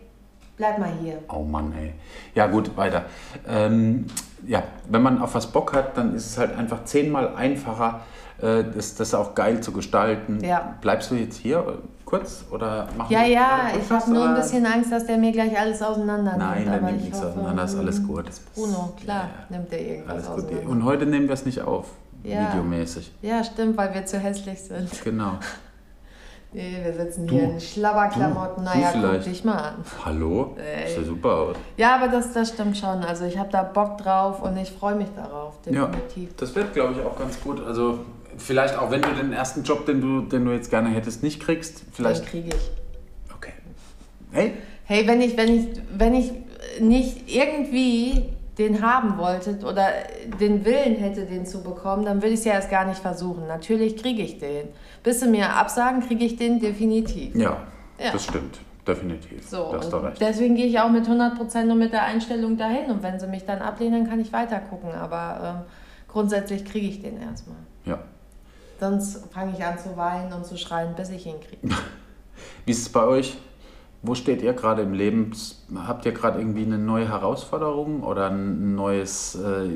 bleib 0.58 0.80
mal 0.80 0.92
hier. 1.02 1.20
Oh 1.30 1.44
Mann, 1.44 1.74
ey. 1.78 1.94
Ja, 2.34 2.48
gut, 2.48 2.76
weiter. 2.78 3.06
Ähm, 3.48 4.08
ja, 4.48 4.64
wenn 4.90 5.02
man 5.02 5.22
auf 5.22 5.36
was 5.36 5.52
Bock 5.52 5.74
hat, 5.74 5.98
dann 5.98 6.16
ist 6.16 6.26
es 6.26 6.38
halt 6.38 6.56
einfach 6.58 6.86
zehnmal 6.86 7.36
einfacher, 7.36 8.02
äh, 8.42 8.64
das, 8.64 8.96
das 8.96 9.14
auch 9.14 9.36
geil 9.36 9.62
zu 9.62 9.72
gestalten. 9.72 10.44
Ja. 10.44 10.78
Bleibst 10.82 11.12
du 11.12 11.16
jetzt 11.16 11.38
hier 11.38 11.80
kurz 12.14 12.46
oder 12.52 12.88
machen 12.98 13.12
Ja, 13.12 13.24
ja, 13.24 13.70
ich 13.82 13.90
habe 13.90 14.12
nur 14.12 14.30
ein 14.30 14.36
bisschen 14.36 14.66
Angst, 14.66 14.92
dass 14.92 15.06
der 15.06 15.18
mir 15.18 15.32
gleich 15.32 15.58
alles 15.58 15.82
auseinander 15.82 16.32
nimmt. 16.32 16.44
Nein, 16.44 16.66
der 16.66 16.82
nimmt 16.82 16.98
ich 16.98 17.04
nichts 17.06 17.18
hoffe, 17.20 17.30
auseinander, 17.30 17.64
ist 17.64 17.76
alles 17.76 18.00
mm, 18.02 18.08
gut. 18.08 18.26
Bruno, 18.54 18.94
klar, 19.04 19.30
Ja, 19.50 19.58
nimmt 19.58 19.72
der 19.72 19.82
irgendwas 19.82 20.14
Alles 20.14 20.28
gut. 20.28 20.46
auseinander. 20.46 20.70
Und 20.70 20.86
heute 20.86 21.06
nehmen 21.08 21.28
wir 21.28 21.34
es 21.34 21.46
nicht 21.46 21.62
auf, 21.62 21.88
Ja. 22.24 22.50
videomäßig. 22.50 23.12
ja, 23.22 23.44
stimmt, 23.44 23.78
weil 23.78 23.94
wir 23.94 24.06
zu 24.06 24.20
hässlich 24.20 24.62
sind. 24.62 24.90
Genau. 25.04 25.34
Nee, 26.56 26.82
wir 26.84 26.94
sitzen 26.94 27.26
Du, 27.26 27.34
hier 27.34 27.46
in 27.46 27.60
Schlabberklamotten. 27.60 28.64
Naja, 28.64 28.92
guck 28.94 29.24
dich 29.24 29.44
mal 29.44 29.58
an. 29.58 29.76
Hallo? 30.06 30.56
Ey. 30.56 30.88
Sieht 30.88 30.98
ja 31.00 31.04
super 31.04 31.32
aus. 31.36 31.56
Ja, 31.78 31.96
aber 31.96 32.10
das, 32.10 32.32
das 32.32 32.50
stimmt 32.50 32.78
schon. 32.78 33.04
Also 33.04 33.26
ich 33.26 33.40
habe 33.40 33.50
da 33.52 33.64
Bock 33.64 33.98
drauf 33.98 34.40
und 34.44 34.56
ich 34.58 34.72
freue 34.72 34.94
mich 34.94 35.08
darauf, 35.16 35.60
definitiv. 35.64 36.36
Das 36.36 36.54
wird, 36.54 36.76
glaube 36.76 36.94
ich, 36.94 37.04
auch 37.04 37.18
ganz 37.18 37.42
gut. 37.42 37.60
Also 37.66 38.02
vielleicht 38.38 38.78
auch, 38.78 38.92
wenn 38.92 39.02
du 39.02 39.10
den 39.14 39.34
ersten 39.34 39.64
Job, 39.64 39.86
den 39.86 40.02
du, 40.02 40.22
den 40.22 40.46
du 40.46 40.52
jetzt 40.52 40.70
gerne 40.70 40.90
hättest, 40.90 41.24
nicht 41.24 41.42
kriegst, 41.42 41.82
Den 41.82 41.88
vielleicht... 41.94 42.26
kriege 42.26 42.50
ich. 42.50 42.72
Okay. 43.36 43.54
Hey, 44.32 44.54
Hey, 44.86 45.08
wenn 45.08 45.22
ich, 45.22 45.38
wenn 45.38 45.50
ich, 45.58 45.68
wenn 45.98 46.14
ich 46.14 46.32
nicht 46.82 47.34
irgendwie 47.34 48.24
den 48.58 48.82
haben 48.86 49.18
wollte 49.18 49.58
oder 49.66 49.88
den 50.40 50.66
Willen 50.66 50.96
hätte, 50.98 51.26
den 51.26 51.46
zu 51.46 51.64
bekommen, 51.64 52.04
dann 52.06 52.22
will 52.22 52.34
ich 52.34 52.40
es 52.40 52.46
ja 52.46 52.54
erst 52.54 52.70
gar 52.70 52.86
nicht 52.86 53.00
versuchen. 53.00 53.48
Natürlich 53.48 53.96
kriege 53.98 54.22
ich 54.22 54.40
den. 54.40 54.68
Bis 55.02 55.22
sie 55.22 55.28
mir 55.30 55.56
absagen, 55.56 56.02
kriege 56.02 56.26
ich 56.26 56.36
den 56.36 56.60
definitiv. 56.60 57.34
ja, 57.34 57.58
Ja. 57.98 58.12
das 58.12 58.26
stimmt. 58.26 58.60
Definitiv. 58.86 59.48
So, 59.48 59.72
da 59.72 59.78
du 59.78 59.98
und 59.98 60.06
recht. 60.06 60.22
deswegen 60.22 60.56
gehe 60.56 60.66
ich 60.66 60.78
auch 60.78 60.90
mit 60.90 61.08
100% 61.08 61.72
und 61.72 61.80
mit 61.80 61.94
der 61.94 62.04
Einstellung 62.04 62.58
dahin. 62.58 62.92
Und 62.92 63.02
wenn 63.02 63.18
sie 63.18 63.28
mich 63.28 63.46
dann 63.46 63.60
ablehnen, 63.62 64.02
dann 64.02 64.10
kann 64.10 64.20
ich 64.20 64.34
weiter 64.34 64.60
gucken. 64.60 64.92
Aber 64.92 65.64
ähm, 65.66 65.72
grundsätzlich 66.10 66.66
kriege 66.66 66.88
ich 66.88 67.02
den 67.02 67.22
erstmal. 67.22 67.56
Ja. 67.86 68.00
Sonst 68.80 69.32
fange 69.32 69.54
ich 69.58 69.64
an 69.64 69.78
zu 69.78 69.96
weinen 69.96 70.34
und 70.34 70.46
zu 70.46 70.58
schreien, 70.58 70.96
bis 70.96 71.10
ich 71.10 71.26
ihn 71.26 71.40
kriege. 71.40 71.76
Wie 72.66 72.72
ist 72.72 72.82
es 72.82 72.90
bei 72.90 73.04
euch? 73.04 73.38
Wo 74.02 74.16
steht 74.16 74.42
ihr 74.42 74.54
gerade 74.54 74.82
im 74.82 74.94
Leben? 74.94 75.32
Habt 75.76 76.06
ihr 76.06 76.12
gerade 76.12 76.40
irgendwie 76.40 76.66
eine 76.66 76.78
neue 76.78 77.08
Herausforderung 77.08 78.04
oder 78.04 78.30
ein 78.30 78.76
neues 78.76 79.36
äh, 79.36 79.70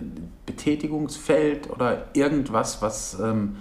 Betätigungsfeld 0.46 1.70
oder 1.70 2.08
irgendwas, 2.14 2.82
was, 2.82 3.18
ähm, 3.20 3.56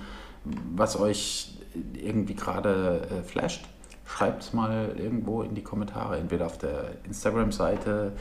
was 0.44 0.99
euch 0.99 1.57
irgendwie 1.94 2.35
gerade 2.35 3.09
äh, 3.11 3.22
flasht? 3.22 3.64
Schreibt 4.08 4.44
es 4.44 4.52
mal 4.52 4.94
irgendwo 4.96 5.42
in 5.42 5.54
die 5.56 5.62
Kommentare, 5.62 6.16
entweder 6.18 6.46
auf 6.46 6.58
der 6.58 6.92
Instagram-Seite 7.04 8.12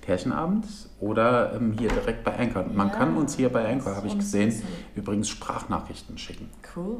Pärchenabend 0.00 0.66
oder 0.98 1.52
ähm, 1.54 1.74
hier 1.78 1.88
direkt 1.90 2.24
bei 2.24 2.38
Anchor. 2.38 2.64
Man 2.72 2.88
Ja, 2.88 2.94
kann 2.94 3.16
uns 3.16 3.36
hier 3.36 3.50
bei 3.50 3.68
Anchor, 3.70 3.94
habe 3.96 4.06
ich 4.06 4.16
gesehen, 4.18 4.48
wissen. 4.48 4.66
übrigens 4.94 5.28
Sprachnachrichten 5.28 6.16
schicken. 6.16 6.48
Cool. 6.74 6.96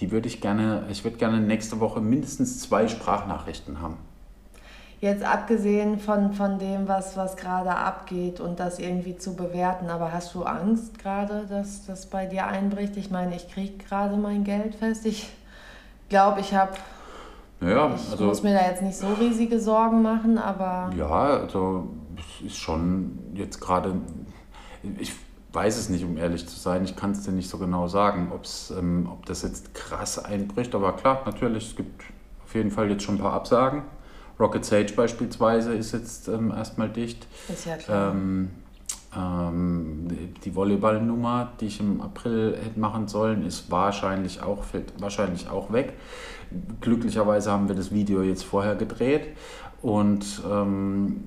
Die 0.00 0.10
würde 0.10 0.28
ich 0.28 0.40
gerne, 0.40 0.84
ich 0.90 1.02
würde 1.04 1.16
gerne 1.16 1.40
nächste 1.40 1.80
Woche 1.80 2.00
mindestens 2.00 2.60
zwei 2.60 2.88
Sprachnachrichten 2.88 3.80
haben. 3.80 3.96
Jetzt 5.00 5.24
abgesehen 5.24 5.98
von, 5.98 6.32
von 6.32 6.58
dem, 6.58 6.86
was, 6.86 7.16
was 7.16 7.36
gerade 7.36 7.70
abgeht 7.74 8.38
und 8.38 8.60
das 8.60 8.78
irgendwie 8.78 9.16
zu 9.16 9.34
bewerten, 9.34 9.88
aber 9.88 10.12
hast 10.12 10.34
du 10.34 10.44
Angst 10.44 10.98
gerade, 11.00 11.46
dass 11.48 11.86
das 11.86 12.06
bei 12.06 12.26
dir 12.26 12.46
einbricht? 12.46 12.96
Ich 12.96 13.10
meine, 13.10 13.34
ich 13.34 13.48
kriege 13.48 13.78
gerade 13.82 14.16
mein 14.16 14.44
Geld 14.44 14.76
fest. 14.76 15.04
Ich 15.06 15.28
glaube, 16.08 16.40
ich 16.40 16.54
habe, 16.54 16.72
Naja, 17.62 17.94
ich 17.94 18.10
also 18.10 18.24
muss 18.24 18.42
mir 18.42 18.54
da 18.54 18.66
jetzt 18.66 18.82
nicht 18.82 18.96
so 18.96 19.06
riesige 19.14 19.60
Sorgen 19.60 20.02
machen, 20.02 20.36
aber 20.36 20.90
ja, 20.96 21.06
also 21.06 21.88
es 22.18 22.46
ist 22.46 22.56
schon 22.56 23.18
jetzt 23.34 23.60
gerade, 23.60 23.94
ich 24.98 25.12
weiß 25.52 25.78
es 25.78 25.88
nicht, 25.88 26.04
um 26.04 26.16
ehrlich 26.16 26.48
zu 26.48 26.58
sein, 26.58 26.84
ich 26.84 26.96
kann 26.96 27.12
es 27.12 27.22
dir 27.22 27.30
nicht 27.30 27.48
so 27.48 27.58
genau 27.58 27.86
sagen, 27.86 28.32
ob's, 28.34 28.72
ähm, 28.76 29.08
ob 29.10 29.26
das 29.26 29.42
jetzt 29.42 29.74
krass 29.74 30.18
einbricht, 30.18 30.74
aber 30.74 30.92
klar, 30.94 31.22
natürlich, 31.24 31.70
es 31.70 31.76
gibt 31.76 32.02
auf 32.44 32.54
jeden 32.54 32.72
Fall 32.72 32.90
jetzt 32.90 33.04
schon 33.04 33.16
ein 33.16 33.20
paar 33.20 33.34
Absagen. 33.34 33.82
Rocket 34.40 34.64
Sage 34.64 34.92
beispielsweise 34.96 35.72
ist 35.74 35.92
jetzt 35.92 36.26
ähm, 36.26 36.50
erstmal 36.50 36.88
dicht. 36.88 37.28
ist 37.48 37.66
ja 37.66 37.76
klar. 37.76 38.10
Ähm, 38.10 38.50
ähm, 39.16 40.08
die 40.42 40.54
Volleyballnummer, 40.54 41.52
die 41.60 41.66
ich 41.66 41.80
im 41.80 42.00
April 42.00 42.56
hätte 42.56 42.80
machen 42.80 43.08
sollen, 43.08 43.46
ist 43.46 43.70
wahrscheinlich 43.70 44.42
auch, 44.42 44.64
fällt 44.64 45.00
wahrscheinlich 45.00 45.48
auch 45.50 45.72
weg. 45.72 45.92
Glücklicherweise 46.80 47.50
haben 47.50 47.68
wir 47.68 47.74
das 47.74 47.92
Video 47.92 48.22
jetzt 48.22 48.44
vorher 48.44 48.74
gedreht 48.74 49.28
und 49.80 50.42
ähm, 50.50 51.24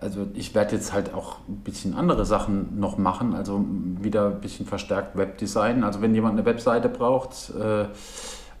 also 0.00 0.28
ich 0.34 0.54
werde 0.54 0.76
jetzt 0.76 0.92
halt 0.92 1.12
auch 1.12 1.38
ein 1.48 1.56
bisschen 1.64 1.94
andere 1.94 2.24
Sachen 2.24 2.78
noch 2.78 2.98
machen, 2.98 3.34
also 3.34 3.64
wieder 4.00 4.28
ein 4.28 4.40
bisschen 4.40 4.66
verstärkt 4.66 5.16
Webdesign. 5.16 5.82
Also 5.82 6.00
wenn 6.00 6.14
jemand 6.14 6.34
eine 6.34 6.46
Webseite 6.46 6.88
braucht, 6.88 7.50
äh, 7.50 7.86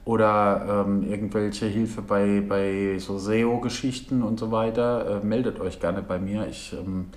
oder 0.08 0.86
ähm, 0.86 1.02
irgendwelche 1.02 1.66
Hilfe 1.66 2.00
bei, 2.00 2.40
bei 2.40 2.98
so 2.98 3.18
SEO-Geschichten 3.18 4.22
und 4.22 4.40
so 4.40 4.50
weiter, 4.50 5.20
äh, 5.20 5.26
meldet 5.26 5.60
euch 5.60 5.80
gerne 5.80 6.00
bei 6.00 6.18
mir. 6.18 6.46
Ich, 6.48 6.72
ähm, 6.72 7.10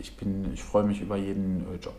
ich 0.00 0.12
ich 0.52 0.64
freue 0.64 0.82
mich 0.82 1.00
über 1.00 1.16
jeden 1.16 1.60
äh, 1.60 1.76
Job. 1.80 1.94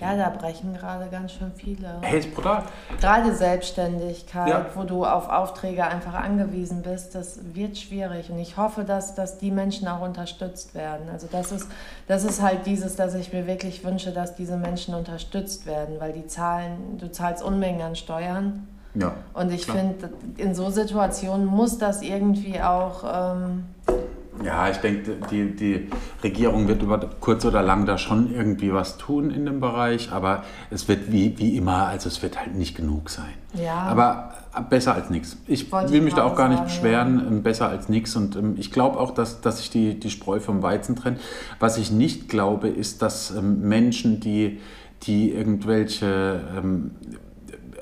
Ja, 0.00 0.16
da 0.16 0.30
brechen 0.30 0.72
gerade 0.72 1.06
ganz 1.10 1.32
schön 1.32 1.52
viele. 1.54 1.98
Hey, 2.00 2.20
ist 2.20 2.34
brutal. 2.34 2.62
Gerade 3.00 3.34
Selbstständigkeit, 3.34 4.48
Ja. 4.48 4.66
wo 4.74 4.84
du 4.84 5.04
auf 5.04 5.28
Aufträge 5.28 5.84
einfach 5.86 6.14
angewiesen 6.14 6.82
bist, 6.82 7.14
das 7.14 7.38
wird 7.54 7.76
schwierig. 7.76 8.30
Und 8.30 8.38
ich 8.38 8.56
hoffe, 8.56 8.84
dass, 8.84 9.14
dass 9.14 9.36
die 9.38 9.50
Menschen 9.50 9.86
auch 9.88 10.00
unterstützt 10.00 10.74
werden. 10.74 11.08
Also 11.12 11.28
das 11.30 11.52
ist, 11.52 11.68
das 12.08 12.24
ist 12.24 12.40
halt 12.40 12.64
dieses, 12.66 12.96
dass 12.96 13.14
ich 13.14 13.32
mir 13.32 13.46
wirklich 13.46 13.84
wünsche, 13.84 14.12
dass 14.12 14.34
diese 14.34 14.56
Menschen 14.56 14.94
unterstützt 14.94 15.66
werden, 15.66 15.96
weil 15.98 16.12
die 16.12 16.26
zahlen, 16.26 16.96
du 16.98 17.10
zahlst 17.10 17.42
Unmengen 17.42 17.82
an 17.82 17.94
Steuern. 17.96 18.66
Ja. 18.94 19.12
Und 19.34 19.52
ich 19.52 19.66
finde, 19.66 20.10
in 20.36 20.54
so 20.54 20.70
Situationen 20.70 21.46
muss 21.46 21.78
das 21.78 22.02
irgendwie 22.02 22.60
auch, 22.60 23.04
ähm, 23.04 23.66
Ja, 24.44 24.70
ich 24.70 24.78
denke, 24.78 25.16
die, 25.30 25.54
die 25.54 25.88
Regierung 26.22 26.66
wird 26.66 26.82
über 26.82 26.98
kurz 27.20 27.44
oder 27.44 27.62
lang 27.62 27.84
da 27.86 27.98
schon 27.98 28.34
irgendwie 28.34 28.72
was 28.72 28.96
tun 28.96 29.30
in 29.30 29.44
dem 29.44 29.60
Bereich, 29.60 30.12
aber 30.12 30.44
es 30.70 30.88
wird 30.88 31.12
wie, 31.12 31.38
wie 31.38 31.56
immer, 31.56 31.86
also 31.86 32.08
es 32.08 32.22
wird 32.22 32.38
halt 32.38 32.54
nicht 32.54 32.76
genug 32.76 33.10
sein. 33.10 33.34
ja. 33.54 33.74
Aber 33.74 34.32
besser 34.68 34.94
als 34.94 35.10
nichts. 35.10 35.36
Ich 35.46 35.70
Wollte 35.70 35.92
will 35.92 35.98
ich 35.98 36.04
mich 36.04 36.14
da 36.14 36.24
auch 36.24 36.34
gar 36.34 36.48
nicht 36.48 36.64
beschweren, 36.64 37.24
ähm, 37.26 37.42
besser 37.42 37.68
als 37.68 37.88
nichts. 37.88 38.16
Und 38.16 38.34
ähm, 38.36 38.56
ich 38.58 38.72
glaube 38.72 38.98
auch, 38.98 39.12
dass, 39.12 39.40
dass 39.40 39.58
sich 39.58 39.70
die, 39.70 39.98
die 39.98 40.10
Spreu 40.10 40.40
vom 40.40 40.62
Weizen 40.62 40.96
trennt. 40.96 41.20
Was 41.60 41.78
ich 41.78 41.90
nicht 41.90 42.28
glaube, 42.28 42.68
ist, 42.68 43.02
dass 43.02 43.30
ähm, 43.30 43.60
Menschen, 43.60 44.18
die, 44.20 44.58
die 45.02 45.30
irgendwelche 45.32 46.40
ähm, 46.56 46.90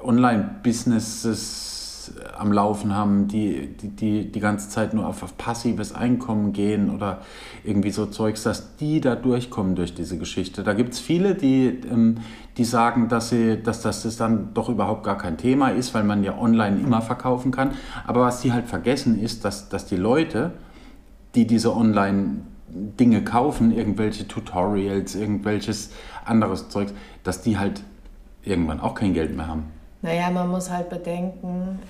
Online-Businesses 0.02 1.67
am 2.38 2.52
Laufen 2.52 2.94
haben, 2.94 3.28
die, 3.28 3.68
die, 3.76 3.88
die 3.88 4.32
die 4.32 4.40
ganze 4.40 4.68
Zeit 4.68 4.94
nur 4.94 5.06
auf, 5.06 5.22
auf 5.22 5.36
passives 5.36 5.94
Einkommen 5.94 6.52
gehen 6.52 6.94
oder 6.94 7.18
irgendwie 7.64 7.90
so 7.90 8.06
Zeugs, 8.06 8.42
dass 8.42 8.76
die 8.76 9.00
da 9.00 9.14
durchkommen 9.14 9.74
durch 9.74 9.94
diese 9.94 10.18
Geschichte. 10.18 10.62
Da 10.62 10.72
gibt 10.72 10.94
es 10.94 11.00
viele, 11.00 11.34
die, 11.34 11.66
ähm, 11.90 12.18
die 12.56 12.64
sagen, 12.64 13.08
dass, 13.08 13.30
sie, 13.30 13.62
dass, 13.62 13.82
dass 13.82 14.02
das 14.02 14.16
dann 14.16 14.54
doch 14.54 14.68
überhaupt 14.68 15.04
gar 15.04 15.18
kein 15.18 15.36
Thema 15.36 15.68
ist, 15.68 15.94
weil 15.94 16.04
man 16.04 16.22
ja 16.24 16.38
online 16.38 16.80
immer 16.80 17.02
verkaufen 17.02 17.50
kann. 17.50 17.72
Aber 18.06 18.22
was 18.22 18.40
die 18.40 18.52
halt 18.52 18.66
vergessen 18.66 19.20
ist, 19.20 19.44
dass, 19.44 19.68
dass 19.68 19.86
die 19.86 19.96
Leute, 19.96 20.52
die 21.34 21.46
diese 21.46 21.74
online 21.74 22.42
Dinge 22.68 23.24
kaufen, 23.24 23.72
irgendwelche 23.72 24.28
Tutorials, 24.28 25.14
irgendwelches 25.14 25.90
anderes 26.24 26.68
Zeugs, 26.68 26.92
dass 27.22 27.42
die 27.42 27.58
halt 27.58 27.82
irgendwann 28.42 28.80
auch 28.80 28.94
kein 28.94 29.14
Geld 29.14 29.36
mehr 29.36 29.48
haben. 29.48 29.64
Naja, 30.02 30.30
man 30.30 30.48
muss 30.48 30.70
halt 30.70 30.90
bedenken, 30.90 31.80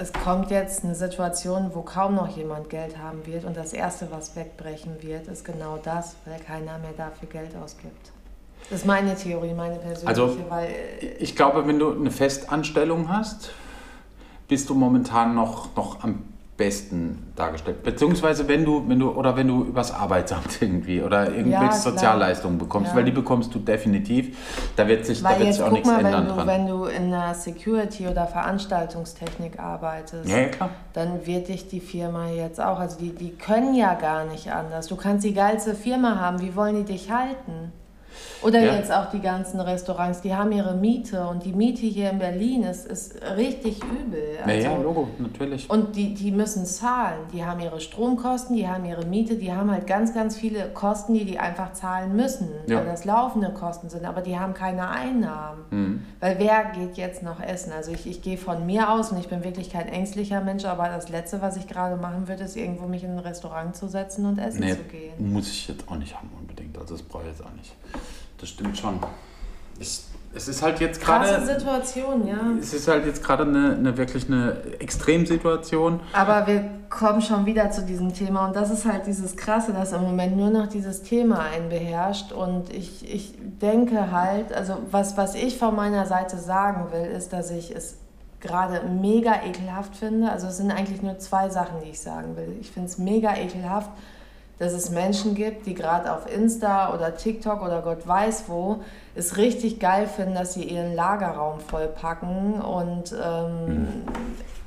es 0.00 0.12
kommt 0.12 0.50
jetzt 0.50 0.84
eine 0.84 0.94
Situation, 0.94 1.70
wo 1.74 1.82
kaum 1.82 2.14
noch 2.14 2.28
jemand 2.36 2.70
Geld 2.70 2.98
haben 2.98 3.26
wird 3.26 3.44
und 3.44 3.56
das 3.56 3.72
Erste, 3.72 4.08
was 4.10 4.36
wegbrechen 4.36 5.02
wird, 5.02 5.26
ist 5.28 5.44
genau 5.44 5.78
das, 5.82 6.16
weil 6.24 6.38
keiner 6.40 6.78
mehr 6.78 6.92
dafür 6.96 7.28
Geld 7.28 7.56
ausgibt. 7.62 8.12
Das 8.70 8.80
ist 8.80 8.86
meine 8.86 9.14
Theorie, 9.14 9.54
meine 9.54 9.76
persönliche, 9.76 10.08
Also, 10.08 10.36
weil 10.48 10.74
Ich 11.18 11.34
glaube, 11.34 11.66
wenn 11.66 11.78
du 11.78 11.92
eine 11.92 12.10
Festanstellung 12.10 13.08
hast, 13.08 13.50
bist 14.46 14.68
du 14.68 14.74
momentan 14.74 15.34
noch, 15.34 15.74
noch 15.76 16.02
am 16.02 16.22
besten 16.58 17.32
dargestellt. 17.36 17.82
Beziehungsweise 17.84 18.46
wenn 18.48 18.64
du, 18.64 18.86
wenn 18.88 18.98
du, 18.98 19.10
oder 19.12 19.36
wenn 19.36 19.46
du 19.48 19.62
übers 19.64 19.94
Arbeitsamt 19.94 20.60
irgendwie 20.60 21.00
oder 21.00 21.30
irgendwelche 21.30 21.64
Ja. 21.66 21.72
Sozialleistungen 21.72 22.58
bekommst, 22.58 22.90
Ja. 22.90 22.96
weil 22.96 23.04
die 23.04 23.12
bekommst 23.12 23.54
du 23.54 23.60
definitiv. 23.60 24.36
Da 24.76 24.86
wird 24.88 25.06
sich, 25.06 25.22
da 25.22 25.30
wird 25.30 25.44
jetzt 25.44 25.56
sich 25.56 25.64
auch 25.64 25.70
nichts 25.70 25.88
mal, 25.88 25.98
wenn 25.98 26.06
ändern 26.06 26.26
du, 26.28 26.34
dran. 26.34 26.46
wenn 26.48 26.66
du 26.66 26.84
in 26.84 27.10
der 27.10 27.32
Security 27.34 28.08
oder 28.08 28.26
Veranstaltungstechnik 28.26 29.58
arbeitest, 29.58 30.28
ja, 30.28 30.68
dann 30.92 31.24
wird 31.26 31.48
dich 31.48 31.68
die 31.68 31.80
Firma 31.80 32.28
jetzt 32.28 32.60
auch, 32.60 32.80
also 32.80 32.98
die, 32.98 33.14
die 33.14 33.30
können 33.30 33.74
ja 33.74 33.94
gar 33.94 34.24
nicht 34.26 34.52
anders. 34.52 34.88
Du 34.88 34.96
kannst 34.96 35.24
die 35.24 35.34
geilste 35.34 35.74
Firma 35.74 36.18
haben, 36.20 36.40
wie 36.42 36.54
wollen 36.56 36.74
die 36.84 36.92
dich 36.92 37.10
halten? 37.10 37.72
Oder 38.40 38.60
Ja. 38.64 38.74
jetzt 38.76 38.92
auch 38.92 39.10
die 39.10 39.18
ganzen 39.20 39.58
Restaurants, 39.60 40.20
die 40.20 40.34
haben 40.34 40.52
ihre 40.52 40.74
Miete 40.74 41.26
und 41.26 41.44
die 41.44 41.52
Miete 41.52 41.86
hier 41.86 42.10
in 42.10 42.18
Berlin 42.20 42.62
ist, 42.62 42.86
ist 42.86 43.16
richtig 43.36 43.80
übel. 43.82 44.22
Ja, 44.38 44.44
Also, 44.46 44.68
ja, 44.68 44.76
Logo, 44.76 45.08
natürlich. 45.18 45.68
und 45.68 45.96
die, 45.96 46.14
die 46.14 46.30
müssen 46.30 46.64
zahlen. 46.64 47.18
Die 47.32 47.44
haben 47.44 47.58
ihre 47.60 47.80
Stromkosten, 47.80 48.54
die 48.54 48.68
haben 48.68 48.84
ihre 48.84 49.04
Miete, 49.06 49.34
die 49.34 49.52
haben 49.52 49.70
halt 49.72 49.86
ganz, 49.88 50.14
ganz 50.14 50.36
viele 50.36 50.68
Kosten, 50.68 51.14
die 51.14 51.24
die 51.24 51.38
einfach 51.40 51.72
zahlen 51.72 52.14
müssen, 52.14 52.48
Ja. 52.68 52.78
weil 52.78 52.86
das 52.86 53.04
laufende 53.04 53.50
Kosten 53.50 53.88
sind, 53.88 54.04
aber 54.04 54.20
die 54.20 54.38
haben 54.38 54.54
keine 54.54 54.88
Einnahmen. 54.88 55.64
Mhm. 55.70 56.02
Weil 56.20 56.38
wer 56.38 56.66
geht 56.74 56.96
jetzt 56.96 57.22
noch 57.24 57.40
essen? 57.40 57.72
Also 57.72 57.90
ich, 57.90 58.06
ich 58.06 58.22
gehe 58.22 58.38
von 58.38 58.64
mir 58.66 58.90
aus 58.92 59.10
und 59.10 59.18
ich 59.18 59.28
bin 59.28 59.42
wirklich 59.42 59.70
kein 59.70 59.88
ängstlicher 59.88 60.40
Mensch, 60.42 60.64
aber 60.64 60.88
das 60.88 61.08
Letzte, 61.08 61.42
was 61.42 61.56
ich 61.56 61.66
gerade 61.66 61.96
machen 61.96 62.28
würde, 62.28 62.44
ist 62.44 62.56
irgendwo 62.56 62.86
mich 62.86 63.02
in 63.02 63.10
ein 63.12 63.18
Restaurant 63.18 63.74
zu 63.74 63.88
setzen 63.88 64.26
und 64.26 64.38
essen 64.38 64.60
Nee, 64.60 64.72
zu 64.72 64.82
gehen. 64.84 65.32
muss 65.32 65.48
ich 65.50 65.66
jetzt 65.66 65.88
auch 65.88 65.96
nicht 65.96 66.14
haben 66.16 66.30
unbedingt. 66.38 66.57
Also 66.80 66.94
das 66.94 67.02
brauche 67.02 67.24
ich 67.24 67.30
jetzt 67.30 67.44
auch 67.44 67.52
nicht. 67.52 67.74
Das 68.38 68.48
stimmt 68.48 68.78
schon. 68.78 68.98
Ich, 69.78 70.00
es 70.34 70.48
ist 70.48 70.62
halt 70.62 70.80
jetzt 70.80 71.00
Krasse 71.00 71.34
gerade. 71.34 71.46
Situation, 71.46 72.26
ja. 72.26 72.38
Es 72.60 72.74
ist 72.74 72.88
halt 72.88 73.06
jetzt 73.06 73.22
gerade 73.24 73.44
eine, 73.44 73.76
eine 73.76 73.96
wirklich 73.96 74.26
eine 74.28 74.56
Extremsituation. 74.78 76.00
Aber 76.12 76.46
wir 76.46 76.68
kommen 76.90 77.20
schon 77.22 77.46
wieder 77.46 77.70
zu 77.70 77.82
diesem 77.82 78.12
Thema 78.12 78.46
und 78.46 78.56
das 78.56 78.70
ist 78.70 78.84
halt 78.84 79.06
dieses 79.06 79.36
Krasse, 79.36 79.72
dass 79.72 79.92
im 79.92 80.02
Moment 80.02 80.36
nur 80.36 80.50
noch 80.50 80.68
dieses 80.68 81.02
Thema 81.02 81.40
einen 81.40 81.68
beherrscht 81.68 82.32
und 82.32 82.72
ich, 82.72 83.12
ich 83.12 83.34
denke 83.38 84.10
halt, 84.10 84.52
also 84.52 84.78
was, 84.90 85.16
was 85.16 85.34
ich 85.34 85.58
von 85.58 85.76
meiner 85.76 86.06
Seite 86.06 86.38
sagen 86.38 86.92
will, 86.92 87.06
ist, 87.06 87.32
dass 87.32 87.50
ich 87.50 87.74
es 87.74 87.96
gerade 88.40 88.86
mega 88.88 89.42
ekelhaft 89.44 89.96
finde. 89.96 90.30
Also 90.30 90.46
es 90.46 90.56
sind 90.56 90.70
eigentlich 90.70 91.02
nur 91.02 91.18
zwei 91.18 91.50
Sachen, 91.50 91.80
die 91.84 91.90
ich 91.90 92.00
sagen 92.00 92.36
will. 92.36 92.56
Ich 92.60 92.70
finde 92.70 92.88
es 92.88 92.98
mega 92.98 93.36
ekelhaft, 93.36 93.90
dass 94.58 94.72
es 94.72 94.90
Menschen 94.90 95.34
gibt, 95.34 95.66
die 95.66 95.74
gerade 95.74 96.12
auf 96.12 96.32
Insta 96.32 96.92
oder 96.94 97.16
TikTok 97.16 97.62
oder 97.62 97.82
Gott 97.82 98.06
weiß 98.06 98.44
wo 98.48 98.80
es 99.14 99.36
richtig 99.36 99.80
geil 99.80 100.06
finden, 100.06 100.34
dass 100.34 100.54
sie 100.54 100.64
ihren 100.64 100.94
Lagerraum 100.94 101.60
vollpacken 101.60 102.60
und 102.60 103.14
ähm, 103.24 103.88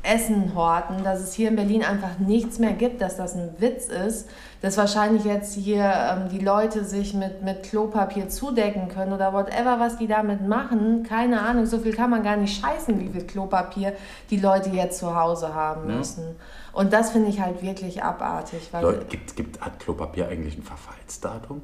Essen 0.03 0.55
horten, 0.55 1.03
dass 1.03 1.19
es 1.19 1.33
hier 1.33 1.49
in 1.49 1.55
Berlin 1.55 1.83
einfach 1.83 2.17
nichts 2.17 2.57
mehr 2.57 2.73
gibt, 2.73 3.01
dass 3.01 3.17
das 3.17 3.35
ein 3.35 3.51
Witz 3.59 3.85
ist, 3.87 4.27
dass 4.61 4.75
wahrscheinlich 4.77 5.25
jetzt 5.25 5.53
hier 5.53 5.83
ähm, 5.83 6.29
die 6.29 6.39
Leute 6.39 6.83
sich 6.85 7.13
mit, 7.13 7.43
mit 7.43 7.63
Klopapier 7.63 8.27
zudecken 8.27 8.89
können 8.89 9.13
oder 9.13 9.31
whatever, 9.31 9.79
was 9.79 9.97
die 9.97 10.07
damit 10.07 10.47
machen. 10.47 11.03
Keine 11.07 11.41
Ahnung, 11.41 11.67
so 11.67 11.77
viel 11.77 11.93
kann 11.93 12.09
man 12.09 12.23
gar 12.23 12.35
nicht 12.35 12.59
scheißen, 12.61 12.99
wie 12.99 13.09
viel 13.09 13.27
Klopapier 13.27 13.93
die 14.31 14.37
Leute 14.37 14.69
jetzt 14.71 14.97
zu 14.99 15.15
Hause 15.15 15.53
haben 15.53 15.87
Ja. 15.87 15.97
müssen. 15.97 16.35
Und 16.73 16.93
das 16.93 17.11
finde 17.11 17.29
ich 17.29 17.41
halt 17.41 17.61
wirklich 17.61 18.03
abartig, 18.03 18.69
weil 18.71 18.83
Leute, 18.83 19.05
gibt, 19.05 19.35
gibt, 19.35 19.61
hat 19.61 19.79
Klopapier 19.79 20.27
eigentlich 20.27 20.57
ein 20.57 20.63
Verfallsdatum? 20.63 21.61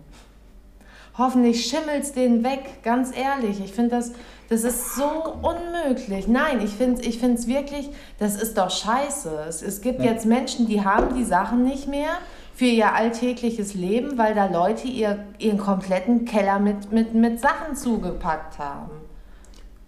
Hoffentlich 1.17 1.65
schimmelt's 1.65 2.11
den 2.11 2.43
weg, 2.43 2.83
ganz 2.83 3.15
ehrlich. 3.15 3.59
Ich 3.63 3.71
finde 3.71 3.95
das, 3.95 4.11
das 4.49 4.63
ist 4.63 4.95
so 4.95 5.33
unmöglich. 5.41 6.27
Nein, 6.27 6.61
ich 6.63 6.71
finde 6.71 7.01
es 7.01 7.07
ich 7.07 7.19
find's 7.19 7.47
wirklich, 7.47 7.89
das 8.19 8.39
ist 8.39 8.57
doch 8.57 8.69
scheiße. 8.69 9.45
Es, 9.47 9.63
es 9.63 9.81
gibt 9.81 10.03
jetzt 10.03 10.27
Menschen, 10.27 10.67
die 10.67 10.85
haben 10.85 11.15
die 11.15 11.23
Sachen 11.23 11.63
nicht 11.63 11.87
mehr 11.87 12.19
für 12.53 12.65
ihr 12.65 12.93
alltägliches 12.93 13.73
Leben, 13.73 14.17
weil 14.17 14.35
da 14.35 14.45
Leute 14.45 14.87
ihr, 14.87 15.25
ihren 15.39 15.57
kompletten 15.57 16.25
Keller 16.25 16.59
mit, 16.59 16.91
mit, 16.91 17.13
mit 17.15 17.39
Sachen 17.39 17.75
zugepackt 17.75 18.59
haben. 18.59 18.91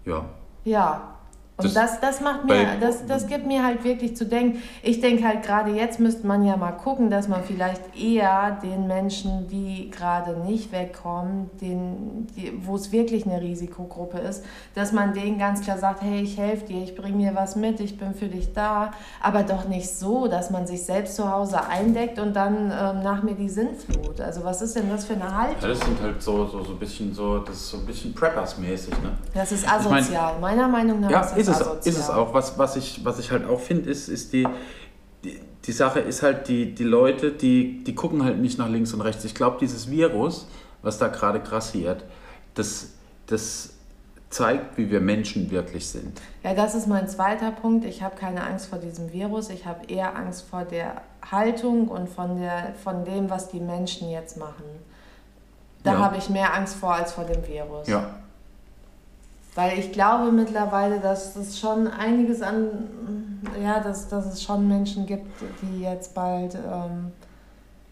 Ja. 0.04 0.24
Ja. 0.64 1.09
Und 1.64 1.76
Das- 1.76 2.00
das, 2.00 2.20
macht 2.20 2.44
mir, 2.44 2.66
das, 2.80 3.06
das 3.06 3.26
gibt 3.26 3.46
mir 3.46 3.64
halt 3.64 3.84
wirklich 3.84 4.16
zu 4.16 4.24
denken. 4.26 4.62
Ich 4.82 5.00
denke 5.00 5.26
halt 5.26 5.42
gerade 5.42 5.70
jetzt 5.72 6.00
müsste 6.00 6.26
man 6.26 6.44
ja 6.44 6.56
mal 6.56 6.72
gucken, 6.72 7.10
dass 7.10 7.28
man 7.28 7.42
vielleicht 7.44 7.80
eher 7.96 8.58
den 8.62 8.86
Menschen, 8.86 9.48
die 9.48 9.90
gerade 9.90 10.38
nicht 10.40 10.72
wegkommen, 10.72 11.50
den, 11.60 12.26
wo 12.64 12.76
es 12.76 12.92
wirklich 12.92 13.26
eine 13.26 13.40
Risikogruppe 13.40 14.18
ist, 14.18 14.44
dass 14.74 14.92
man 14.92 15.12
denen 15.14 15.38
ganz 15.38 15.60
klar 15.62 15.78
sagt, 15.78 16.02
hey, 16.02 16.20
ich 16.22 16.36
helfe 16.38 16.66
dir, 16.66 16.82
ich 16.82 16.94
bringe 16.96 17.18
dir 17.18 17.34
was 17.34 17.56
mit, 17.56 17.80
ich 17.80 17.98
bin 17.98 18.14
für 18.14 18.26
dich 18.28 18.52
da. 18.52 18.92
Aber 19.22 19.42
doch 19.42 19.66
nicht 19.68 19.88
so, 19.90 20.26
dass 20.26 20.50
man 20.50 20.66
sich 20.66 20.84
selbst 20.84 21.16
zu 21.16 21.30
Hause 21.30 21.66
eindeckt 21.68 22.18
und 22.18 22.34
dann 22.34 22.66
ähm, 22.72 23.02
nach 23.02 23.22
mir 23.22 23.34
die 23.34 23.48
Sinnflut. 23.48 24.20
Also 24.20 24.44
was 24.44 24.62
ist 24.62 24.76
denn 24.76 24.88
das 24.90 25.04
für 25.04 25.14
eine 25.14 25.34
Haltung? 25.36 25.56
Ja, 25.62 25.68
das 25.68 25.80
sind 25.80 26.00
halt 26.02 26.22
so, 26.22 26.46
so, 26.46 26.62
so 26.64 26.72
ein 26.72 26.78
bisschen 26.78 27.12
so, 27.14 27.38
das 27.38 27.56
ist 27.56 27.70
so 27.70 27.76
ein 27.78 27.86
bisschen 27.86 28.14
Preppers-mäßig, 28.14 28.90
ne? 29.02 29.10
Das 29.34 29.52
ist 29.52 29.64
Ich 29.64 29.68
mein- 29.88 29.98
asozial. 30.02 30.38
Meiner 30.40 30.68
Meinung 30.68 31.00
nach 31.00 31.10
Ja, 31.10 31.20
ist 31.20 31.48
es, 31.50 31.60
asozial. 31.60 31.94
ist 31.94 31.98
es 32.00 32.10
auch. 32.10 32.34
Was, 32.34 32.58
was, 32.58 32.76
ich, 32.76 33.04
was 33.04 33.18
ich 33.18 33.30
halt 33.30 33.46
auch 33.48 33.60
finde, 33.60 33.90
ist, 33.90 34.08
ist 34.08 34.32
die, 34.32 34.46
die, 35.24 35.40
die 35.64 35.72
Sache 35.72 36.00
ist 36.00 36.22
halt, 36.22 36.48
die, 36.48 36.74
die 36.74 36.84
Leute, 36.84 37.32
die, 37.32 37.84
die 37.84 37.94
gucken 37.94 38.24
halt 38.24 38.38
nicht 38.38 38.58
nach 38.58 38.68
links 38.68 38.92
und 38.94 39.00
rechts. 39.02 39.24
Ich 39.24 39.34
glaube, 39.34 39.58
dieses 39.60 39.90
Virus, 39.90 40.46
was 40.82 40.98
da 40.98 41.08
gerade 41.08 41.40
grassiert, 41.40 42.04
das, 42.54 42.90
das 43.26 43.74
zeigt, 44.30 44.78
wie 44.78 44.90
wir 44.90 45.00
Menschen 45.00 45.50
wirklich 45.50 45.88
sind. 45.88 46.20
Ja, 46.42 46.54
das 46.54 46.74
ist 46.74 46.86
mein 46.86 47.08
zweiter 47.08 47.50
Punkt. 47.50 47.84
Ich 47.84 48.02
habe 48.02 48.16
keine 48.16 48.44
Angst 48.44 48.66
vor 48.68 48.78
diesem 48.78 49.12
Virus. 49.12 49.50
Ich 49.50 49.66
habe 49.66 49.86
eher 49.88 50.16
Angst 50.16 50.44
vor 50.48 50.64
der 50.64 51.02
Haltung 51.30 51.88
und 51.88 52.08
von, 52.08 52.40
der, 52.40 52.74
von 52.82 53.04
dem, 53.04 53.28
was 53.28 53.48
die 53.48 53.60
Menschen 53.60 54.08
jetzt 54.10 54.36
machen. 54.36 54.64
Da 55.82 55.94
Ja. 55.94 55.98
habe 55.98 56.16
ich 56.16 56.28
mehr 56.30 56.54
Angst 56.54 56.76
vor 56.76 56.94
als 56.94 57.12
vor 57.12 57.24
dem 57.24 57.46
Virus. 57.46 57.88
Ja. 57.88 58.14
Weil 59.54 59.78
ich 59.78 59.92
glaube 59.92 60.30
mittlerweile, 60.30 61.00
dass 61.00 61.34
es 61.36 61.58
schon 61.58 61.88
einiges 61.88 62.40
an, 62.40 62.68
ja, 63.62 63.80
dass, 63.80 64.08
dass 64.08 64.26
es 64.26 64.42
schon 64.42 64.68
Menschen 64.68 65.06
gibt, 65.06 65.26
die 65.62 65.82
jetzt 65.82 66.14
bald, 66.14 66.54
ähm, 66.54 67.12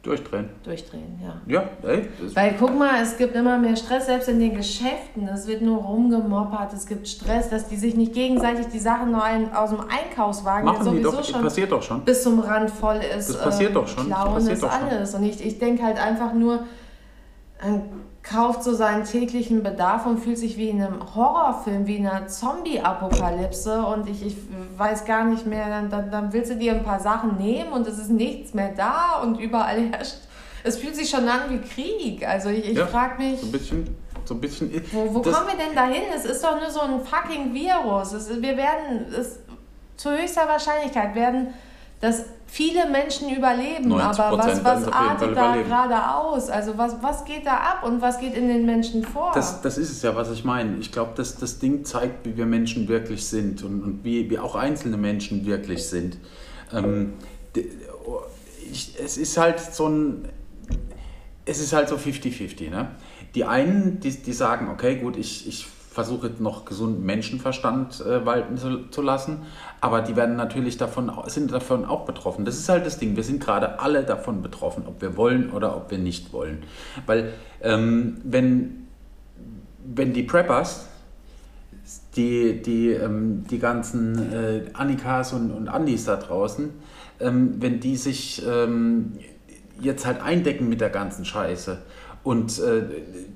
Durchdrehen. 0.02 0.48
Durchdrehen, 0.62 1.20
ja. 1.20 1.34
Ja, 1.52 1.68
ey. 1.82 2.08
Weil 2.32 2.54
guck 2.58 2.78
mal, 2.78 3.02
es 3.02 3.18
gibt 3.18 3.34
immer 3.34 3.58
mehr 3.58 3.74
Stress, 3.74 4.06
selbst 4.06 4.28
in 4.28 4.38
den 4.38 4.54
Geschäften. 4.54 5.26
Es 5.28 5.48
wird 5.48 5.60
nur 5.60 5.82
rumgemoppert, 5.82 6.72
es 6.72 6.86
gibt 6.86 7.08
Stress, 7.08 7.50
dass 7.50 7.66
die 7.66 7.76
sich 7.76 7.96
nicht 7.96 8.14
gegenseitig 8.14 8.68
die 8.68 8.78
Sachen 8.78 9.10
noch 9.10 9.24
ein, 9.24 9.52
aus 9.52 9.70
dem 9.70 9.80
Einkaufswagen 9.80 10.66
Machen 10.66 10.84
die 10.84 11.02
sowieso 11.02 11.10
doch, 11.10 11.24
schon 11.24 11.42
passiert 11.42 11.72
doch 11.72 11.82
schon. 11.82 12.04
bis 12.04 12.22
zum 12.22 12.38
Rand 12.38 12.70
voll 12.70 13.00
ist. 13.18 13.28
Das 13.28 13.42
passiert 13.42 13.74
doch 13.74 13.88
schon, 13.88 14.08
das 14.08 14.24
passiert 14.24 14.52
ist 14.54 14.62
doch 14.62 14.72
schon. 14.72 14.88
alles. 14.88 15.14
Und 15.14 15.24
ich, 15.24 15.44
ich 15.44 15.58
denke 15.58 15.82
halt 15.82 15.98
einfach 15.98 16.32
nur, 16.32 16.60
man 17.60 17.82
kauft 18.28 18.62
so 18.62 18.74
seinen 18.74 19.04
täglichen 19.04 19.62
Bedarf 19.62 20.04
und 20.06 20.18
fühlt 20.18 20.38
sich 20.38 20.56
wie 20.58 20.68
in 20.68 20.82
einem 20.82 21.14
Horrorfilm, 21.14 21.86
wie 21.86 21.96
in 21.96 22.06
einer 22.06 22.26
Zombie-Apokalypse 22.28 23.82
und 23.86 24.08
ich, 24.08 24.24
ich 24.26 24.36
weiß 24.76 25.04
gar 25.04 25.24
nicht 25.24 25.46
mehr, 25.46 25.68
dann, 25.68 25.90
dann, 25.90 26.10
dann 26.10 26.32
willst 26.32 26.50
du 26.50 26.56
dir 26.56 26.72
ein 26.72 26.84
paar 26.84 27.00
Sachen 27.00 27.36
nehmen 27.38 27.72
und 27.72 27.86
es 27.86 27.98
ist 27.98 28.10
nichts 28.10 28.54
mehr 28.54 28.72
da 28.76 29.20
und 29.22 29.38
überall 29.40 29.80
herrscht. 29.90 30.16
Es 30.64 30.76
fühlt 30.78 30.96
sich 30.96 31.08
schon 31.08 31.26
an 31.28 31.40
wie 31.50 31.58
Krieg. 31.58 32.26
Also 32.28 32.50
ich, 32.50 32.68
ich 32.70 32.76
Ja, 32.76 32.86
frage 32.86 33.22
mich, 33.22 33.40
So 33.40 33.46
ein 33.46 33.52
bisschen, 33.52 33.96
so 34.24 34.34
ein 34.34 34.40
bisschen. 34.40 34.70
wo, 34.92 35.14
wo 35.14 35.22
kommen 35.22 35.46
wir 35.46 35.56
denn 35.66 35.74
dahin? 35.74 36.02
Es 36.14 36.24
ist 36.24 36.42
doch 36.44 36.60
nur 36.60 36.70
so 36.70 36.80
ein 36.80 37.00
fucking 37.00 37.54
Virus. 37.54 38.12
Es, 38.12 38.28
wir 38.30 38.56
werden, 38.56 39.06
es, 39.18 39.38
zu 39.96 40.10
höchster 40.10 40.46
Wahrscheinlichkeit 40.46 41.14
werden 41.14 41.54
das 42.00 42.24
viele 42.48 42.88
Menschen 42.90 43.28
überleben. 43.28 43.92
90% 43.92 44.18
Aber 44.20 44.38
was, 44.38 44.64
was 44.64 44.88
artet 44.92 45.36
da 45.36 45.56
gerade 45.56 46.10
aus? 46.16 46.48
Also 46.48 46.76
was, 46.76 46.96
was 47.02 47.24
geht 47.24 47.46
da 47.46 47.52
ab 47.58 47.84
und 47.84 48.00
was 48.00 48.18
geht 48.18 48.34
in 48.34 48.48
den 48.48 48.66
Menschen 48.66 49.04
vor? 49.04 49.30
Das, 49.34 49.60
das 49.60 49.78
ist 49.78 49.90
es 49.90 50.02
ja, 50.02 50.16
was 50.16 50.30
ich 50.32 50.44
meine. 50.44 50.78
Ich 50.78 50.90
glaube, 50.90 51.12
dass 51.14 51.36
das 51.36 51.58
Ding 51.58 51.84
zeigt, 51.84 52.26
wie 52.26 52.36
wir 52.36 52.46
Menschen 52.46 52.88
wirklich 52.88 53.26
sind 53.26 53.62
und, 53.62 53.82
und 53.82 54.04
wie, 54.04 54.28
wie 54.30 54.38
auch 54.38 54.54
einzelne 54.56 54.96
Menschen 54.96 55.46
wirklich 55.46 55.86
sind. 55.86 56.16
Ähm, 56.72 57.14
d- 57.54 57.68
ich, 58.72 58.94
es 59.02 59.16
ist 59.16 59.38
halt 59.38 59.60
so 59.60 59.88
ein, 59.88 60.28
es 61.44 61.60
ist 61.60 61.72
halt 61.72 61.88
so 61.88 61.96
50-50. 61.96 62.70
Ne? 62.70 62.90
Die 63.34 63.44
einen, 63.44 64.00
die, 64.00 64.10
die 64.10 64.32
sagen, 64.32 64.68
okay, 64.70 64.96
gut, 64.96 65.16
ich, 65.16 65.46
ich 65.48 65.66
versuche 65.66 66.30
noch 66.38 66.64
gesunden 66.64 67.04
Menschenverstand 67.04 68.00
äh, 68.00 68.24
walten 68.24 68.56
zu, 68.56 68.88
zu 68.90 69.02
lassen, 69.02 69.42
aber 69.80 70.02
die 70.02 70.16
werden 70.16 70.36
natürlich 70.36 70.76
davon, 70.76 71.10
sind 71.26 71.52
davon 71.52 71.84
auch 71.84 72.04
betroffen. 72.04 72.44
Das 72.44 72.56
ist 72.56 72.68
halt 72.68 72.84
das 72.84 72.98
Ding, 72.98 73.16
wir 73.16 73.22
sind 73.22 73.42
gerade 73.42 73.78
alle 73.78 74.02
davon 74.02 74.42
betroffen, 74.42 74.84
ob 74.86 75.00
wir 75.00 75.16
wollen 75.16 75.50
oder 75.50 75.76
ob 75.76 75.90
wir 75.90 75.98
nicht 75.98 76.32
wollen. 76.32 76.64
Weil 77.06 77.32
ähm, 77.62 78.18
wenn, 78.24 78.88
wenn 79.84 80.12
die 80.12 80.24
Preppers, 80.24 80.86
die, 82.16 82.60
die, 82.60 82.90
ähm, 82.90 83.44
die 83.48 83.58
ganzen 83.58 84.32
äh, 84.32 84.64
Annikas 84.72 85.32
und, 85.32 85.50
und 85.50 85.68
Andis 85.68 86.04
da 86.04 86.16
draußen, 86.16 86.70
ähm, 87.20 87.54
wenn 87.58 87.80
die 87.80 87.96
sich 87.96 88.42
ähm, 88.46 89.12
jetzt 89.80 90.06
halt 90.06 90.20
eindecken 90.20 90.68
mit 90.68 90.80
der 90.80 90.90
ganzen 90.90 91.24
Scheiße 91.24 91.78
und 92.24 92.58
äh, 92.58 92.82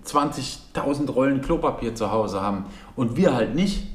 20.000 0.05 1.11
Rollen 1.11 1.40
Klopapier 1.40 1.94
zu 1.94 2.11
Hause 2.11 2.40
haben 2.42 2.66
und 2.96 3.16
wir 3.16 3.35
halt 3.35 3.55
nicht, 3.55 3.87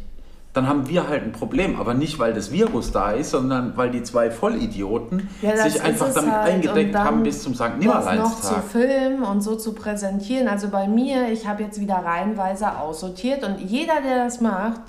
dann 0.57 0.67
haben 0.67 0.89
wir 0.89 1.07
halt 1.07 1.23
ein 1.23 1.31
Problem. 1.31 1.79
Aber 1.79 1.93
nicht, 1.93 2.17
weil 2.17 2.33
das 2.33 2.51
Virus 2.51 2.91
da 2.91 3.11
ist, 3.11 3.29
sondern 3.29 3.77
weil 3.77 3.91
die 3.91 4.01
zwei 4.01 4.31
Vollidioten 4.31 5.29
Ja, 5.41 5.55
sich 5.57 5.81
einfach 5.81 6.11
damit 6.13 6.31
halt. 6.31 6.53
eingedeckt 6.53 6.95
haben 6.95 7.21
bis 7.23 7.43
zum 7.43 7.53
St. 7.53 7.61
das 7.61 7.69
noch 7.69 7.75
zu 7.75 7.79
Nimmerleinstag. 7.79 8.63
filmen 8.63 9.23
und 9.23 9.41
so 9.41 9.55
zu 9.55 9.73
präsentieren. 9.73 10.47
Also 10.47 10.69
bei 10.69 10.87
mir, 10.87 11.29
ich 11.31 11.47
habe 11.47 11.61
jetzt 11.63 11.79
wieder 11.79 11.95
reihenweise 11.97 12.79
aussortiert 12.79 13.43
und 13.45 13.59
jeder, 13.61 14.01
der 14.03 14.25
das 14.25 14.41
macht, 14.41 14.81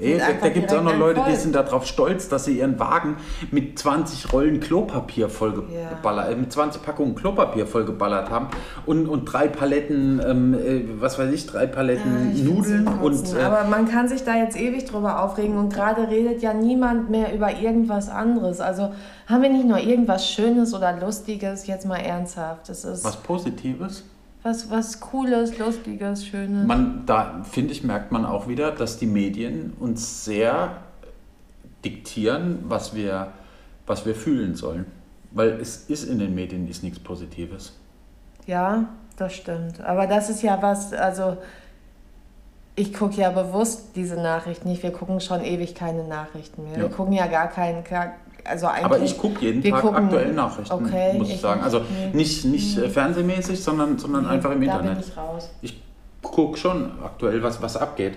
Ey, 0.00 0.20
da 0.40 0.48
gibt 0.48 0.70
es 0.70 0.76
auch 0.76 0.82
noch 0.82 0.96
Leute, 0.96 1.20
die 1.28 1.36
sind 1.36 1.54
darauf 1.54 1.86
stolz, 1.86 2.28
dass 2.28 2.46
sie 2.46 2.58
ihren 2.58 2.78
Wagen 2.78 3.16
mit 3.50 3.78
20 3.78 4.32
Rollen 4.32 4.60
Klopapier 4.60 5.28
vollgeballert, 5.28 6.32
äh, 6.32 6.36
mit 6.36 6.52
20 6.52 6.82
Packungen 6.82 7.14
Klopapier 7.14 7.66
vollgeballert 7.66 8.30
haben 8.30 8.48
und, 8.86 9.06
und 9.08 9.26
drei 9.26 9.48
Paletten, 9.48 10.20
ähm, 10.26 10.54
äh, 10.54 10.84
was 11.00 11.18
weiß 11.18 11.32
ich, 11.32 11.46
drei 11.46 11.66
Paletten 11.66 12.32
Ja, 12.34 12.44
Nudeln 12.44 12.88
und 12.88 13.34
äh, 13.34 13.42
Aber 13.42 13.64
man 13.64 13.88
kann 13.88 14.08
sich 14.08 14.24
da 14.24 14.36
jetzt 14.36 14.56
ewig 14.56 14.86
drüber 14.86 15.22
aufregen 15.22 15.56
und 15.58 15.72
gerade 15.72 16.08
redet 16.08 16.42
ja 16.42 16.54
niemand 16.54 17.10
mehr 17.10 17.34
über 17.34 17.58
irgendwas 17.58 18.08
anderes. 18.08 18.60
Also 18.60 18.92
haben 19.26 19.42
wir 19.42 19.50
nicht 19.50 19.66
noch 19.66 19.78
irgendwas 19.78 20.28
Schönes 20.28 20.74
oder 20.74 20.98
Lustiges, 20.98 21.66
jetzt 21.66 21.86
mal 21.86 21.98
ernsthaft. 21.98 22.68
Das 22.68 22.84
ist 22.84 23.04
was 23.04 23.16
Positives. 23.18 24.04
Was, 24.42 24.70
was 24.70 25.00
Cooles, 25.00 25.58
Lustiges, 25.58 26.26
Schönes. 26.26 26.66
Man, 26.66 27.04
da 27.06 27.42
finde 27.50 27.72
ich, 27.72 27.84
merkt 27.84 28.10
man 28.12 28.24
auch 28.24 28.48
wieder, 28.48 28.70
dass 28.72 28.98
die 28.98 29.06
Medien 29.06 29.72
uns 29.78 30.24
sehr 30.24 30.76
diktieren, 31.84 32.64
was 32.68 32.94
wir, 32.94 33.28
was 33.86 34.06
wir 34.06 34.14
fühlen 34.14 34.54
sollen. 34.54 34.86
Weil 35.32 35.60
es 35.60 35.84
ist 35.88 36.04
in 36.04 36.18
den 36.18 36.34
Medien 36.34 36.68
ist 36.68 36.82
nichts 36.82 36.98
Positives. 36.98 37.76
Ja, 38.46 38.88
das 39.16 39.34
stimmt. 39.34 39.80
Aber 39.80 40.06
das 40.06 40.28
ist 40.30 40.42
ja 40.42 40.60
was, 40.60 40.92
also 40.92 41.36
ich 42.74 42.92
gucke 42.94 43.16
ja 43.20 43.30
bewusst 43.30 43.90
diese 43.94 44.16
Nachrichten 44.16 44.68
nicht. 44.68 44.82
Wir 44.82 44.90
gucken 44.92 45.20
schon 45.20 45.44
ewig 45.44 45.74
keine 45.74 46.04
Nachrichten 46.04 46.64
mehr. 46.64 46.72
Ja. 46.72 46.78
Wir 46.80 46.88
gucken 46.88 47.12
ja 47.12 47.26
gar 47.26 47.48
keinen, 47.48 47.84
gar- 47.84 48.14
also 48.44 48.66
eigentlich. 48.66 48.84
Aber 48.84 48.98
ich 49.00 49.18
gucke 49.18 49.40
jeden 49.44 49.62
Tag 49.62 49.82
gucken- 49.82 49.96
aktuelle 50.04 50.32
Nachrichten, 50.32 50.72
okay, 50.72 51.12
muss 51.18 51.28
ich, 51.28 51.34
ich 51.34 51.40
sagen. 51.40 51.62
Also 51.62 51.82
nicht, 52.12 52.44
nicht 52.44 52.78
äh, 52.78 52.88
fernsehmäßig, 52.88 53.62
sondern, 53.62 53.98
sondern 53.98 54.26
einfach 54.26 54.50
im 54.52 54.62
Internet. 54.62 54.98
bin 54.98 55.04
ich 55.08 55.16
raus. 55.16 55.50
Ich 55.62 55.82
gucke 56.22 56.56
schon 56.58 56.92
aktuell, 57.04 57.42
was, 57.42 57.60
was 57.62 57.76
abgeht. 57.76 58.14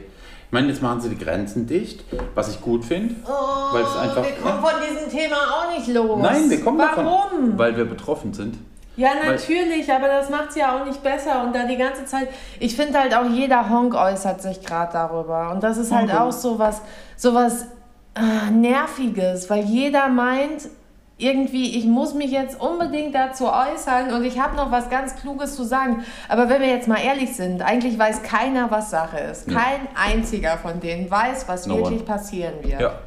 Ich 0.47 0.51
meine, 0.51 0.67
jetzt 0.67 0.81
machen 0.83 1.01
sie 1.01 1.09
die 1.09 1.17
Grenzen 1.17 1.65
dicht, 1.65 2.03
was 2.35 2.49
ich 2.49 2.61
gut 2.61 2.85
finde. 2.85 3.15
Oh, 3.25 3.73
Weil 3.73 3.83
es 3.83 3.95
einfach- 3.97 4.23
wir 4.23 4.33
kommen 4.35 4.61
von 4.61 4.71
diesem 4.87 5.09
Thema 5.09 5.35
auch 5.35 5.75
nicht 5.77 5.87
los. 5.87 6.19
Nein, 6.21 6.49
wir 6.49 6.63
kommen 6.63 6.77
Warum? 6.77 6.95
davon, 7.05 7.57
weil 7.57 7.75
wir 7.75 7.85
betroffen 7.85 8.33
sind. 8.33 8.57
Ja, 8.95 9.09
Weil- 9.23 9.31
natürlich, 9.31 9.91
aber 9.91 10.07
das 10.07 10.29
macht 10.29 10.49
es 10.51 10.55
ja 10.57 10.79
auch 10.79 10.85
nicht 10.85 11.01
besser. 11.01 11.43
Und 11.43 11.55
da 11.55 11.65
die 11.65 11.77
ganze 11.77 12.05
Zeit, 12.05 12.27
ich 12.59 12.75
finde 12.75 12.99
halt 12.99 13.15
auch 13.15 13.25
jeder 13.27 13.67
Honk 13.67 13.95
äußert 13.95 14.43
sich 14.43 14.61
gerade 14.63 14.93
darüber. 14.93 15.49
Und 15.51 15.63
das 15.63 15.77
ist 15.77 15.91
halt 15.91 16.09
Mhm. 16.13 16.17
auch 16.19 16.31
so 16.31 16.59
was, 16.59 16.81
so 17.17 17.33
was 17.33 17.65
äh, 18.15 18.51
Nerviges, 18.51 19.49
weil 19.49 19.63
jeder 19.63 20.09
meint, 20.09 20.69
irgendwie, 21.17 21.77
ich 21.77 21.85
muss 21.85 22.13
mich 22.13 22.31
jetzt 22.31 22.59
unbedingt 22.59 23.13
dazu 23.13 23.45
äußern 23.45 24.13
und 24.13 24.23
ich 24.23 24.39
habe 24.39 24.55
noch 24.55 24.71
was 24.71 24.89
ganz 24.89 25.15
Kluges 25.15 25.55
zu 25.55 25.63
sagen. 25.63 26.03
Aber 26.27 26.49
wenn 26.49 26.61
wir 26.61 26.67
jetzt 26.67 26.87
mal 26.87 26.99
ehrlich 26.99 27.35
sind, 27.35 27.61
eigentlich 27.61 27.97
weiß 27.97 28.23
keiner, 28.23 28.71
was 28.71 28.89
Sache 28.89 29.19
ist. 29.19 29.49
Ja. 29.49 29.59
Kein 29.59 29.87
einziger 29.95 30.57
von 30.57 30.79
denen 30.79 31.09
weiß, 31.09 31.47
was 31.47 31.67
No 31.67 31.77
wirklich 31.77 31.99
one. 31.99 32.05
passieren 32.07 32.55
wird. 32.63 32.81
Ja. 32.81 32.99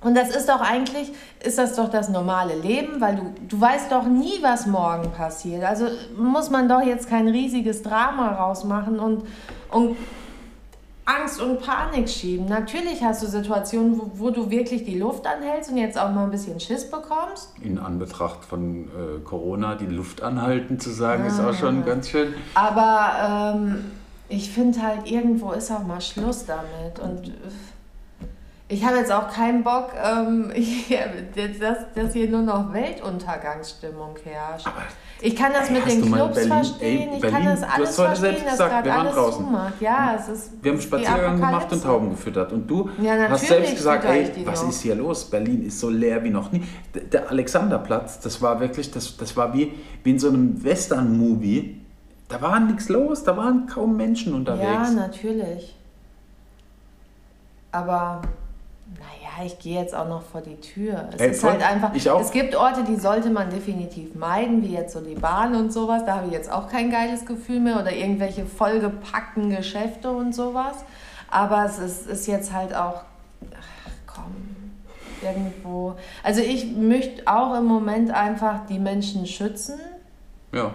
Und 0.00 0.16
das 0.16 0.30
ist 0.30 0.48
doch 0.48 0.60
eigentlich, 0.60 1.10
ist 1.42 1.58
das 1.58 1.74
doch 1.74 1.90
das 1.90 2.08
normale 2.08 2.54
Leben, 2.54 3.00
weil 3.00 3.16
du, 3.16 3.34
du 3.48 3.60
weißt 3.60 3.90
doch 3.90 4.04
nie, 4.04 4.34
was 4.40 4.66
morgen 4.66 5.10
passiert. 5.10 5.64
Also 5.64 5.86
muss 6.16 6.50
man 6.50 6.68
doch 6.68 6.82
jetzt 6.82 7.08
kein 7.08 7.26
riesiges 7.26 7.82
Drama 7.82 8.32
rausmachen 8.34 9.00
und, 9.00 9.24
und 9.70 9.96
Angst 11.06 11.40
und 11.40 11.60
Panik 11.60 12.08
schieben. 12.08 12.46
Natürlich 12.46 13.02
hast 13.02 13.22
du 13.22 13.28
Situationen, 13.28 13.96
wo, 13.96 14.10
wo 14.14 14.30
du 14.30 14.50
wirklich 14.50 14.84
die 14.84 14.98
Luft 14.98 15.24
anhältst 15.24 15.70
und 15.70 15.76
jetzt 15.76 15.96
auch 15.96 16.10
mal 16.10 16.24
ein 16.24 16.32
bisschen 16.32 16.58
Schiss 16.58 16.90
bekommst. 16.90 17.52
In 17.62 17.78
Anbetracht 17.78 18.44
von 18.44 18.88
äh, 18.88 19.20
Corona 19.22 19.76
die 19.76 19.86
Luft 19.86 20.22
anhalten 20.22 20.80
zu 20.80 20.90
sagen, 20.90 21.24
ist 21.24 21.38
auch 21.38 21.54
schon 21.54 21.84
ganz 21.84 22.08
schön. 22.08 22.34
Aber 22.54 23.54
ähm, 23.54 23.84
ich 24.28 24.50
finde 24.50 24.82
halt, 24.82 25.08
irgendwo 25.08 25.52
ist 25.52 25.70
auch 25.70 25.84
mal 25.84 26.00
Schluss 26.00 26.44
damit. 26.44 26.98
Und 26.98 27.28
äh, 27.28 27.32
ich 28.66 28.84
habe 28.84 28.96
jetzt 28.96 29.12
auch 29.12 29.30
keinen 29.30 29.62
Bock, 29.62 29.90
ähm, 30.02 30.50
ich, 30.56 30.88
dass, 31.60 31.78
dass 31.94 32.12
hier 32.14 32.28
nur 32.28 32.42
noch 32.42 32.72
Weltuntergangsstimmung 32.72 34.16
herrscht. 34.24 34.66
Ich 35.22 35.34
kann 35.34 35.52
das 35.52 35.70
mit 35.70 35.82
hast 35.84 35.92
den 35.92 36.02
du 36.02 36.12
Clubs 36.12 36.34
Berlin- 36.34 36.52
verstehen, 36.52 37.08
ey, 37.10 37.16
ich 37.16 37.22
kann 37.22 37.30
Berlin, 37.32 37.46
das 37.48 37.60
du 37.60 37.66
alles 37.68 37.88
hast 37.88 37.98
heute 37.98 38.06
verstehen, 38.08 38.30
selbst 38.34 38.50
gesagt, 38.50 38.84
wir 38.84 38.92
waren 38.92 39.06
draußen. 39.06 39.44
zumacht. 39.46 39.80
Ja, 39.80 40.14
es 40.18 40.28
ist 40.28 40.50
Wir 40.62 40.72
haben 40.72 40.80
Spaziergang 40.80 41.36
gemacht 41.36 41.72
und. 41.72 41.82
Tauben 41.82 42.10
gefüttert. 42.10 42.52
Und 42.52 42.66
du 42.70 42.90
Ja, 43.02 43.28
hast 43.30 43.46
selbst 43.46 43.76
gesagt, 43.76 44.04
ey, 44.04 44.30
was 44.44 44.62
noch. 44.62 44.68
ist 44.68 44.80
hier 44.82 44.94
los? 44.94 45.24
Berlin 45.24 45.64
ist 45.66 45.80
so 45.80 45.88
leer 45.88 46.22
wie 46.22 46.30
noch 46.30 46.52
nie. 46.52 46.62
Der 47.12 47.30
Alexanderplatz, 47.30 48.20
das 48.20 48.42
war 48.42 48.60
wirklich, 48.60 48.90
das, 48.90 49.16
das 49.16 49.34
war 49.36 49.54
wie, 49.54 49.72
wie 50.04 50.10
in 50.10 50.18
so 50.18 50.28
einem 50.28 50.62
Western-Movie. 50.62 51.80
Da 52.28 52.42
war 52.42 52.60
nichts 52.60 52.88
los, 52.90 53.22
da 53.24 53.36
waren 53.36 53.66
kaum 53.66 53.96
Menschen 53.96 54.32
Ja, 54.32 54.38
unterwegs. 54.38 54.92
natürlich. 54.92 55.76
Aber 57.72 58.22
ich 59.44 59.58
gehe 59.58 59.80
jetzt 59.80 59.94
auch 59.94 60.08
noch 60.08 60.22
vor 60.22 60.40
die 60.40 60.60
Tür. 60.60 61.08
Es 61.12 61.20
Ey, 61.20 61.30
ist 61.30 61.40
voll. 61.40 61.50
halt 61.50 61.62
einfach, 61.62 61.92
es 61.94 62.30
gibt 62.30 62.54
Orte, 62.54 62.84
die 62.84 62.96
sollte 62.96 63.30
man 63.30 63.50
definitiv 63.50 64.14
meiden, 64.14 64.62
wie 64.62 64.74
jetzt 64.74 64.92
so 64.92 65.00
die 65.00 65.14
Bahn 65.14 65.54
und 65.54 65.72
sowas. 65.72 66.04
Da 66.06 66.16
habe 66.16 66.28
ich 66.28 66.32
jetzt 66.32 66.50
auch 66.50 66.68
kein 66.68 66.90
geiles 66.90 67.26
Gefühl 67.26 67.60
mehr 67.60 67.80
oder 67.80 67.92
irgendwelche 67.92 68.46
vollgepackten 68.46 69.50
Geschäfte 69.50 70.10
und 70.10 70.34
sowas. 70.34 70.76
Aber 71.30 71.64
es 71.64 71.78
ist, 71.78 72.06
ist 72.06 72.26
jetzt 72.26 72.52
halt 72.52 72.74
auch, 72.74 73.02
ach 73.52 73.90
komm, 74.06 74.34
irgendwo. 75.22 75.96
Also 76.22 76.40
ich 76.40 76.74
möchte 76.76 77.22
auch 77.26 77.58
im 77.58 77.64
Moment 77.64 78.12
einfach 78.12 78.66
die 78.66 78.78
Menschen 78.78 79.26
schützen 79.26 79.80
ja. 80.56 80.74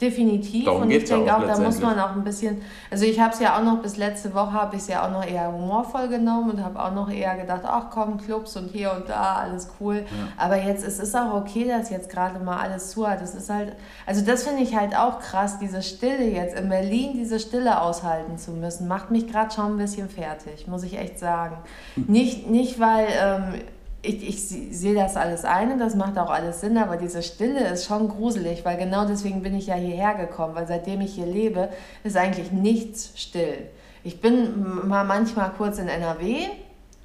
Definitiv. 0.00 0.64
Darum 0.64 0.82
und 0.82 0.90
ich 0.90 1.08
ja 1.08 1.16
denke 1.16 1.36
auch 1.36 1.40
auch, 1.42 1.46
da 1.46 1.58
muss 1.58 1.80
man 1.80 1.98
auch 1.98 2.12
ein 2.12 2.24
bisschen, 2.24 2.62
also 2.90 3.04
ich 3.04 3.18
habe 3.20 3.32
es 3.34 3.40
ja 3.40 3.58
auch 3.58 3.62
noch 3.62 3.82
bis 3.82 3.96
letzte 3.96 4.34
Woche, 4.34 4.52
habe 4.52 4.76
ich 4.76 4.82
es 4.82 4.88
ja 4.88 5.06
auch 5.06 5.10
noch 5.10 5.26
eher 5.26 5.52
humorvoll 5.52 6.08
genommen 6.08 6.50
und 6.50 6.64
habe 6.64 6.82
auch 6.82 6.92
noch 6.92 7.10
eher 7.10 7.36
gedacht, 7.36 7.62
ach 7.64 7.86
komm, 7.90 8.18
Clubs 8.18 8.56
und 8.56 8.70
hier 8.70 8.92
und 8.92 9.08
da, 9.08 9.36
alles 9.36 9.68
cool. 9.80 10.04
Aber 10.36 10.56
jetzt, 10.56 10.84
es 10.84 10.98
ist 10.98 11.14
auch 11.16 11.34
okay, 11.34 11.66
dass 11.66 11.90
jetzt 11.90 12.10
gerade 12.10 12.38
mal 12.38 12.58
alles 12.58 12.90
zu 12.90 13.08
hat. 13.08 13.22
Es 13.22 13.34
ist 13.34 13.50
halt, 13.50 13.74
also 14.06 14.24
das 14.24 14.44
finde 14.44 14.62
ich 14.62 14.76
halt 14.76 14.96
auch 14.96 15.20
krass, 15.20 15.58
diese 15.58 15.82
Stille 15.82 16.28
jetzt 16.28 16.58
in 16.58 16.68
Berlin, 16.68 17.12
diese 17.14 17.38
Stille 17.38 17.80
aushalten 17.80 18.38
zu 18.38 18.52
müssen, 18.52 18.88
macht 18.88 19.10
mich 19.10 19.26
gerade 19.26 19.52
schon 19.52 19.74
ein 19.74 19.76
bisschen 19.76 20.08
fertig, 20.08 20.66
muss 20.66 20.82
ich 20.82 20.98
echt 20.98 21.18
sagen. 21.18 21.56
Nicht, 21.96 22.48
nicht 22.48 22.80
weil... 22.80 23.06
Ähm, 23.22 23.60
ich, 24.02 24.26
ich 24.28 24.48
se- 24.48 24.72
sehe 24.72 24.94
das 24.94 25.16
alles 25.16 25.44
ein 25.44 25.72
und 25.72 25.78
das 25.78 25.94
macht 25.94 26.18
auch 26.18 26.30
alles 26.30 26.60
Sinn, 26.60 26.78
aber 26.78 26.96
diese 26.96 27.22
Stille 27.22 27.66
ist 27.68 27.84
schon 27.86 28.08
gruselig, 28.08 28.64
weil 28.64 28.76
genau 28.78 29.06
deswegen 29.06 29.42
bin 29.42 29.54
ich 29.54 29.66
ja 29.66 29.74
hierher 29.74 30.14
gekommen, 30.14 30.54
weil 30.54 30.66
seitdem 30.66 31.00
ich 31.02 31.14
hier 31.14 31.26
lebe, 31.26 31.68
ist 32.04 32.16
eigentlich 32.16 32.50
nichts 32.52 33.12
still. 33.16 33.66
Ich 34.02 34.20
bin 34.20 34.88
mal 34.88 35.04
manchmal 35.04 35.50
kurz 35.50 35.78
in 35.78 35.88
NRW 35.88 36.46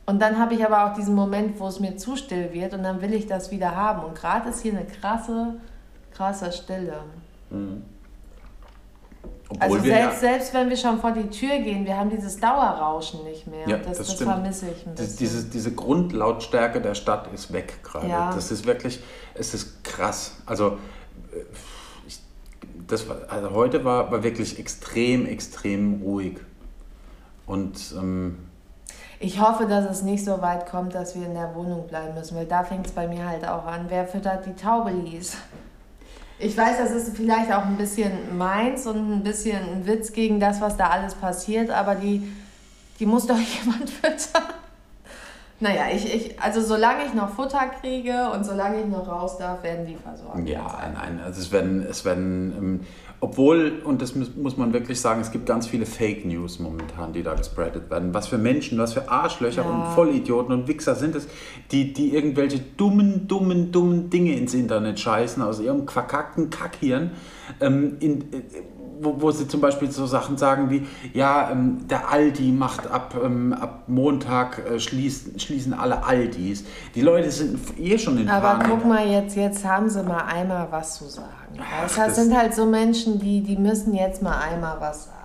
und 0.05 0.21
dann 0.21 0.39
habe 0.39 0.53
ich 0.53 0.65
aber 0.65 0.85
auch 0.85 0.93
diesen 0.93 1.15
Moment, 1.15 1.59
wo 1.59 1.67
es 1.67 1.79
mir 1.79 1.97
zu 1.97 2.15
still 2.15 2.53
wird 2.53 2.73
und 2.73 2.83
dann 2.83 3.01
will 3.01 3.13
ich 3.13 3.27
das 3.27 3.51
wieder 3.51 3.75
haben. 3.75 4.03
Und 4.05 4.15
gerade 4.15 4.49
ist 4.49 4.61
hier 4.61 4.71
eine 4.73 4.85
krasse, 4.85 5.55
krasse 6.13 6.51
Stille. 6.51 6.93
Obwohl 9.49 9.77
Also 9.77 9.85
selbst, 9.85 10.19
selbst 10.21 10.53
wenn 10.53 10.69
wir 10.69 10.77
schon 10.77 10.99
vor 10.99 11.11
die 11.11 11.29
Tür 11.29 11.59
gehen, 11.59 11.85
wir 11.85 11.95
haben 11.95 12.09
dieses 12.09 12.39
Dauerrauschen 12.39 13.23
nicht 13.23 13.45
mehr. 13.45 13.67
Ja, 13.67 13.77
das 13.77 13.99
das 13.99 14.07
das 14.07 14.21
vermisse 14.21 14.69
ich 14.69 14.87
ein 14.87 14.95
bisschen. 14.95 15.17
diese, 15.17 15.43
diese 15.45 15.71
Grundlautstärke 15.73 16.81
der 16.81 16.95
Stadt 16.95 17.31
ist 17.33 17.53
weg 17.53 17.83
gerade. 17.83 18.07
Ja. 18.07 18.33
Das 18.33 18.51
ist 18.51 18.65
wirklich, 18.65 19.01
es 19.35 19.53
ist 19.53 19.83
krass. 19.83 20.37
Also, 20.47 20.69
äh, 21.31 21.45
ich, 22.07 22.19
das 22.87 23.07
war, 23.07 23.17
also 23.29 23.51
heute 23.51 23.85
war, 23.85 24.11
war 24.11 24.23
wirklich 24.23 24.57
extrem, 24.57 25.27
extrem 25.27 26.01
ruhig. 26.01 26.37
Und 27.45 27.93
ähm, 27.95 28.39
Ich 29.19 29.39
hoffe, 29.39 29.67
dass 29.67 29.87
es 29.87 30.01
nicht 30.01 30.25
so 30.25 30.41
weit 30.41 30.67
kommt, 30.67 30.95
dass 30.95 31.15
wir 31.15 31.27
in 31.27 31.35
der 31.35 31.53
Wohnung 31.53 31.85
bleiben 31.85 32.15
müssen, 32.15 32.35
weil 32.35 32.47
da 32.47 32.63
fängt 32.63 32.87
es 32.87 32.93
bei 32.93 33.07
mir 33.07 33.27
halt 33.27 33.47
auch 33.47 33.65
an. 33.65 33.85
Wer 33.89 34.07
füttert 34.07 34.47
die 34.47 34.55
Taubelis? 34.55 35.37
Ich 36.37 36.57
weiß, 36.57 36.77
das 36.77 36.91
ist 36.91 37.15
vielleicht 37.15 37.51
auch 37.51 37.65
ein 37.65 37.77
bisschen 37.77 38.37
meins 38.37 38.85
und 38.87 39.11
ein 39.11 39.23
bisschen 39.23 39.57
ein 39.57 39.87
Witz 39.87 40.11
gegen 40.11 40.39
das, 40.39 40.59
was 40.59 40.75
da 40.75 40.87
alles 40.87 41.15
passiert, 41.15 41.69
aber 41.69 41.95
die, 41.95 42.29
die 42.99 43.05
muss 43.05 43.25
doch 43.25 43.39
jemand 43.63 43.89
füttern. 43.89 44.43
Naja, 45.61 45.83
ich, 45.93 46.13
ich, 46.13 46.41
also 46.41 46.61
solange 46.61 47.05
ich 47.05 47.13
noch 47.13 47.29
Futter 47.29 47.71
kriege 47.79 48.29
und 48.31 48.43
solange 48.43 48.81
ich 48.81 48.87
noch 48.87 49.07
raus 49.07 49.37
darf, 49.37 49.63
werden 49.63 49.85
die 49.85 49.95
versorgt. 49.95 50.47
ja, 50.49 50.91
nein, 50.93 51.21
also 51.23 51.39
es 51.39 51.49
werden, 51.51 51.85
es 51.89 52.03
werden 52.03 52.53
ähm, 52.57 52.79
obwohl, 53.25 53.81
und 53.83 54.03
das 54.03 54.13
muss, 54.13 54.55
man 54.55 54.71
wirklich 54.71 55.01
sagen, 55.01 55.19
es 55.19 55.31
gibt 55.31 55.47
ganz 55.47 55.65
viele 55.65 55.87
Fake 55.87 56.25
News 56.25 56.59
momentan, 56.59 57.11
die 57.11 57.23
da 57.23 57.33
gespreadet 57.33 57.89
werden. 57.89 58.13
Was 58.13 58.27
für 58.27 58.37
Menschen, 58.37 58.77
was 58.77 58.93
für 58.93 59.09
Arschlöcher 59.09 59.63
Ja. 59.63 59.67
und 59.69 59.95
Vollidioten 59.95 60.53
und 60.53 60.67
Wichser 60.67 60.93
sind 60.93 61.15
es, 61.15 61.27
die, 61.71 61.91
die 61.91 62.13
irgendwelche 62.13 62.59
dummen, 62.77 63.27
dummen, 63.27 63.71
dummen 63.71 64.11
Dinge 64.11 64.37
ins 64.37 64.53
Internet 64.53 64.99
scheißen, 64.99 65.41
aus 65.41 65.59
ihrem 65.59 65.87
verkackten 65.87 66.51
Kackhirn, 66.51 67.13
ähm, 67.61 67.97
in, 67.99 68.21
äh, 68.31 68.43
wo, 69.01 69.21
wo 69.21 69.31
sie 69.31 69.47
zum 69.47 69.61
Beispiel 69.61 69.91
so 69.91 70.05
Sachen 70.05 70.37
sagen 70.37 70.69
wie, 70.69 70.87
ja, 71.13 71.51
ähm, 71.51 71.87
der 71.87 72.09
Aldi 72.09 72.51
macht 72.51 72.87
ab, 72.87 73.15
ähm, 73.23 73.53
ab 73.53 73.83
Montag 73.87 74.59
äh, 74.59 74.79
schließen, 74.79 75.39
schließen 75.39 75.73
alle 75.73 76.03
Aldis. 76.03 76.65
Die 76.93 77.01
Leute 77.01 77.31
sind 77.31 77.59
eh 77.79 77.97
schon 77.97 78.17
in 78.17 78.29
Aber 78.29 78.59
Panik. 78.59 78.67
guck 78.69 78.85
mal, 78.85 79.07
jetzt, 79.07 79.35
jetzt 79.35 79.65
haben 79.65 79.89
sie 79.89 80.03
mal 80.03 80.25
einmal 80.25 80.67
was 80.69 80.97
zu 80.97 81.05
sagen. 81.05 81.29
Ach, 81.59 81.95
das 81.95 82.15
sind 82.15 82.35
halt 82.35 82.53
so 82.53 82.65
Menschen, 82.65 83.19
die, 83.19 83.41
die 83.41 83.57
müssen 83.57 83.93
jetzt 83.93 84.21
mal 84.21 84.37
einmal 84.39 84.77
was 84.79 85.05
sagen. 85.05 85.15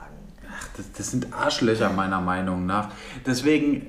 Ach, 0.48 0.68
das, 0.76 0.86
das 0.96 1.10
sind 1.10 1.32
Arschlöcher 1.32 1.90
meiner 1.90 2.20
Meinung 2.20 2.66
nach. 2.66 2.88
Deswegen, 3.26 3.86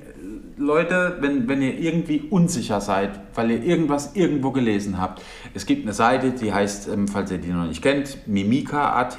Leute, 0.56 1.16
wenn, 1.20 1.48
wenn 1.48 1.62
ihr 1.62 1.78
irgendwie 1.78 2.20
unsicher 2.30 2.80
seid, 2.80 3.20
weil 3.34 3.50
ihr 3.50 3.62
irgendwas 3.62 4.14
irgendwo 4.14 4.50
gelesen 4.50 4.98
habt, 4.98 5.22
es 5.54 5.66
gibt 5.66 5.82
eine 5.82 5.92
Seite, 5.92 6.32
die 6.32 6.52
heißt, 6.52 6.88
ähm, 6.88 7.08
falls 7.08 7.30
ihr 7.30 7.38
die 7.38 7.48
noch 7.48 7.66
nicht 7.66 7.82
kennt, 7.82 8.26
mimika.at, 8.26 9.18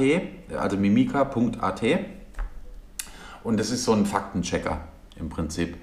also 0.58 0.78
mimika.at. 0.78 1.84
Und 3.44 3.60
das 3.60 3.72
ist 3.72 3.84
so 3.84 3.92
ein 3.94 4.06
Faktenchecker 4.06 4.82
im 5.20 5.30
Prinzip. 5.30 5.76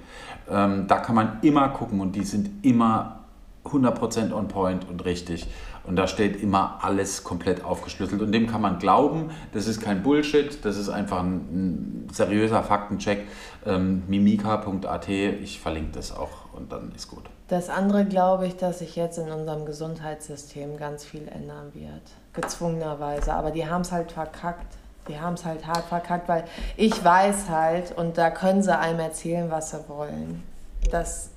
Ähm, 0.49 0.87
da 0.87 0.97
kann 0.97 1.15
man 1.15 1.37
immer 1.41 1.69
gucken 1.69 1.99
und 1.99 2.15
die 2.15 2.23
sind 2.23 2.65
immer 2.65 3.25
100% 3.65 4.33
on 4.33 4.47
point 4.47 4.87
und 4.89 5.05
richtig. 5.05 5.47
Und 5.83 5.95
da 5.95 6.07
steht 6.07 6.41
immer 6.41 6.79
alles 6.81 7.23
komplett 7.23 7.63
aufgeschlüsselt. 7.63 8.21
Und 8.21 8.31
dem 8.31 8.47
kann 8.47 8.61
man 8.61 8.77
glauben, 8.79 9.31
das 9.53 9.67
ist 9.67 9.81
kein 9.81 10.03
Bullshit, 10.03 10.63
das 10.63 10.77
ist 10.77 10.89
einfach 10.89 11.21
ein, 11.21 12.05
ein 12.05 12.07
seriöser 12.11 12.63
Faktencheck. 12.63 13.27
Ähm, 13.65 14.03
mimika.at, 14.07 15.09
ich 15.09 15.59
verlinke 15.59 15.91
das 15.93 16.15
auch 16.15 16.53
und 16.53 16.71
dann 16.71 16.91
ist 16.95 17.07
gut. 17.07 17.23
Das 17.47 17.69
andere 17.69 18.05
glaube 18.05 18.47
ich, 18.47 18.55
dass 18.55 18.79
sich 18.79 18.95
jetzt 18.95 19.17
in 19.17 19.29
unserem 19.29 19.65
Gesundheitssystem 19.65 20.77
ganz 20.77 21.03
viel 21.03 21.27
ändern 21.27 21.73
wird. 21.73 22.01
Gezwungenerweise. 22.33 23.33
Aber 23.33 23.51
die 23.51 23.67
haben 23.67 23.81
es 23.81 23.91
halt 23.91 24.11
verkackt. 24.11 24.77
Die 25.09 25.19
haben 25.19 25.33
es 25.33 25.43
halt 25.43 25.65
hart 25.65 25.83
verkackt, 25.85 26.29
weil 26.29 26.45
ich 26.77 27.03
weiß 27.03 27.49
halt, 27.49 27.97
und 27.97 28.17
da 28.17 28.29
können 28.29 28.61
sie 28.61 28.77
einem 28.77 28.99
erzählen, 28.99 29.49
was 29.49 29.71
sie 29.71 29.83
wollen. 29.89 30.43
Dass 30.91 31.30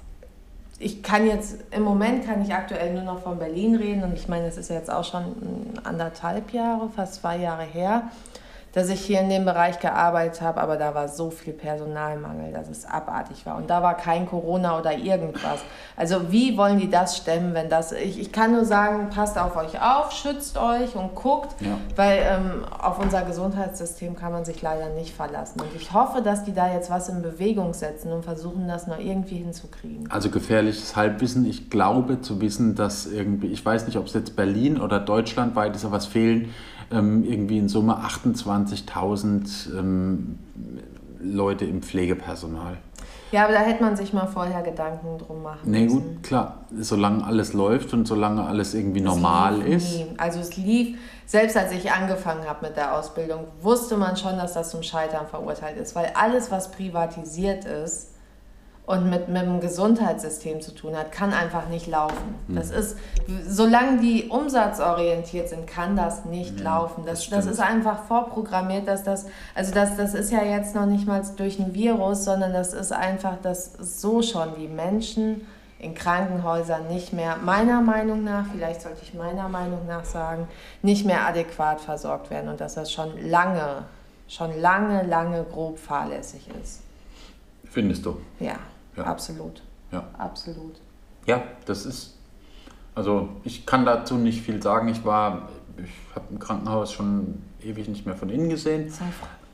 ich 0.84 1.02
kann 1.02 1.26
jetzt, 1.26 1.56
im 1.70 1.82
Moment 1.82 2.26
kann 2.26 2.42
ich 2.42 2.52
aktuell 2.52 2.92
nur 2.92 3.04
noch 3.04 3.22
von 3.22 3.38
Berlin 3.38 3.74
reden 3.74 4.02
und 4.04 4.12
ich 4.12 4.28
meine, 4.28 4.46
es 4.46 4.58
ist 4.58 4.68
jetzt 4.68 4.90
auch 4.90 5.04
schon 5.04 5.34
anderthalb 5.82 6.52
Jahre, 6.52 6.90
fast 6.90 7.14
zwei 7.14 7.38
Jahre 7.38 7.62
her, 7.62 8.10
dass 8.74 8.88
ich 8.88 9.00
hier 9.00 9.20
in 9.20 9.28
dem 9.28 9.44
Bereich 9.44 9.78
gearbeitet 9.78 10.40
habe, 10.42 10.60
aber 10.60 10.76
da 10.76 10.94
war 10.94 11.06
so 11.08 11.30
viel 11.30 11.52
Personalmangel, 11.52 12.52
dass 12.52 12.68
es 12.68 12.84
abartig 12.84 13.46
war. 13.46 13.56
Und 13.56 13.70
da 13.70 13.82
war 13.82 13.96
kein 13.96 14.26
Corona 14.26 14.78
oder 14.78 14.96
irgendwas. 14.98 15.60
Also 15.96 16.32
wie 16.32 16.56
wollen 16.56 16.78
die 16.78 16.90
das 16.90 17.16
stemmen, 17.16 17.54
wenn 17.54 17.68
das... 17.68 17.92
Ich, 17.92 18.18
ich 18.18 18.32
kann 18.32 18.50
nur 18.52 18.64
sagen, 18.64 19.10
passt 19.10 19.38
auf 19.38 19.56
euch 19.56 19.80
auf, 19.80 20.10
schützt 20.10 20.58
euch 20.58 20.96
und 20.96 21.14
guckt, 21.14 21.54
Ja. 21.60 21.78
weil 21.94 22.18
ähm, 22.28 22.64
auf 22.80 22.98
unser 22.98 23.22
Gesundheitssystem 23.22 24.16
kann 24.16 24.32
man 24.32 24.44
sich 24.44 24.60
leider 24.60 24.88
nicht 24.90 25.14
verlassen. 25.14 25.60
Und 25.60 25.68
ich 25.76 25.92
hoffe, 25.92 26.20
dass 26.20 26.42
die 26.44 26.52
da 26.52 26.72
jetzt 26.72 26.90
was 26.90 27.08
in 27.08 27.22
Bewegung 27.22 27.74
setzen 27.74 28.12
und 28.12 28.24
versuchen, 28.24 28.66
das 28.66 28.88
noch 28.88 28.98
irgendwie 28.98 29.36
hinzukriegen. 29.36 30.10
Also 30.10 30.30
gefährliches 30.30 30.96
Halbwissen. 30.96 31.46
Ich 31.46 31.70
glaube 31.70 32.20
zu 32.22 32.40
wissen, 32.40 32.74
dass 32.74 33.06
irgendwie, 33.06 33.46
ich 33.48 33.64
weiß 33.64 33.86
nicht, 33.86 33.96
ob 33.98 34.06
es 34.06 34.14
jetzt 34.14 34.34
Berlin 34.34 34.80
oder 34.80 34.98
deutschlandweit 34.98 35.76
ist, 35.76 35.84
aber 35.84 35.98
es 35.98 36.06
fehlen 36.06 36.52
irgendwie 36.90 37.58
in 37.58 37.68
Summe 37.68 37.98
28.000 37.98 39.76
ähm, 39.78 40.38
Leute 41.20 41.64
im 41.64 41.82
Pflegepersonal. 41.82 42.78
Ja, 43.32 43.44
aber 43.44 43.54
da 43.54 43.60
hätte 43.60 43.82
man 43.82 43.96
sich 43.96 44.12
mal 44.12 44.26
vorher 44.26 44.62
Gedanken 44.62 45.18
drum 45.18 45.42
machen 45.42 45.58
Nee, 45.64 45.84
müssen. 45.84 45.98
gut, 46.14 46.22
klar, 46.22 46.66
solange 46.78 47.24
alles 47.24 47.52
läuft 47.52 47.92
und 47.92 48.06
solange 48.06 48.44
alles 48.44 48.74
irgendwie 48.74 49.00
normal 49.00 49.60
Es 49.62 49.66
lief 49.66 49.74
ist. 49.76 49.92
Nie. 49.96 50.06
Also 50.18 50.38
es 50.40 50.56
lief, 50.56 50.98
selbst 51.26 51.56
als 51.56 51.72
ich 51.72 51.90
angefangen 51.90 52.46
habe 52.48 52.66
mit 52.66 52.76
der 52.76 52.96
Ausbildung, 52.96 53.40
wusste 53.60 53.96
man 53.96 54.16
schon, 54.16 54.36
dass 54.36 54.52
das 54.54 54.70
zum 54.70 54.84
Scheitern 54.84 55.26
verurteilt 55.26 55.78
ist, 55.78 55.96
weil 55.96 56.12
alles, 56.14 56.52
was 56.52 56.70
privatisiert 56.70 57.64
ist 57.64 58.10
und 58.86 59.08
mit, 59.08 59.28
mit 59.28 59.42
dem 59.42 59.60
Gesundheitssystem 59.60 60.60
zu 60.60 60.74
tun 60.74 60.94
hat, 60.94 61.10
kann 61.10 61.32
einfach 61.32 61.68
nicht 61.68 61.86
laufen. 61.86 62.34
Hm. 62.48 62.56
Das 62.56 62.70
ist, 62.70 62.98
solange 63.46 64.00
die 64.00 64.24
umsatzorientiert 64.28 65.48
sind, 65.48 65.66
kann 65.66 65.96
das 65.96 66.26
nicht 66.26 66.60
laufen. 66.60 67.04
Das, 67.06 67.28
das 67.30 67.46
das, 67.46 67.54
ist 67.54 67.60
einfach 67.60 68.04
vorprogrammiert, 68.04 68.86
dass 68.86 69.02
das, 69.02 69.26
also 69.54 69.72
das, 69.72 69.96
das 69.96 70.12
ist 70.12 70.30
ja 70.30 70.42
jetzt 70.42 70.74
noch 70.74 70.84
nicht 70.84 71.06
mal 71.06 71.22
durch 71.36 71.58
ein 71.58 71.72
Virus, 71.72 72.24
sondern 72.24 72.52
das 72.52 72.74
ist 72.74 72.92
einfach, 72.92 73.36
dass 73.40 73.72
so 73.72 74.20
schon 74.20 74.54
die 74.58 74.68
Menschen 74.68 75.46
in 75.78 75.94
Krankenhäusern 75.94 76.86
nicht 76.88 77.14
mehr, 77.14 77.36
meiner 77.36 77.80
Meinung 77.80 78.22
nach, 78.22 78.46
vielleicht 78.52 78.82
sollte 78.82 79.00
ich 79.02 79.14
meiner 79.14 79.48
Meinung 79.48 79.86
nach 79.86 80.04
sagen, 80.04 80.46
nicht 80.82 81.06
mehr 81.06 81.26
adäquat 81.26 81.80
versorgt 81.80 82.30
werden 82.30 82.50
und 82.50 82.60
dass 82.60 82.74
das 82.74 82.92
schon 82.92 83.18
lange, 83.28 83.84
schon 84.28 84.60
lange, 84.60 85.02
lange 85.04 85.44
grob 85.44 85.78
fahrlässig 85.78 86.48
ist. 86.62 86.82
Findest 87.64 88.06
du? 88.06 88.20
Ja, 88.40 88.56
Ja. 88.96 89.04
absolut. 89.04 89.62
Ja. 89.90 90.08
Absolut. 90.18 90.80
Ja, 91.26 91.42
das 91.66 91.86
ist. 91.86 92.18
Also 92.94 93.28
ich 93.42 93.66
kann 93.66 93.84
dazu 93.84 94.16
nicht 94.16 94.42
viel 94.42 94.62
sagen. 94.62 94.88
Ich 94.88 95.04
war, 95.04 95.48
ich 95.76 95.90
habe 96.14 96.26
im 96.30 96.38
Krankenhaus 96.38 96.92
schon 96.92 97.42
ewig 97.60 97.88
nicht 97.88 98.06
mehr 98.06 98.14
von 98.14 98.28
innen 98.28 98.48
gesehen. 98.48 98.88
So, 98.90 99.04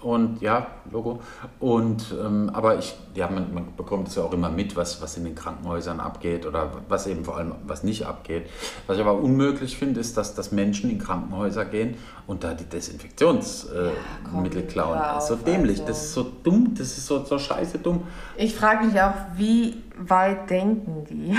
Und 0.02 0.40
ja, 0.40 0.68
Logo. 0.90 1.20
Und 1.58 2.14
ähm, 2.18 2.50
aber 2.52 2.78
ich, 2.78 2.96
ja, 3.14 3.28
man, 3.28 3.52
man 3.52 3.76
bekommt 3.76 4.08
es 4.08 4.14
ja 4.14 4.22
auch 4.22 4.32
immer 4.32 4.48
mit, 4.48 4.74
was, 4.74 5.02
was 5.02 5.16
in 5.16 5.24
den 5.24 5.34
Krankenhäusern 5.34 6.00
abgeht 6.00 6.46
oder 6.46 6.72
was 6.88 7.06
eben 7.06 7.24
vor 7.24 7.36
allem 7.36 7.54
was 7.66 7.82
nicht 7.82 8.06
abgeht. 8.06 8.48
Was 8.86 8.96
ich 8.96 9.02
aber 9.02 9.14
unmöglich 9.14 9.76
finde, 9.76 10.00
ist, 10.00 10.16
dass, 10.16 10.34
dass 10.34 10.52
Menschen 10.52 10.90
in 10.90 10.98
Krankenhäuser 10.98 11.66
gehen 11.66 11.96
und 12.26 12.44
da 12.44 12.54
die 12.54 12.64
Desinfektionsmittel 12.64 13.92
äh, 14.34 14.40
Mittel 14.40 14.62
klauen. 14.62 14.98
Das 14.98 15.24
ist 15.24 15.28
so 15.28 15.36
dämlich, 15.36 15.80
also. 15.80 15.88
das 15.88 16.04
ist 16.04 16.14
so 16.14 16.26
dumm, 16.42 16.74
das 16.76 16.86
ist 16.96 17.06
so, 17.06 17.24
so 17.24 17.38
scheiße 17.38 17.78
dumm. 17.78 18.04
Ich 18.36 18.54
frage 18.54 18.86
mich 18.86 19.00
auch, 19.00 19.14
wie 19.36 19.82
weit 19.98 20.48
denken 20.48 21.04
die? 21.10 21.36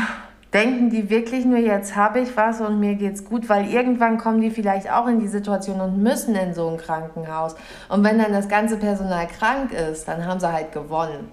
Denken 0.53 0.89
die 0.89 1.09
wirklich 1.09 1.45
nur, 1.45 1.57
jetzt 1.59 1.95
habe 1.95 2.19
ich 2.19 2.35
was 2.35 2.59
und 2.59 2.79
mir 2.79 2.95
geht's 2.95 3.23
gut, 3.23 3.47
weil 3.47 3.69
irgendwann 3.69 4.17
kommen 4.17 4.41
die 4.41 4.51
vielleicht 4.51 4.91
auch 4.91 5.07
in 5.07 5.19
die 5.19 5.27
Situation 5.27 5.79
und 5.79 6.03
müssen 6.03 6.35
in 6.35 6.53
so 6.53 6.67
ein 6.69 6.77
Krankenhaus. 6.77 7.55
Und 7.89 8.03
wenn 8.03 8.19
dann 8.19 8.33
das 8.33 8.49
ganze 8.49 8.77
Personal 8.77 9.27
krank 9.27 9.71
ist, 9.71 10.07
dann 10.07 10.25
haben 10.25 10.39
sie 10.39 10.51
halt 10.51 10.71
gewonnen. 10.73 11.31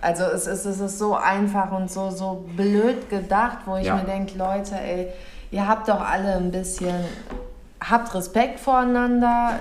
Also 0.00 0.24
es 0.24 0.46
ist, 0.46 0.64
es 0.66 0.80
ist 0.80 0.98
so 0.98 1.14
einfach 1.14 1.72
und 1.72 1.90
so, 1.90 2.10
so 2.10 2.44
blöd 2.56 3.08
gedacht, 3.10 3.58
wo 3.66 3.76
ich 3.76 3.86
Ja. 3.86 3.96
mir 3.96 4.04
denke, 4.04 4.38
Leute, 4.38 4.74
ey, 4.76 5.08
ihr 5.50 5.66
habt 5.66 5.88
doch 5.88 6.00
alle 6.00 6.36
ein 6.36 6.50
bisschen, 6.50 6.94
habt 7.82 8.14
Respekt 8.14 8.60
voreinander, 8.60 9.60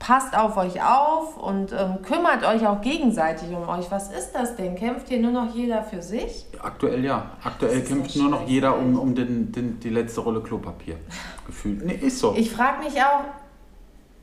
passt 0.00 0.36
auf 0.36 0.56
euch 0.56 0.82
auf 0.82 1.36
und 1.36 1.72
ähm, 1.72 2.02
kümmert 2.02 2.44
euch 2.44 2.66
auch 2.66 2.80
gegenseitig 2.80 3.50
um 3.50 3.68
euch. 3.68 3.88
Was 3.90 4.10
ist 4.10 4.32
das 4.32 4.56
denn? 4.56 4.74
Kämpft 4.74 5.08
hier 5.08 5.20
nur 5.20 5.30
noch 5.30 5.54
jeder 5.54 5.84
für 5.84 6.02
sich? 6.02 6.46
Aktuell 6.58 7.04
ja. 7.04 7.30
Aktuell 7.44 7.82
kämpft 7.82 8.16
nur 8.16 8.30
noch 8.30 8.48
jeder 8.48 8.76
um, 8.76 8.98
um 8.98 9.14
den, 9.14 9.52
den, 9.52 9.78
die 9.78 9.90
letzte 9.90 10.22
Rolle 10.22 10.40
Klopapier. 10.40 10.96
Gefühlt. 11.46 11.84
Nee, 11.84 11.94
ist 11.94 12.18
so. 12.18 12.34
Ich 12.34 12.50
frage 12.50 12.82
mich 12.82 13.00
auch, 13.00 13.24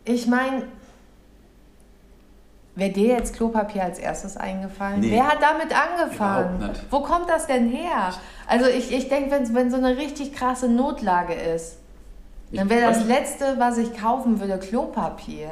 ich 0.03 0.25
meine, 0.25 0.63
wäre 2.73 2.91
dir 2.91 3.09
jetzt 3.09 3.35
Klopapier 3.35 3.83
als 3.83 3.99
erstes 3.99 4.35
eingefallen? 4.35 5.01
Nee. 5.01 5.11
Wer 5.11 5.27
hat 5.27 5.37
damit 5.41 5.73
angefangen? 5.77 6.71
Wo 6.89 7.01
kommt 7.01 7.29
das 7.29 7.45
denn 7.45 7.69
her? 7.69 8.13
Also 8.47 8.67
ich, 8.67 8.91
ich 8.91 9.09
denke, 9.09 9.29
wenn, 9.29 9.53
wenn 9.53 9.69
so 9.69 9.77
eine 9.77 9.95
richtig 9.95 10.33
krasse 10.33 10.67
Notlage 10.67 11.33
ist, 11.33 11.77
dann 12.51 12.69
wäre 12.69 12.91
das 12.91 13.05
Letzte, 13.05 13.55
was 13.57 13.77
ich 13.77 13.95
kaufen 13.95 14.39
würde, 14.39 14.57
Klopapier. 14.57 15.49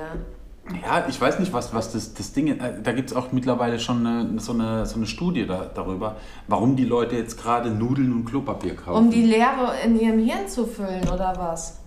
Ja, 0.84 1.06
ich 1.08 1.22
weiß 1.22 1.40
nicht, 1.40 1.54
was, 1.54 1.74
was 1.76 1.92
das, 1.92 2.16
das 2.16 2.34
Ding 2.34 2.48
ist. 2.48 2.60
Äh, 2.60 2.82
Da 2.82 2.92
gibt 2.92 3.12
es 3.12 3.16
auch 3.16 3.32
mittlerweile 3.32 3.80
schon 3.80 4.06
eine, 4.06 4.40
so, 4.40 4.54
eine, 4.54 4.86
so 4.86 4.96
eine 4.96 5.06
Studie 5.06 5.46
da, 5.46 5.70
darüber, 5.72 6.16
warum 6.48 6.76
die 6.76 6.86
Leute 6.86 7.16
jetzt 7.16 7.40
gerade 7.40 7.70
Nudeln 7.70 8.12
und 8.12 8.26
Klopapier 8.26 8.76
kaufen. 8.76 9.06
Um 9.06 9.12
die 9.12 9.24
Leere 9.26 9.74
in 9.84 10.00
ihrem 10.00 10.20
Hirn 10.20 10.48
zu 10.48 10.66
füllen, 10.66 11.08
oder 11.08 11.36
was? 11.38 11.80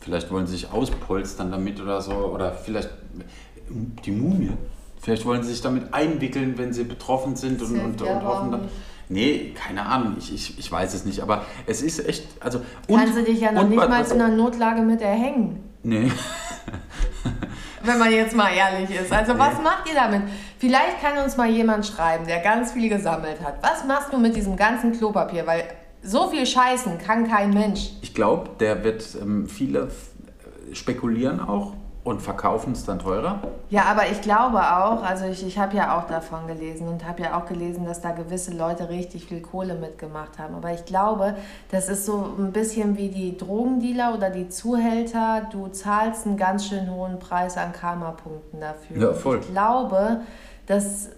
Vielleicht 0.00 0.30
wollen 0.30 0.46
sie 0.46 0.52
sich 0.52 0.70
auspolstern 0.70 1.50
damit 1.50 1.80
oder 1.80 2.00
so. 2.00 2.12
Oder 2.12 2.52
vielleicht 2.52 2.90
die 4.04 4.12
Mumie. 4.12 4.52
Vielleicht 5.00 5.24
wollen 5.26 5.42
sie 5.42 5.50
sich 5.50 5.60
damit 5.60 5.92
einwickeln, 5.92 6.56
wenn 6.56 6.72
sie 6.72 6.84
betroffen 6.84 7.34
sind 7.34 7.60
Das 7.60 7.68
und, 7.68 7.80
und, 7.80 8.02
und 8.02 8.24
hoffen 8.24 8.52
dann. 8.52 8.68
Nee, 9.10 9.54
keine 9.54 9.86
Ahnung, 9.86 10.16
ich, 10.18 10.34
ich, 10.34 10.58
ich 10.58 10.70
weiß 10.70 10.92
es 10.94 11.04
nicht, 11.04 11.20
aber 11.20 11.44
es 11.66 11.80
ist 11.82 12.06
echt, 12.06 12.24
also... 12.40 12.60
Und, 12.88 12.98
Kannst 12.98 13.16
du 13.16 13.22
dich 13.22 13.40
ja 13.40 13.52
noch 13.52 13.62
und 13.62 13.70
nicht 13.70 13.88
mal 13.88 14.06
zu 14.06 14.14
einer 14.14 14.28
Notlage 14.28 14.82
mit 14.82 15.00
erhängen. 15.00 15.62
Nee, 15.82 16.10
Wenn 17.84 17.98
man 17.98 18.10
jetzt 18.12 18.36
mal 18.36 18.50
ehrlich 18.52 18.90
ist. 18.90 19.12
Also 19.12 19.38
was 19.38 19.54
macht 19.62 19.88
ihr 19.88 19.94
damit? 19.94 20.22
Vielleicht 20.58 21.00
kann 21.00 21.22
uns 21.24 21.36
mal 21.36 21.48
jemand 21.48 21.86
schreiben, 21.86 22.26
der 22.26 22.40
ganz 22.40 22.72
viel 22.72 22.88
gesammelt 22.88 23.40
hat. 23.42 23.62
Was 23.62 23.84
machst 23.86 24.12
du 24.12 24.18
mit 24.18 24.36
diesem 24.36 24.56
ganzen 24.56 24.92
Klopapier? 24.92 25.46
Weil 25.46 25.64
so 26.02 26.28
viel 26.28 26.44
scheißen 26.44 26.98
kann 26.98 27.28
kein 27.28 27.50
Mensch. 27.50 27.90
ich 28.02 28.14
glaube, 28.14 28.50
der 28.60 28.84
wird 28.84 29.04
ähm, 29.20 29.48
viele 29.48 29.86
f- 29.86 30.10
spekulieren 30.72 31.40
auch 31.40 31.72
und 32.08 32.20
verkaufen 32.20 32.72
es 32.72 32.84
dann 32.84 32.98
teurer. 32.98 33.40
Ja, 33.70 33.82
aber 33.84 34.08
ich 34.10 34.20
glaube 34.22 34.58
auch, 34.58 35.02
also 35.02 35.26
ich, 35.26 35.46
ich 35.46 35.58
habe 35.58 35.76
ja 35.76 35.98
auch 35.98 36.06
davon 36.06 36.46
gelesen 36.46 36.88
und 36.88 37.06
habe 37.06 37.22
ja 37.22 37.38
auch 37.38 37.46
gelesen, 37.46 37.84
dass 37.84 38.00
da 38.00 38.12
gewisse 38.12 38.52
Leute 38.52 38.88
richtig 38.88 39.26
viel 39.26 39.40
Kohle 39.40 39.74
mitgemacht 39.74 40.38
haben. 40.38 40.54
Aber 40.54 40.72
ich 40.72 40.84
glaube, 40.84 41.36
das 41.70 41.88
ist 41.88 42.06
so 42.06 42.34
ein 42.38 42.52
bisschen 42.52 42.96
wie 42.96 43.08
die 43.08 43.36
Drogendealer 43.36 44.14
oder 44.14 44.30
die 44.30 44.48
Zuhälter. 44.48 45.48
Du 45.52 45.68
zahlst 45.68 46.26
einen 46.26 46.36
ganz 46.36 46.66
schön 46.66 46.90
hohen 46.90 47.18
Preis 47.18 47.56
an 47.56 47.72
Karma-Punkten 47.72 48.60
dafür. 48.60 48.96
Ja, 48.96 49.12
voll. 49.12 49.40
Ich 49.40 49.50
glaube, 49.50 50.22
dass. 50.66 51.10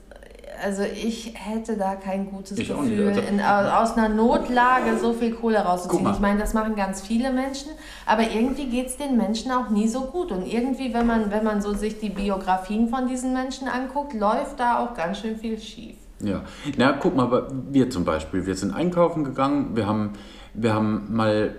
Also 0.63 0.83
ich 0.83 1.35
hätte 1.35 1.77
da 1.77 1.95
kein 1.95 2.31
gutes 2.31 2.59
Ich 2.59 2.69
nicht, 2.69 2.79
Gefühl, 2.81 3.09
also- 3.09 3.21
in, 3.21 3.41
aus 3.41 3.97
einer 3.97 4.09
Notlage 4.09 4.99
so 4.99 5.13
viel 5.13 5.33
Kohle 5.33 5.59
rauszuziehen. 5.59 6.11
Ich 6.13 6.21
meine, 6.21 6.41
das 6.41 6.55
machen 6.55 6.75
ganz 6.77 7.01
viele 7.01 7.33
Menschen, 7.33 7.71
aber 8.07 8.23
irgendwie 8.23 8.67
geht 8.67 8.89
es 8.89 8.97
den 8.97 9.17
Menschen 9.17 9.51
auch 9.53 9.71
nie 9.71 9.89
so 9.89 10.03
gut. 10.03 10.33
Und 10.33 10.47
irgendwie, 10.47 10.93
wenn 10.95 11.07
man, 11.07 11.31
wenn 11.31 11.45
man 11.45 11.63
so 11.63 11.73
sich 11.73 11.99
die 11.99 12.11
Biografien 12.11 12.89
von 12.89 13.07
diesen 13.09 13.33
Menschen 13.33 13.69
anguckt, 13.69 14.13
läuft 14.15 14.59
da 14.61 14.79
auch 14.79 14.95
ganz 14.95 15.19
schön 15.19 15.37
viel 15.37 15.59
schief. 15.59 15.97
Ja, 16.23 16.43
na 16.77 16.93
guck 16.93 17.17
mal, 17.17 17.23
aber 17.25 17.49
wir 17.71 17.89
zum 17.89 18.05
Beispiel, 18.05 18.45
wir 18.47 18.55
sind 18.55 18.75
einkaufen 18.75 19.25
gegangen, 19.25 19.75
wir 19.75 19.87
haben, 19.87 20.13
wir 20.53 20.75
haben 20.75 21.07
mal, 21.15 21.55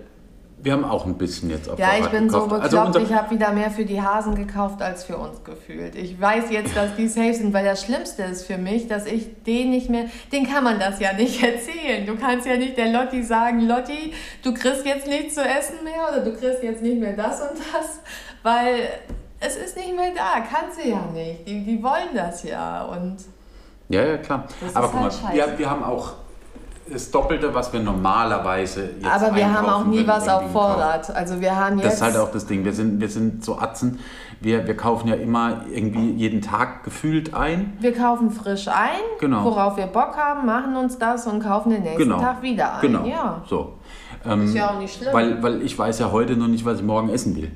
wir 0.63 0.73
haben 0.73 0.85
auch 0.85 1.05
ein 1.05 1.17
bisschen 1.17 1.49
jetzt 1.49 1.67
auf 1.69 1.79
Ja, 1.79 1.93
ich 1.99 2.07
bin 2.07 2.29
so 2.29 2.41
gekauft. 2.43 2.61
bekloppt, 2.63 2.95
Also 2.95 2.99
ich 2.99 3.13
habe 3.13 3.31
wieder 3.33 3.51
mehr 3.51 3.71
für 3.71 3.83
die 3.85 4.01
Hasen 4.01 4.35
gekauft 4.35 4.81
als 4.81 5.03
für 5.03 5.17
uns 5.17 5.43
gefühlt. 5.43 5.95
Ich 5.95 6.19
weiß 6.21 6.51
jetzt, 6.51 6.75
dass 6.75 6.95
die 6.95 7.07
safe 7.07 7.33
sind, 7.33 7.53
weil 7.53 7.65
das 7.65 7.83
Schlimmste 7.83 8.23
ist 8.23 8.45
für 8.45 8.57
mich, 8.57 8.87
dass 8.87 9.05
ich 9.05 9.43
den 9.43 9.71
nicht 9.71 9.89
mehr, 9.89 10.05
den 10.31 10.47
kann 10.47 10.63
man 10.63 10.79
das 10.79 10.99
ja 10.99 11.13
nicht 11.13 11.41
erzählen. 11.43 12.05
Du 12.05 12.15
kannst 12.15 12.45
ja 12.45 12.57
nicht 12.57 12.77
der 12.77 12.91
Lotti 12.91 13.23
sagen, 13.23 13.61
Lotti, 13.67 14.13
du 14.43 14.53
kriegst 14.53 14.85
jetzt 14.85 15.07
nichts 15.07 15.35
zu 15.35 15.41
essen 15.41 15.83
mehr 15.83 16.07
oder 16.11 16.23
du 16.23 16.31
kriegst 16.37 16.61
jetzt 16.61 16.83
nicht 16.83 16.99
mehr 16.99 17.13
das 17.13 17.41
und 17.41 17.57
das, 17.73 17.99
weil 18.43 18.87
es 19.39 19.55
ist 19.55 19.75
nicht 19.75 19.95
mehr 19.95 20.11
da, 20.15 20.41
kann 20.41 20.71
sie 20.71 20.89
ja 20.91 21.01
nicht. 21.13 21.47
Die, 21.47 21.63
die 21.65 21.81
wollen 21.81 22.13
das 22.13 22.43
ja 22.43 22.83
und 22.83 23.17
ja, 23.89 24.05
ja, 24.05 24.17
klar. 24.17 24.47
Das 24.61 24.75
aber 24.75 24.87
guck 24.87 24.95
mal, 24.95 25.03
halt 25.03 25.13
scheiße. 25.13 25.33
wir, 25.33 25.59
wir 25.59 25.69
haben 25.69 25.83
auch 25.83 26.13
das 26.91 27.11
Doppelte, 27.11 27.53
was 27.53 27.71
wir 27.73 27.79
normalerweise 27.79 28.89
jetzt 28.99 29.05
aber 29.05 29.35
wir 29.35 29.51
haben 29.53 29.67
auch 29.67 29.85
nie 29.85 30.05
was 30.05 30.27
auf 30.27 30.41
kaufen. 30.41 30.51
Vorrat. 30.53 31.15
Also 31.15 31.39
wir 31.41 31.55
haben 31.55 31.77
jetzt 31.77 31.85
Das 31.85 31.93
ist 31.95 32.01
halt 32.01 32.17
auch 32.17 32.31
das 32.31 32.45
Ding. 32.45 32.63
Wir 32.65 32.73
sind, 32.73 32.99
wir 32.99 33.09
sind 33.09 33.43
so 33.43 33.57
Atzen. 33.57 33.99
Wir, 34.39 34.65
wir 34.65 34.75
kaufen 34.75 35.07
ja 35.07 35.15
immer 35.15 35.61
irgendwie 35.71 36.11
jeden 36.11 36.41
Tag 36.41 36.83
gefühlt 36.83 37.33
ein. 37.33 37.73
Wir 37.79 37.93
kaufen 37.93 38.31
frisch 38.31 38.67
ein, 38.67 38.99
Genau. 39.19 39.43
worauf 39.43 39.77
wir 39.77 39.85
Bock 39.87 40.17
haben, 40.17 40.45
machen 40.47 40.75
uns 40.75 40.97
das 40.97 41.27
und 41.27 41.41
kaufen 41.43 41.69
den 41.69 41.83
nächsten 41.83 42.03
Genau. 42.03 42.19
Tag 42.19 42.41
wieder 42.41 42.75
ein. 42.75 42.81
Genau. 42.81 43.05
Ja. 43.05 43.41
So. 43.47 43.73
Ähm, 44.25 44.45
Ist 44.45 44.55
ja 44.55 44.69
auch 44.71 44.79
nicht 44.79 44.95
schlimm. 44.95 45.13
Weil, 45.13 45.41
weil 45.43 45.61
ich 45.61 45.77
weiß 45.77 45.99
ja 45.99 46.11
heute 46.11 46.35
noch 46.35 46.47
nicht, 46.47 46.65
was 46.65 46.79
ich 46.79 46.83
morgen 46.85 47.09
essen 47.09 47.35
will. 47.35 47.51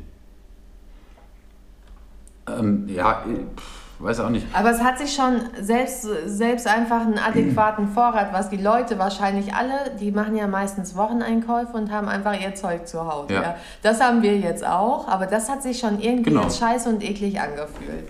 Ähm, 2.47 2.87
ja, 2.87 3.23
ich 3.27 3.39
pff, 3.59 3.74
weiß 3.99 4.19
auch 4.19 4.29
nicht. 4.29 4.45
Aber 4.53 4.71
es 4.71 4.81
hat 4.81 4.97
sich 4.99 5.13
schon 5.15 5.41
selbst, 5.61 6.01
selbst 6.25 6.67
einfach 6.67 7.01
einen 7.01 7.17
adäquaten 7.17 7.87
Vorrat, 7.87 8.33
was 8.33 8.49
die 8.49 8.57
Leute 8.57 8.99
wahrscheinlich 8.99 9.53
alle, 9.53 9.91
die 9.99 10.11
machen 10.11 10.35
ja 10.35 10.47
meistens 10.47 10.95
Wocheneinkäufe 10.95 11.73
und 11.77 11.91
haben 11.91 12.07
einfach 12.07 12.39
ihr 12.39 12.53
Zeug 12.55 12.87
zu 12.87 13.05
Hause. 13.11 13.33
Ja. 13.33 13.41
Ja. 13.41 13.55
Das 13.83 14.01
haben 14.01 14.21
wir 14.21 14.37
jetzt 14.37 14.65
auch, 14.65 15.07
aber 15.07 15.25
das 15.27 15.49
hat 15.49 15.63
sich 15.63 15.79
schon 15.79 15.99
irgendwie 15.99 16.31
Genau. 16.31 16.49
scheiße 16.49 16.89
und 16.89 17.03
eklig 17.03 17.39
angefühlt. 17.39 18.09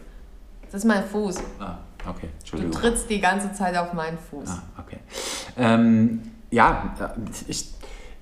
Das 0.72 0.82
ist 0.84 0.86
mein 0.88 1.04
Fuß. 1.04 1.38
Ah, 1.60 1.78
okay, 2.10 2.28
Du 2.30 2.38
Entschuldigung. 2.40 2.72
trittst 2.74 3.10
die 3.10 3.22
ganze 3.22 3.54
Zeit 3.54 3.78
auf 3.78 3.94
meinen 3.94 4.18
Fuß. 4.18 4.50
Ah, 4.50 4.82
okay. 4.82 4.98
Ähm, 5.58 6.22
ja, 6.52 6.94
ich, 7.48 7.72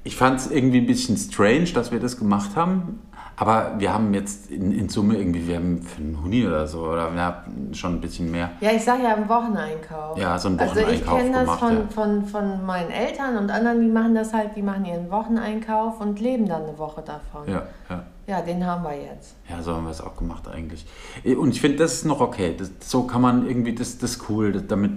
ich 0.04 0.16
fand 0.16 0.40
es 0.40 0.52
irgendwie 0.52 0.80
ein 0.80 0.86
bisschen 0.86 1.18
strange, 1.18 1.72
dass 1.74 1.92
wir 1.92 2.00
das 2.00 2.18
gemacht 2.18 2.52
haben. 2.56 3.00
Aber 3.44 3.74
wir 3.78 3.94
haben 3.94 4.14
jetzt 4.14 4.50
in, 4.50 4.72
in 4.72 4.88
Summe 4.88 5.18
irgendwie, 5.18 5.46
wir 5.46 5.58
haben 5.58 5.82
für 5.82 6.02
einen 6.02 6.24
Huni 6.24 6.48
oder 6.48 6.66
so, 6.66 6.84
oder 6.84 7.14
ja, 7.14 7.44
schon 7.74 7.96
ein 7.96 8.00
bisschen 8.00 8.32
mehr. 8.32 8.52
Ja, 8.62 8.72
ich 8.72 8.82
sag 8.82 9.04
ja 9.04 9.16
im 9.16 9.28
Wocheneinkauf. 9.28 10.18
Ja, 10.18 10.40
so 10.40 10.48
einen 10.48 10.62
Also 10.62 10.80
ich 10.80 11.06
Wocheneinkauf 11.06 11.18
kenne 11.18 11.32
das 11.34 11.42
gemacht, 11.42 11.60
von, 11.60 11.74
ja. 11.74 11.84
von, 11.90 12.26
von 12.26 12.66
meinen 12.66 12.90
Eltern 12.90 13.38
und 13.38 13.52
anderen, 13.52 13.82
die 13.82 13.90
machen 13.90 14.16
das 14.16 14.32
halt, 14.32 14.56
die 14.56 14.62
machen 14.62 14.86
ihren 14.86 15.12
Wocheneinkauf 15.12 16.00
und 16.00 16.22
leben 16.22 16.48
dann 16.48 16.64
eine 16.64 16.78
Woche 16.78 17.02
davon. 17.02 17.46
Ja, 17.46 17.64
ja. 17.90 18.04
Ja, 18.28 18.40
den 18.40 18.66
haben 18.66 18.84
wir 18.84 18.96
jetzt. 18.96 19.36
Ja, 19.50 19.62
so 19.62 19.76
haben 19.76 19.84
wir 19.84 19.92
es 19.92 20.00
auch 20.00 20.16
gemacht 20.16 20.48
eigentlich. 20.48 20.86
Und 21.26 21.50
ich 21.50 21.60
finde, 21.60 21.80
das 21.80 21.96
ist 21.96 22.06
noch 22.06 22.22
okay. 22.22 22.56
Das, 22.58 22.72
so 22.80 23.04
kann 23.04 23.22
man 23.22 23.46
irgendwie, 23.46 23.76
das, 23.76 23.98
das 23.98 24.12
ist 24.12 24.30
cool, 24.30 24.54
das, 24.54 24.68
damit 24.68 24.92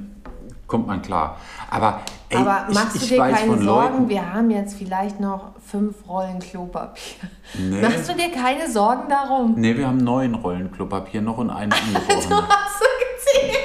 kommt 0.66 0.86
man 0.86 1.02
klar. 1.02 1.36
Aber, 1.70 2.00
ey, 2.28 2.38
Aber 2.38 2.66
machst 2.72 2.94
ich, 2.96 3.00
du 3.00 3.04
ich 3.06 3.08
dir 3.12 3.18
weiß 3.20 3.36
keine 3.38 3.52
von 3.52 3.62
Sorgen? 3.64 3.92
Leuten, 3.94 4.08
Wir 4.08 4.32
haben 4.34 4.50
jetzt 4.50 4.74
vielleicht 4.76 5.20
noch 5.20 5.52
fünf 5.64 5.96
Rollen 6.08 6.38
Klopapier. 6.40 7.28
Nee. 7.54 7.80
Machst 7.82 8.08
du 8.08 8.14
dir 8.14 8.30
keine 8.32 8.68
Sorgen 8.70 9.08
darum? 9.08 9.54
Nee, 9.56 9.76
wir 9.76 9.86
haben 9.86 9.98
neun 9.98 10.34
Rollen 10.34 10.72
Klopapier 10.72 11.22
noch 11.22 11.38
und 11.38 11.50
eine 11.50 11.72
angebrochene. 11.74 12.42
Hast 12.48 12.80
du 12.80 12.86
gezählt? 13.40 13.62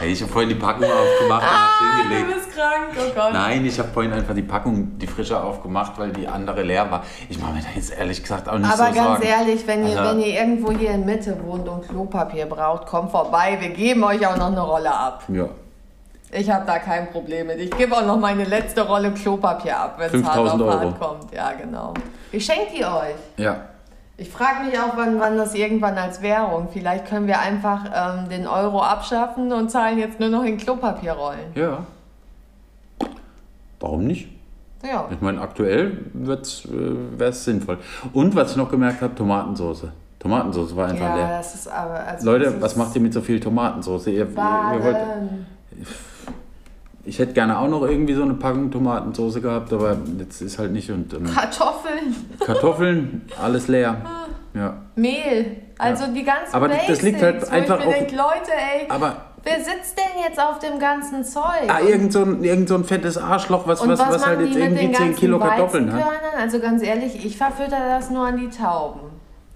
hey, 0.00 0.10
ich 0.12 0.20
habe 0.22 0.30
vorhin 0.32 0.48
die 0.48 0.56
Packung 0.56 0.84
aufgemacht 0.84 1.42
und 1.42 1.48
Ah, 1.48 1.68
du 1.78 2.02
hingelegt. 2.14 2.34
bist 2.36 2.52
krank, 2.56 2.88
oh 2.98 3.12
Gott. 3.14 3.32
Nein, 3.32 3.64
ich 3.64 3.78
habe 3.78 3.88
vorhin 3.90 4.12
einfach 4.12 4.34
die 4.34 4.42
Packung, 4.42 4.98
die 4.98 5.06
frische 5.06 5.40
aufgemacht, 5.40 5.92
weil 5.98 6.10
die 6.10 6.26
andere 6.26 6.62
leer 6.62 6.90
war. 6.90 7.04
Ich 7.28 7.38
mache 7.40 7.52
mir 7.52 7.60
da 7.60 7.68
jetzt 7.74 7.96
ehrlich 7.96 8.20
gesagt 8.20 8.48
auch 8.48 8.58
nicht 8.58 8.66
Aber 8.66 8.88
so 8.88 8.92
ganz 8.94 8.96
Sorgen. 8.96 9.22
ehrlich, 9.22 9.66
wenn 9.66 9.86
ihr, 9.86 9.98
Also- 10.00 10.10
wenn 10.10 10.20
ihr 10.20 10.34
irgendwo 10.40 10.72
hier 10.72 10.90
in 10.90 11.04
Mitte 11.06 11.38
wohnt 11.44 11.68
und 11.68 11.88
Klopapier 11.88 12.46
braucht, 12.46 12.86
kommt 12.86 13.12
vorbei. 13.12 13.56
Wir 13.60 13.70
geben 13.70 14.02
euch 14.02 14.26
auch 14.26 14.36
noch 14.36 14.48
eine 14.48 14.60
Rolle 14.60 14.92
ab. 14.92 15.22
Ja. 15.28 15.46
Ich 16.36 16.50
habe 16.50 16.66
da 16.66 16.78
kein 16.80 17.10
Problem 17.10 17.46
mit. 17.46 17.60
Ich 17.60 17.70
gebe 17.70 17.96
auch 17.96 18.04
noch 18.04 18.18
meine 18.18 18.44
letzte 18.44 18.82
Rolle 18.82 19.12
Klopapier 19.12 19.78
ab, 19.78 19.94
wenn 19.98 20.20
es 20.20 20.26
hart 20.26 20.38
auf 20.38 20.50
5000 20.50 20.62
Euro. 20.62 20.80
hart 20.80 21.00
kommt. 21.00 21.32
Ja, 21.32 21.52
genau. 21.52 21.94
Ich 22.32 22.44
schenke 22.44 22.72
die 22.76 22.84
euch. 22.84 23.14
Ja. 23.36 23.56
Ich 24.16 24.30
frage 24.30 24.64
mich 24.64 24.78
auch, 24.78 24.96
wann, 24.96 25.20
wann 25.20 25.36
das 25.36 25.54
irgendwann 25.54 25.96
als 25.96 26.22
Währung. 26.22 26.68
Vielleicht 26.72 27.06
können 27.06 27.28
wir 27.28 27.38
einfach 27.38 27.84
ähm, 27.94 28.28
den 28.28 28.46
Euro 28.48 28.82
abschaffen 28.82 29.52
und 29.52 29.70
zahlen 29.70 29.98
jetzt 29.98 30.18
nur 30.18 30.28
noch 30.28 30.42
in 30.44 30.56
Klopapierrollen. 30.56 31.52
Ja. 31.54 31.84
Warum 33.78 34.04
nicht? 34.04 34.28
Ja. 34.84 35.06
Ich 35.10 35.20
meine, 35.20 35.40
aktuell 35.40 35.98
äh, 36.14 36.26
wäre 36.26 37.30
es 37.30 37.44
sinnvoll. 37.44 37.78
Und 38.12 38.34
was 38.34 38.52
ich 38.52 38.56
noch 38.56 38.70
gemerkt 38.70 39.02
habe, 39.02 39.14
Tomatensauce. 39.14 39.86
Tomatensauce 40.18 40.74
war 40.74 40.88
einfach 40.88 41.04
Ja, 41.04 41.16
leer. 41.16 41.28
das 41.38 41.54
ist 41.54 41.68
aber. 41.68 42.00
Also 42.00 42.30
Leute, 42.30 42.44
das 42.46 42.54
ist 42.54 42.62
was 42.62 42.76
macht 42.76 42.94
ihr 42.96 43.02
mit 43.02 43.12
so 43.12 43.20
viel 43.20 43.38
Tomatensauce? 43.40 44.08
Ihr, 44.08 44.14
ihr, 44.14 44.36
wollt. 44.36 44.96
Ich 47.06 47.18
hätte 47.18 47.34
gerne 47.34 47.58
auch 47.58 47.68
noch 47.68 47.82
irgendwie 47.82 48.14
so 48.14 48.22
eine 48.22 48.34
Packung 48.34 48.70
Tomatensauce 48.70 49.42
gehabt, 49.42 49.72
aber 49.72 49.96
jetzt 50.18 50.40
ist 50.40 50.58
halt 50.58 50.72
nicht. 50.72 50.90
Und 50.90 51.12
ähm, 51.12 51.24
Kartoffeln, 51.32 52.14
Kartoffeln, 52.40 53.22
alles 53.42 53.68
leer. 53.68 53.96
Ja. 54.54 54.76
Mehl, 54.94 55.56
also 55.78 56.06
die 56.14 56.22
ganzen 56.24 56.54
Aber 56.54 56.68
das- 56.68 56.86
das 56.86 57.02
liegt 57.02 57.20
halt 57.20 57.40
Basics, 57.40 57.52
einfach 57.52 57.80
ich 57.80 57.84
mir 57.86 57.90
auf- 57.92 57.98
denk, 57.98 58.10
Leute, 58.12 58.52
ey, 58.52 58.86
Aber 58.88 59.16
wer 59.42 59.56
sitzt 59.58 59.98
denn 59.98 60.22
jetzt 60.26 60.40
auf 60.40 60.60
dem 60.60 60.78
ganzen 60.78 61.24
Zeug? 61.24 61.42
ah, 61.68 61.80
irgend, 61.80 62.12
so 62.12 62.22
ein, 62.22 62.42
irgend 62.44 62.68
so 62.68 62.76
ein 62.76 62.84
fettes 62.84 63.18
Arschloch, 63.18 63.66
was, 63.66 63.80
was, 63.86 63.98
was, 63.98 64.08
was 64.08 64.26
halt 64.26 64.40
jetzt 64.40 64.54
die 64.54 64.60
irgendwie 64.60 64.86
den 64.86 64.94
10 64.94 65.06
ganzen 65.06 65.16
Kilo 65.20 65.38
Kartoffeln 65.40 65.92
hat. 65.92 66.04
Also 66.38 66.60
ganz 66.60 66.82
ehrlich, 66.82 67.24
ich 67.26 67.36
verfütter 67.36 67.76
das 67.98 68.10
nur 68.10 68.24
an 68.26 68.36
die 68.38 68.48
Tauben. 68.48 69.00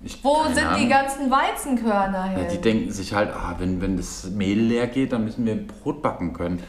Ich- 0.03 0.23
Wo 0.25 0.43
sind 0.47 0.57
die 0.59 0.63
Ahnung. 0.65 0.89
ganzen 0.91 1.31
Weizenkörner 1.31 2.31
Ja, 2.33 2.39
hin? 2.41 2.47
die 2.53 2.61
denken 2.61 2.91
sich 2.93 3.15
halt, 3.15 3.31
ah, 3.33 3.55
wenn, 3.59 3.81
wenn 3.81 3.97
das 3.97 4.29
Mehl 4.31 4.59
leer 4.59 4.87
geht, 4.89 5.13
dann 5.13 5.25
müssen 5.25 5.47
wir 5.47 5.57
Brot 5.67 6.03
backen 6.03 6.33
können. 6.33 6.61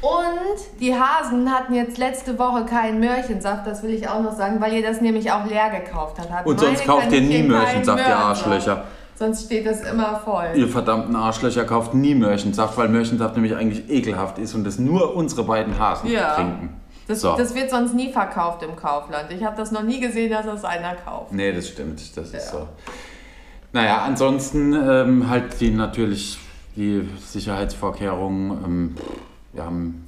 Und 0.00 0.80
die 0.80 0.94
Hasen 0.94 1.50
hatten 1.52 1.74
jetzt 1.74 1.98
letzte 1.98 2.38
Woche 2.38 2.64
keinen 2.64 3.00
Möhrchensaft, 3.00 3.66
das 3.66 3.82
will 3.82 3.90
ich 3.90 4.08
auch 4.08 4.22
noch 4.22 4.32
sagen, 4.32 4.60
weil 4.60 4.72
ihr 4.74 4.82
das 4.82 5.00
nämlich 5.00 5.32
auch 5.32 5.44
leer 5.46 5.70
gekauft 5.70 6.16
habt. 6.20 6.46
Und 6.46 6.60
sonst 6.60 6.86
meine 6.86 7.00
kauft 7.00 7.12
ihr 7.12 7.20
nie 7.20 7.42
Möhrchensaft, 7.42 8.06
ihr. 8.06 8.16
Arschlöcher. 8.16 8.84
Sonst 9.16 9.46
steht 9.46 9.66
das 9.66 9.80
immer 9.82 10.20
voll. 10.24 10.50
Ihr 10.54 10.68
verdammten 10.68 11.16
Arschlöcher 11.16 11.64
kauft 11.64 11.92
nie 11.94 12.14
Möhrchensaft, 12.14 12.78
weil 12.78 12.88
Möhrchensaft 12.88 13.34
nämlich 13.34 13.56
eigentlich 13.56 13.90
ekelhaft 13.90 14.38
ist 14.38 14.54
und 14.54 14.62
das 14.64 14.78
nur 14.78 15.16
unsere 15.16 15.42
beiden 15.42 15.76
Hasen 15.76 16.08
Ja. 16.08 16.34
trinken. 16.36 16.76
Das, 17.08 17.22
So. 17.22 17.34
das 17.36 17.54
wird 17.56 17.70
sonst 17.70 17.94
nie 17.94 18.12
verkauft 18.12 18.62
im 18.62 18.76
Kaufland. 18.76 19.32
Ich 19.32 19.42
habe 19.42 19.56
das 19.56 19.72
noch 19.72 19.82
nie 19.82 19.98
gesehen, 19.98 20.30
dass 20.30 20.46
das 20.46 20.64
einer 20.64 20.94
kauft. 20.94 21.32
Nee, 21.32 21.52
das 21.52 21.66
stimmt. 21.68 22.00
Das 22.16 22.26
ist 22.28 22.34
Ja. 22.34 22.40
so. 22.60 22.68
Naja, 23.72 24.02
ansonsten 24.06 24.72
ähm, 24.74 25.28
halt 25.28 25.60
die 25.60 25.70
natürlich 25.70 26.38
die 26.76 27.08
Sicherheitsvorkehrungen. 27.26 28.50
Ähm, 28.64 28.96
wir 29.58 29.64
haben 29.64 30.04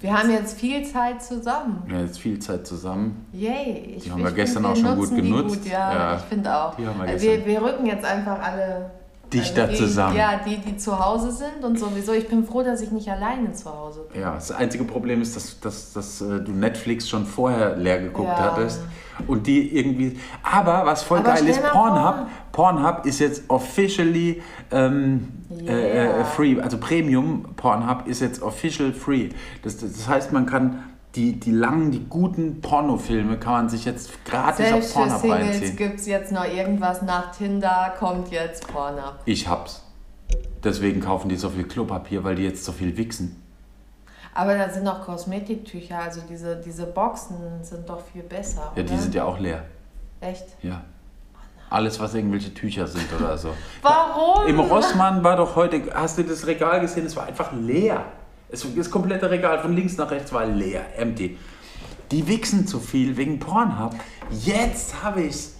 Wir 0.00 0.18
haben 0.18 0.30
jetzt 0.30 0.58
viel 0.58 0.84
Zeit 0.84 1.22
zusammen. 1.22 1.82
ja, 1.90 2.00
jetzt 2.00 2.18
viel 2.18 2.38
Zeit 2.40 2.66
zusammen. 2.66 3.24
Yay. 3.32 3.94
Ich, 3.96 4.04
Die 4.04 4.10
haben 4.10 4.24
wir 4.24 4.32
gestern 4.32 4.64
auch 4.66 4.74
wir 4.74 4.82
schon 4.84 4.96
gut 4.96 5.10
genutzt. 5.14 5.62
Gut, 5.62 5.70
ja, 5.70 5.94
Ja. 5.94 6.16
ich 6.16 6.22
finde 6.22 6.54
auch. 6.56 6.76
Wir 6.76 6.86
wir, 6.98 7.06
gestern. 7.06 7.46
wir 7.46 7.62
rücken 7.62 7.86
jetzt 7.86 8.04
einfach 8.04 8.40
alle 8.42 8.90
Dichter 9.32 9.66
die, 9.66 9.76
zusammen. 9.76 10.16
Ja, 10.16 10.40
die, 10.46 10.58
die 10.58 10.76
zu 10.76 10.98
Hause 11.04 11.32
sind 11.32 11.64
und 11.64 11.78
sowieso. 11.78 12.12
Ich 12.12 12.28
bin 12.28 12.44
froh, 12.44 12.62
dass 12.62 12.80
ich 12.80 12.92
nicht 12.92 13.08
alleine 13.10 13.52
zu 13.52 13.68
Hause 13.72 14.06
bin. 14.12 14.20
Ja, 14.20 14.34
das 14.34 14.52
einzige 14.52 14.84
Problem 14.84 15.20
ist, 15.20 15.34
dass, 15.34 15.58
dass, 15.60 15.92
dass 15.92 16.20
äh, 16.20 16.40
du 16.40 16.52
Netflix 16.52 17.08
schon 17.08 17.26
vorher 17.26 17.76
leer 17.76 17.98
geguckt 18.00 18.28
Ja. 18.28 18.52
hattest 18.52 18.80
und 19.26 19.46
die 19.46 19.76
irgendwie. 19.76 20.18
Aber 20.42 20.86
was 20.86 21.02
voll 21.02 21.18
Aber 21.18 21.32
geil 21.34 21.48
ist, 21.48 21.62
Pornhub. 21.62 22.26
Pornhub 22.52 23.04
ist 23.04 23.18
jetzt 23.18 23.42
officially 23.48 24.42
ähm, 24.70 25.28
äh, 25.50 25.72
Yeah. 25.72 26.20
äh, 26.20 26.24
free, 26.24 26.60
also 26.60 26.78
Premium 26.78 27.46
Pornhub 27.56 28.06
ist 28.06 28.20
jetzt 28.20 28.42
official 28.42 28.92
free. 28.92 29.30
Das, 29.62 29.78
das 29.78 30.08
heißt, 30.08 30.32
man 30.32 30.46
kann 30.46 30.84
die, 31.16 31.40
die 31.40 31.50
langen, 31.50 31.90
die 31.90 32.04
guten 32.04 32.60
Pornofilme 32.60 33.38
kann 33.38 33.52
man 33.54 33.68
sich 33.68 33.84
jetzt 33.84 34.24
gratis 34.24 34.68
Selbst 34.68 34.74
auf 34.74 34.92
für 34.92 34.98
Pornhub 34.98 35.20
Singles 35.20 35.56
reinziehen. 35.56 35.76
gibt 35.76 36.00
es 36.00 36.06
jetzt 36.06 36.30
noch 36.30 36.44
irgendwas 36.44 37.02
nach 37.02 37.34
Tinder, 37.34 37.94
kommt 37.98 38.30
jetzt 38.30 38.68
Porno. 38.68 39.12
Ich 39.24 39.48
hab's. 39.48 39.82
Deswegen 40.62 41.00
kaufen 41.00 41.28
die 41.28 41.36
so 41.36 41.48
viel 41.48 41.64
Klopapier, 41.64 42.22
weil 42.22 42.36
die 42.36 42.42
jetzt 42.42 42.64
so 42.64 42.72
viel 42.72 42.96
wichsen. 42.96 43.42
Aber 44.34 44.56
da 44.56 44.68
sind 44.68 44.86
auch 44.86 45.00
Kosmetiktücher, 45.00 45.98
also 45.98 46.20
diese, 46.28 46.56
diese 46.56 46.86
Boxen 46.86 47.36
sind 47.62 47.88
doch 47.88 48.02
viel 48.12 48.22
besser. 48.22 48.72
Ja, 48.76 48.82
die 48.82 48.92
oder? 48.92 49.02
sind 49.02 49.14
ja 49.14 49.24
auch 49.24 49.38
leer. 49.38 49.64
Echt? 50.20 50.44
Ja. 50.62 50.82
Alles, 51.70 51.98
was 51.98 52.14
irgendwelche 52.14 52.52
Tücher 52.52 52.86
sind 52.86 53.06
oder 53.18 53.38
so. 53.38 53.54
Warum? 53.82 54.46
Im 54.46 54.60
Rossmann 54.60 55.24
war 55.24 55.36
doch 55.36 55.56
heute, 55.56 55.82
hast 55.94 56.18
du 56.18 56.22
das 56.22 56.46
Regal 56.46 56.80
gesehen? 56.80 57.06
Es 57.06 57.16
war 57.16 57.24
einfach 57.24 57.52
leer. 57.52 58.04
Es, 58.48 58.66
das 58.76 58.90
komplette 58.90 59.30
Regal 59.30 59.60
von 59.60 59.74
links 59.74 59.96
nach 59.96 60.10
rechts 60.10 60.32
war 60.32 60.46
leer, 60.46 60.82
empty. 60.98 61.36
Die 62.10 62.26
wichsen 62.28 62.66
zu 62.66 62.78
viel 62.78 63.16
wegen 63.16 63.38
Pornhub. 63.40 63.94
Jetzt 64.30 65.02
habe 65.02 65.22
ich's. 65.22 65.54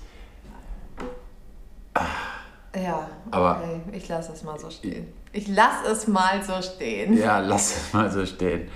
Ja, 2.74 3.09
Aber- 3.30 3.61
okay. 3.62 3.80
ich 3.97 4.07
lasse 4.09 4.32
es 4.32 4.43
mal 4.43 4.59
so 4.59 4.70
stehen. 4.70 5.09
Ich 5.32 5.49
lasse 5.49 5.91
es 5.91 6.07
mal 6.07 6.43
so 6.43 6.61
stehen. 6.62 7.16
Ja, 7.16 7.39
lass 7.41 7.74
es 7.76 7.93
mal 7.93 8.11
so 8.11 8.24
stehen. 8.26 8.68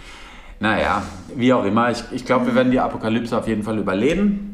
Naja, 0.59 1.03
wie 1.35 1.53
auch 1.53 1.65
immer. 1.65 1.91
Ich, 1.91 2.03
ich 2.11 2.25
glaube, 2.25 2.47
wir 2.47 2.55
werden 2.55 2.71
die 2.71 2.81
Apokalypse 2.81 3.37
auf 3.37 3.47
jeden 3.47 3.63
Fall 3.63 3.79
überleben. 3.79 4.47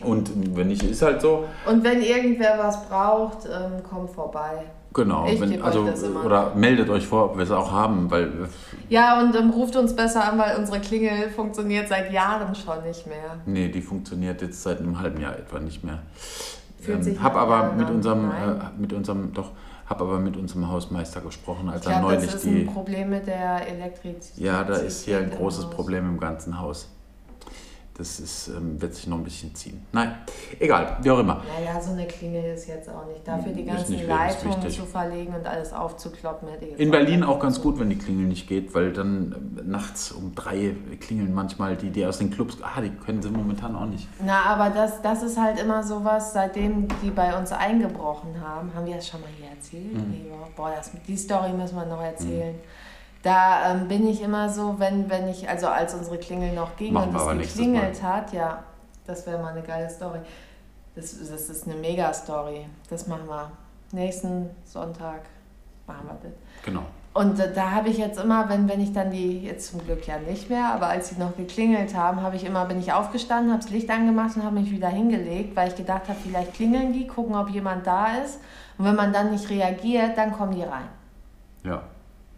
Und 0.00 0.30
wenn 0.56 0.68
nicht, 0.68 0.82
ist 0.82 1.02
halt 1.02 1.20
so. 1.20 1.48
Und 1.66 1.82
wenn 1.84 2.02
irgendwer 2.02 2.58
was 2.58 2.86
braucht, 2.88 3.46
ähm, 3.46 3.82
kommt 3.88 4.10
vorbei. 4.10 4.64
Genau. 4.94 5.26
Wenn, 5.26 5.60
also, 5.60 5.88
oder 6.24 6.54
meldet 6.54 6.88
euch 6.88 7.04
vor, 7.06 7.24
ob 7.24 7.36
wir 7.36 7.42
es 7.42 7.50
auch 7.50 7.72
haben, 7.72 8.10
weil 8.10 8.30
Ja, 8.88 9.20
und 9.20 9.34
ähm, 9.34 9.50
ruft 9.50 9.74
uns 9.76 9.94
besser 9.94 10.32
an, 10.32 10.38
weil 10.38 10.56
unsere 10.56 10.80
Klingel 10.80 11.30
funktioniert 11.30 11.88
seit 11.88 12.12
Jahren 12.12 12.54
schon 12.54 12.82
nicht 12.84 13.06
mehr. 13.06 13.38
Nee, 13.44 13.68
die 13.68 13.82
funktioniert 13.82 14.40
jetzt 14.40 14.62
seit 14.62 14.78
einem 14.78 14.98
halben 15.00 15.20
Jahr 15.20 15.36
etwa 15.36 15.58
nicht 15.58 15.82
mehr. 15.82 15.98
Fühlt 16.80 17.02
sich 17.02 17.20
hab 17.20 17.34
nach 17.34 17.42
aber 17.42 17.72
mit 17.72 17.90
unserem, 17.90 18.30
äh, 18.30 18.54
mit 18.78 18.92
unserem, 18.92 19.32
doch, 19.32 19.50
hab 19.86 20.00
aber 20.00 20.20
mit 20.20 20.36
unserem 20.36 20.70
Hausmeister 20.70 21.20
gesprochen, 21.22 21.68
als 21.68 21.82
Ich 21.82 21.86
er 21.90 21.98
glaube, 21.98 22.14
neulich 22.14 22.26
das 22.30 22.36
ist 22.36 22.44
die. 22.44 22.60
ein 22.60 22.66
Problem 22.66 23.10
mit 23.10 23.26
der 23.26 23.66
Elektrizität. 23.66 24.44
Ja, 24.44 24.62
da 24.62 24.76
ist 24.76 25.04
hier 25.04 25.18
ein 25.18 25.30
großes. 25.30 25.70
Problem 25.70 26.08
im 26.08 26.20
ganzen 26.20 26.60
Haus. 26.60 26.88
Das 27.96 28.18
ist, 28.18 28.48
ähm, 28.48 28.82
wird 28.82 28.92
sich 28.92 29.06
noch 29.06 29.18
ein 29.18 29.22
bisschen 29.22 29.54
ziehen. 29.54 29.86
Nein, 29.92 30.16
egal, 30.58 30.96
wie 31.00 31.10
auch 31.12 31.20
immer. 31.20 31.44
Naja, 31.56 31.80
so 31.80 31.92
eine 31.92 32.08
Klingel 32.08 32.42
ist 32.54 32.66
jetzt 32.66 32.88
auch 32.88 33.06
nicht. 33.06 33.26
Dafür 33.26 33.52
die 33.52 33.64
ganzen 33.64 33.92
nicht 33.92 34.08
Leitungen 34.08 34.68
zu 34.68 34.84
verlegen 34.84 35.32
und 35.32 35.46
alles 35.46 35.72
aufzukloppen, 35.72 36.48
hätte 36.48 36.64
ich 36.64 36.70
jetzt 36.72 36.80
In 36.80 36.90
Berlin 36.90 37.22
auch 37.22 37.38
ganz 37.38 37.62
gut, 37.62 37.78
wenn 37.78 37.90
die 37.90 37.96
Klingel 37.96 38.26
nicht 38.26 38.48
geht, 38.48 38.74
weil 38.74 38.92
dann 38.92 39.56
ähm, 39.58 39.70
nachts 39.70 40.10
um 40.10 40.34
drei 40.34 40.74
klingeln 40.98 41.32
manchmal 41.32 41.76
die, 41.76 41.90
die 41.90 42.04
aus 42.04 42.18
den 42.18 42.32
Clubs. 42.32 42.58
Ah, 42.62 42.80
die 42.80 42.90
können 42.90 43.22
sie 43.22 43.30
momentan 43.30 43.76
auch 43.76 43.86
nicht. 43.86 44.08
Na, 44.24 44.42
aber 44.42 44.70
das, 44.70 45.00
das 45.00 45.22
ist 45.22 45.40
halt 45.40 45.60
immer 45.60 45.84
sowas, 45.84 46.32
seitdem 46.32 46.88
die 47.00 47.10
bei 47.10 47.38
uns 47.38 47.52
eingebrochen 47.52 48.40
haben. 48.40 48.74
Haben 48.74 48.86
wir 48.86 48.96
das 48.96 49.06
schon 49.06 49.20
mal 49.20 49.30
hier 49.38 49.50
erzählt? 49.50 49.94
Mhm. 49.94 50.10
Nee, 50.10 50.24
boah, 50.56 50.72
das, 50.76 50.90
die 51.06 51.16
Story 51.16 51.52
müssen 51.52 51.76
wir 51.76 51.86
noch 51.86 52.02
erzählen. 52.02 52.56
Da 53.24 53.72
ähm, 53.72 53.88
bin 53.88 54.06
ich 54.06 54.20
immer 54.20 54.50
so, 54.50 54.78
wenn, 54.78 55.08
wenn 55.08 55.28
ich, 55.28 55.48
also 55.48 55.66
als 55.68 55.94
unsere 55.94 56.18
Klingel 56.18 56.52
noch 56.52 56.76
ging 56.76 56.92
Machen 56.92 57.16
und 57.16 57.40
es 57.40 57.54
geklingelt 57.54 58.02
hat, 58.02 58.34
ja, 58.34 58.62
das 59.06 59.26
wäre 59.26 59.42
mal 59.42 59.52
eine 59.52 59.62
geile 59.62 59.88
Story. 59.88 60.18
Das, 60.94 61.18
das 61.18 61.48
ist 61.48 61.66
eine 61.66 61.76
Mega-Story. 61.76 62.66
Das 62.90 63.06
machen 63.06 63.26
wir 63.26 63.50
nächsten 63.92 64.50
Sonntag. 64.66 65.22
Machen 65.86 66.06
wir 66.06 66.18
das. 66.22 66.32
Genau. 66.64 66.82
Und 67.14 67.38
da 67.38 67.70
habe 67.70 67.88
ich 67.88 67.96
jetzt 67.96 68.20
immer, 68.20 68.48
wenn, 68.50 68.68
wenn 68.68 68.80
ich 68.80 68.92
dann 68.92 69.10
die, 69.10 69.44
jetzt 69.44 69.70
zum 69.70 69.82
Glück 69.84 70.06
ja 70.06 70.18
nicht 70.18 70.50
mehr, 70.50 70.74
aber 70.74 70.88
als 70.88 71.08
sie 71.08 71.16
noch 71.16 71.34
geklingelt 71.34 71.94
haben, 71.94 72.20
habe 72.20 72.36
ich 72.36 72.44
immer, 72.44 72.66
bin 72.66 72.78
ich 72.78 72.92
aufgestanden, 72.92 73.52
habe 73.52 73.62
das 73.62 73.70
Licht 73.70 73.88
angemacht 73.88 74.36
und 74.36 74.44
habe 74.44 74.60
mich 74.60 74.70
wieder 74.70 74.88
hingelegt, 74.88 75.56
weil 75.56 75.68
ich 75.68 75.76
gedacht 75.76 76.08
habe, 76.08 76.18
vielleicht 76.22 76.52
klingeln 76.54 76.92
die, 76.92 77.06
gucken, 77.06 77.36
ob 77.36 77.48
jemand 77.48 77.86
da 77.86 78.18
ist. 78.18 78.40
Und 78.76 78.84
wenn 78.84 78.96
man 78.96 79.12
dann 79.14 79.30
nicht 79.30 79.48
reagiert, 79.48 80.18
dann 80.18 80.32
kommen 80.32 80.54
die 80.54 80.62
rein. 80.62 80.88
Ja. 81.62 81.82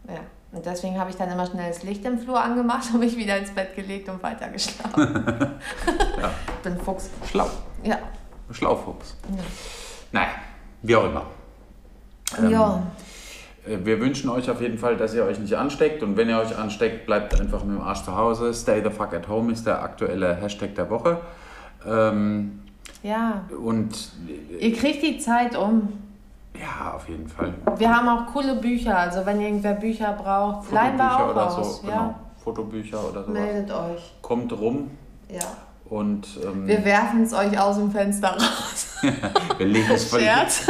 Ja. 0.07 0.21
Und 0.57 0.65
deswegen 0.65 0.99
habe 0.99 1.11
ich 1.11 1.17
dann 1.17 1.31
immer 1.31 1.45
schnell 1.47 1.69
das 1.69 1.83
Licht 1.83 2.03
im 2.07 2.19
Flur 2.19 2.41
angemacht 2.43 2.87
und 2.95 3.01
mich 3.01 3.15
wieder 3.17 3.37
ins 3.37 3.51
Bett 3.51 3.77
gelegt 3.77 4.09
und 4.09 4.23
weiter 4.23 4.49
geschlafen. 4.49 5.25
Ja. 6.21 6.31
Bin 6.63 6.79
Fuchs. 6.79 7.11
Schlau. 7.31 7.47
Ja. 7.85 7.99
Schlaufuchs. 8.51 9.17
Ja. 9.37 9.43
Naja, 10.13 10.29
wie 10.83 10.97
auch 10.97 11.05
immer. 11.05 11.27
Ähm, 12.39 12.51
ja. 12.51 12.83
Äh, 13.67 13.77
Wir 13.85 14.01
wünschen 14.01 14.31
euch 14.31 14.49
auf 14.51 14.63
jeden 14.63 14.79
Fall, 14.79 14.97
dass 14.97 15.13
ihr 15.13 15.25
euch 15.25 15.39
nicht 15.39 15.55
ansteckt. 15.55 16.03
Und 16.03 16.17
wenn 16.17 16.31
ihr 16.31 16.39
euch 16.39 16.57
ansteckt, 16.57 17.05
bleibt 17.05 17.39
einfach 17.39 17.63
mit 17.65 17.77
dem 17.77 17.83
Arsch 17.83 18.03
zu 18.05 18.17
Hause. 18.17 18.55
Stay 18.55 18.83
the 18.83 18.91
fuck 18.91 19.13
at 19.13 19.29
home 19.29 19.53
ist 19.53 19.67
der 19.67 19.83
aktuelle 19.83 20.35
Hashtag 20.37 20.75
der 20.75 20.89
Woche. 20.89 21.21
Ähm, 21.87 22.61
Ja. 23.03 23.43
und 23.63 24.11
Ihr 24.59 24.75
kriegt 24.75 25.03
die 25.03 25.19
Zeit 25.19 25.55
um. 25.55 25.93
Ja, 26.61 26.95
auf 26.95 27.09
jeden 27.09 27.29
Fall. 27.29 27.55
Wir 27.77 27.95
haben 27.95 28.09
auch 28.09 28.27
coole 28.33 28.57
Bücher, 28.57 28.97
also 28.97 29.25
wenn 29.27 29.41
irgendwer 29.41 29.75
Bücher 29.75 30.13
braucht, 30.13 30.71
leihen 30.73 30.97
wir 30.97 31.17
auch 31.17 31.31
oder 31.31 31.59
aus. 31.59 31.81
so. 31.81 31.89
ja. 31.89 31.95
Genau. 31.97 32.15
Fotobücher 32.43 32.99
oder 33.01 33.25
sowas. 33.25 33.29
Meldet 33.29 33.71
euch. 33.73 34.15
Kommt 34.23 34.53
rum 34.53 34.91
Ja. 35.29 35.41
Und 35.89 36.27
ähm, 36.45 36.67
Wir 36.67 36.85
werfen 36.85 37.23
es 37.23 37.33
euch 37.33 37.59
aus 37.59 37.77
dem 37.77 37.91
Fenster 37.91 38.31
raus. 38.33 38.97
wir 39.59 39.67
legen 39.67 39.91
es 39.93 40.05
voll. 40.05 40.23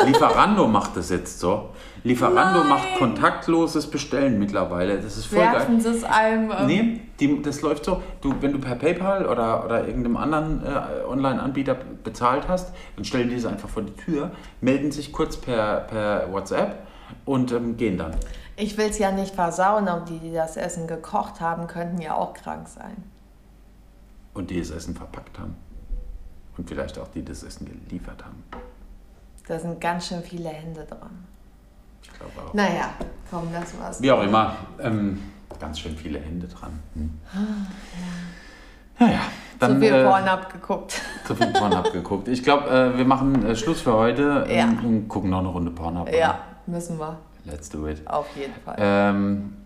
Lieferando 0.05 0.67
macht 0.67 0.97
das 0.97 1.11
jetzt 1.11 1.41
so. 1.41 1.71
Lieferando 2.05 2.61
Nein. 2.61 2.69
macht 2.69 2.99
kontaktloses 2.99 3.89
Bestellen 3.91 4.39
mittlerweile. 4.39 4.99
Das 4.99 5.17
ist 5.17 5.27
voll 5.27 5.39
geil. 5.39 5.55
Werfen 5.55 5.81
sie 5.81 5.89
es 5.89 6.05
einem. 6.05 6.51
ähm, 6.51 6.67
Nee, 6.67 7.01
die, 7.19 7.43
das 7.43 7.63
läuft 7.63 7.85
so, 7.85 8.03
du, 8.21 8.35
wenn 8.41 8.53
du 8.53 8.59
per 8.59 8.77
PayPal 8.77 9.27
oder, 9.27 9.65
oder 9.65 9.87
irgendeinem 9.87 10.17
anderen 10.17 10.63
äh, 10.65 11.05
Online-Anbieter 11.09 11.77
bezahlt 12.05 12.47
hast, 12.47 12.73
dann 12.95 13.05
stellen 13.05 13.29
die 13.29 13.37
es 13.37 13.47
einfach 13.47 13.69
vor 13.69 13.83
die 13.83 13.93
Tür, 13.93 14.31
melden 14.61 14.93
sich 14.93 15.13
kurz 15.13 15.37
per, 15.37 15.81
per 15.81 16.33
WhatsApp 16.33 16.87
und 17.25 17.53
ähm, 17.53 17.77
gehen 17.77 17.99
dann. 17.99 18.13
Ich 18.57 18.79
will 18.79 18.87
es 18.89 18.99
ja 18.99 19.11
nicht 19.11 19.35
versauen, 19.35 19.89
aber 19.89 20.05
die, 20.05 20.19
die 20.19 20.33
das 20.33 20.57
Essen 20.57 20.87
gekocht 20.87 21.41
haben, 21.41 21.67
könnten 21.67 22.01
ja 22.01 22.15
auch 22.15 22.35
krank 22.35 22.69
sein. 22.69 23.16
Und 24.37 24.51
die 24.51 24.61
das 24.61 24.71
Essen 24.71 24.95
verpackt 24.95 25.39
haben. 25.39 25.57
Und 26.57 26.69
vielleicht 26.69 26.99
auch 26.99 27.09
die 27.09 27.25
das 27.25 27.43
Essen 27.43 27.67
geliefert 27.67 28.23
haben. 28.25 28.43
Da 29.49 29.59
sind 29.59 29.81
ganz 29.81 30.09
schön 30.09 30.23
viele 30.23 30.49
Hände 30.51 30.85
dran. 30.85 31.25
Ich 32.03 32.11
glaube 32.13 32.33
auch. 32.47 32.55
Naja, 32.55 32.91
komm, 33.31 33.49
lass 33.53 33.73
was. 33.81 34.03
Wie 34.03 34.11
auch 34.13 34.23
immer. 34.23 34.57
Ähm, 34.81 35.23
ganz 35.59 35.79
schön 35.81 35.97
viele 35.97 36.19
Hände 36.19 36.47
dran. 36.49 36.79
Hm. 36.95 37.19
Ja, 39.01 39.07
ja. 39.09 39.21
Dann, 39.59 39.75
Zu 39.75 39.81
viel 39.81 39.93
äh, 39.95 40.05
Porn 40.05 40.25
abgeguckt. 40.29 41.01
Zu 41.27 41.35
viel 41.35 41.47
Porn 41.49 41.73
abgeguckt. 41.73 42.29
Ich 42.29 42.43
glaube, 42.43 42.69
äh, 42.69 42.99
wir 42.99 43.05
machen 43.07 43.45
äh, 43.47 43.57
Schluss 43.57 43.81
für 43.81 43.95
heute 43.95 44.47
Ja. 44.49 44.65
ähm, 44.65 44.85
und 44.85 45.09
gucken 45.09 45.31
noch 45.31 45.39
eine 45.39 45.49
Runde 45.49 45.71
Porn 45.71 45.97
ab. 45.97 46.13
Ja, 46.13 46.41
müssen 46.67 46.99
wir. 46.99 47.17
Let's 47.45 47.71
do 47.71 47.87
it. 47.89 48.07
Auf 48.07 48.27
jeden 48.37 48.55
Fall. 48.65 48.77
Ähm, 48.79 49.57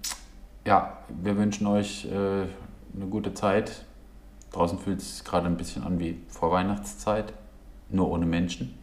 ja, 0.64 0.98
wir 1.08 1.36
wünschen 1.36 1.66
euch 1.66 2.04
äh, 2.06 2.12
eine 2.14 3.06
gute 3.08 3.34
Zeit. 3.34 3.84
Draußen 4.52 4.78
fühlt 4.78 5.00
es 5.00 5.18
sich 5.18 5.24
gerade 5.24 5.46
ein 5.46 5.56
bisschen 5.56 5.82
an 5.84 5.98
wie 6.00 6.20
Vorweihnachtszeit, 6.28 7.32
nur 7.88 8.10
ohne 8.10 8.26
Menschen. 8.26 8.76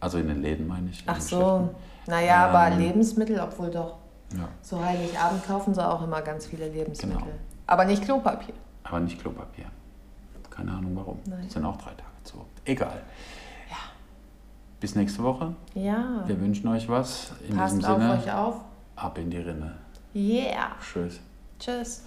Also 0.00 0.18
in 0.18 0.28
den 0.28 0.42
Läden 0.42 0.66
meine 0.68 0.90
ich. 0.90 1.02
Ach 1.06 1.20
so. 1.20 1.36
Geschäften. 1.38 1.68
Naja, 2.06 2.46
aber 2.48 2.72
Ähm, 2.74 2.78
Lebensmittel, 2.80 3.38
obwohl 3.40 3.70
doch. 3.70 3.96
Ja, 4.36 4.48
Zu 4.62 4.82
Heiligabend 4.84 5.44
kaufen 5.46 5.74
sie 5.74 5.86
auch 5.86 6.02
immer 6.02 6.22
ganz 6.22 6.46
viele 6.46 6.68
Lebensmittel. 6.68 7.18
Genau. 7.18 7.30
Aber 7.66 7.84
nicht 7.84 8.02
Klopapier. 8.04 8.54
aber 8.84 9.00
nicht 9.00 9.20
Klopapier. 9.20 9.66
Keine 10.50 10.72
Ahnung 10.72 10.96
warum. 10.96 11.18
Nein. 11.26 11.48
Sind 11.48 11.64
auch 11.64 11.76
drei 11.76 11.90
Tage 11.90 12.02
zu. 12.24 12.44
Egal. 12.64 13.00
Ja. 13.70 13.76
Bis 14.80 14.94
nächste 14.94 15.22
Woche. 15.22 15.54
Ja. 15.74 16.22
Wir 16.26 16.40
wünschen 16.40 16.66
euch 16.68 16.88
was. 16.88 17.32
In 17.48 17.56
Passt 17.56 17.76
diesem 17.76 17.90
auf 17.90 17.98
Sinne, 18.00 18.12
euch 18.14 18.32
auf. 18.32 18.54
ab 18.96 19.18
in 19.18 19.30
die 19.30 19.38
Rinne. 19.38 19.74
Yeah. 20.14 20.72
Tschüss. 20.80 21.20
Tschüss. 21.58 22.02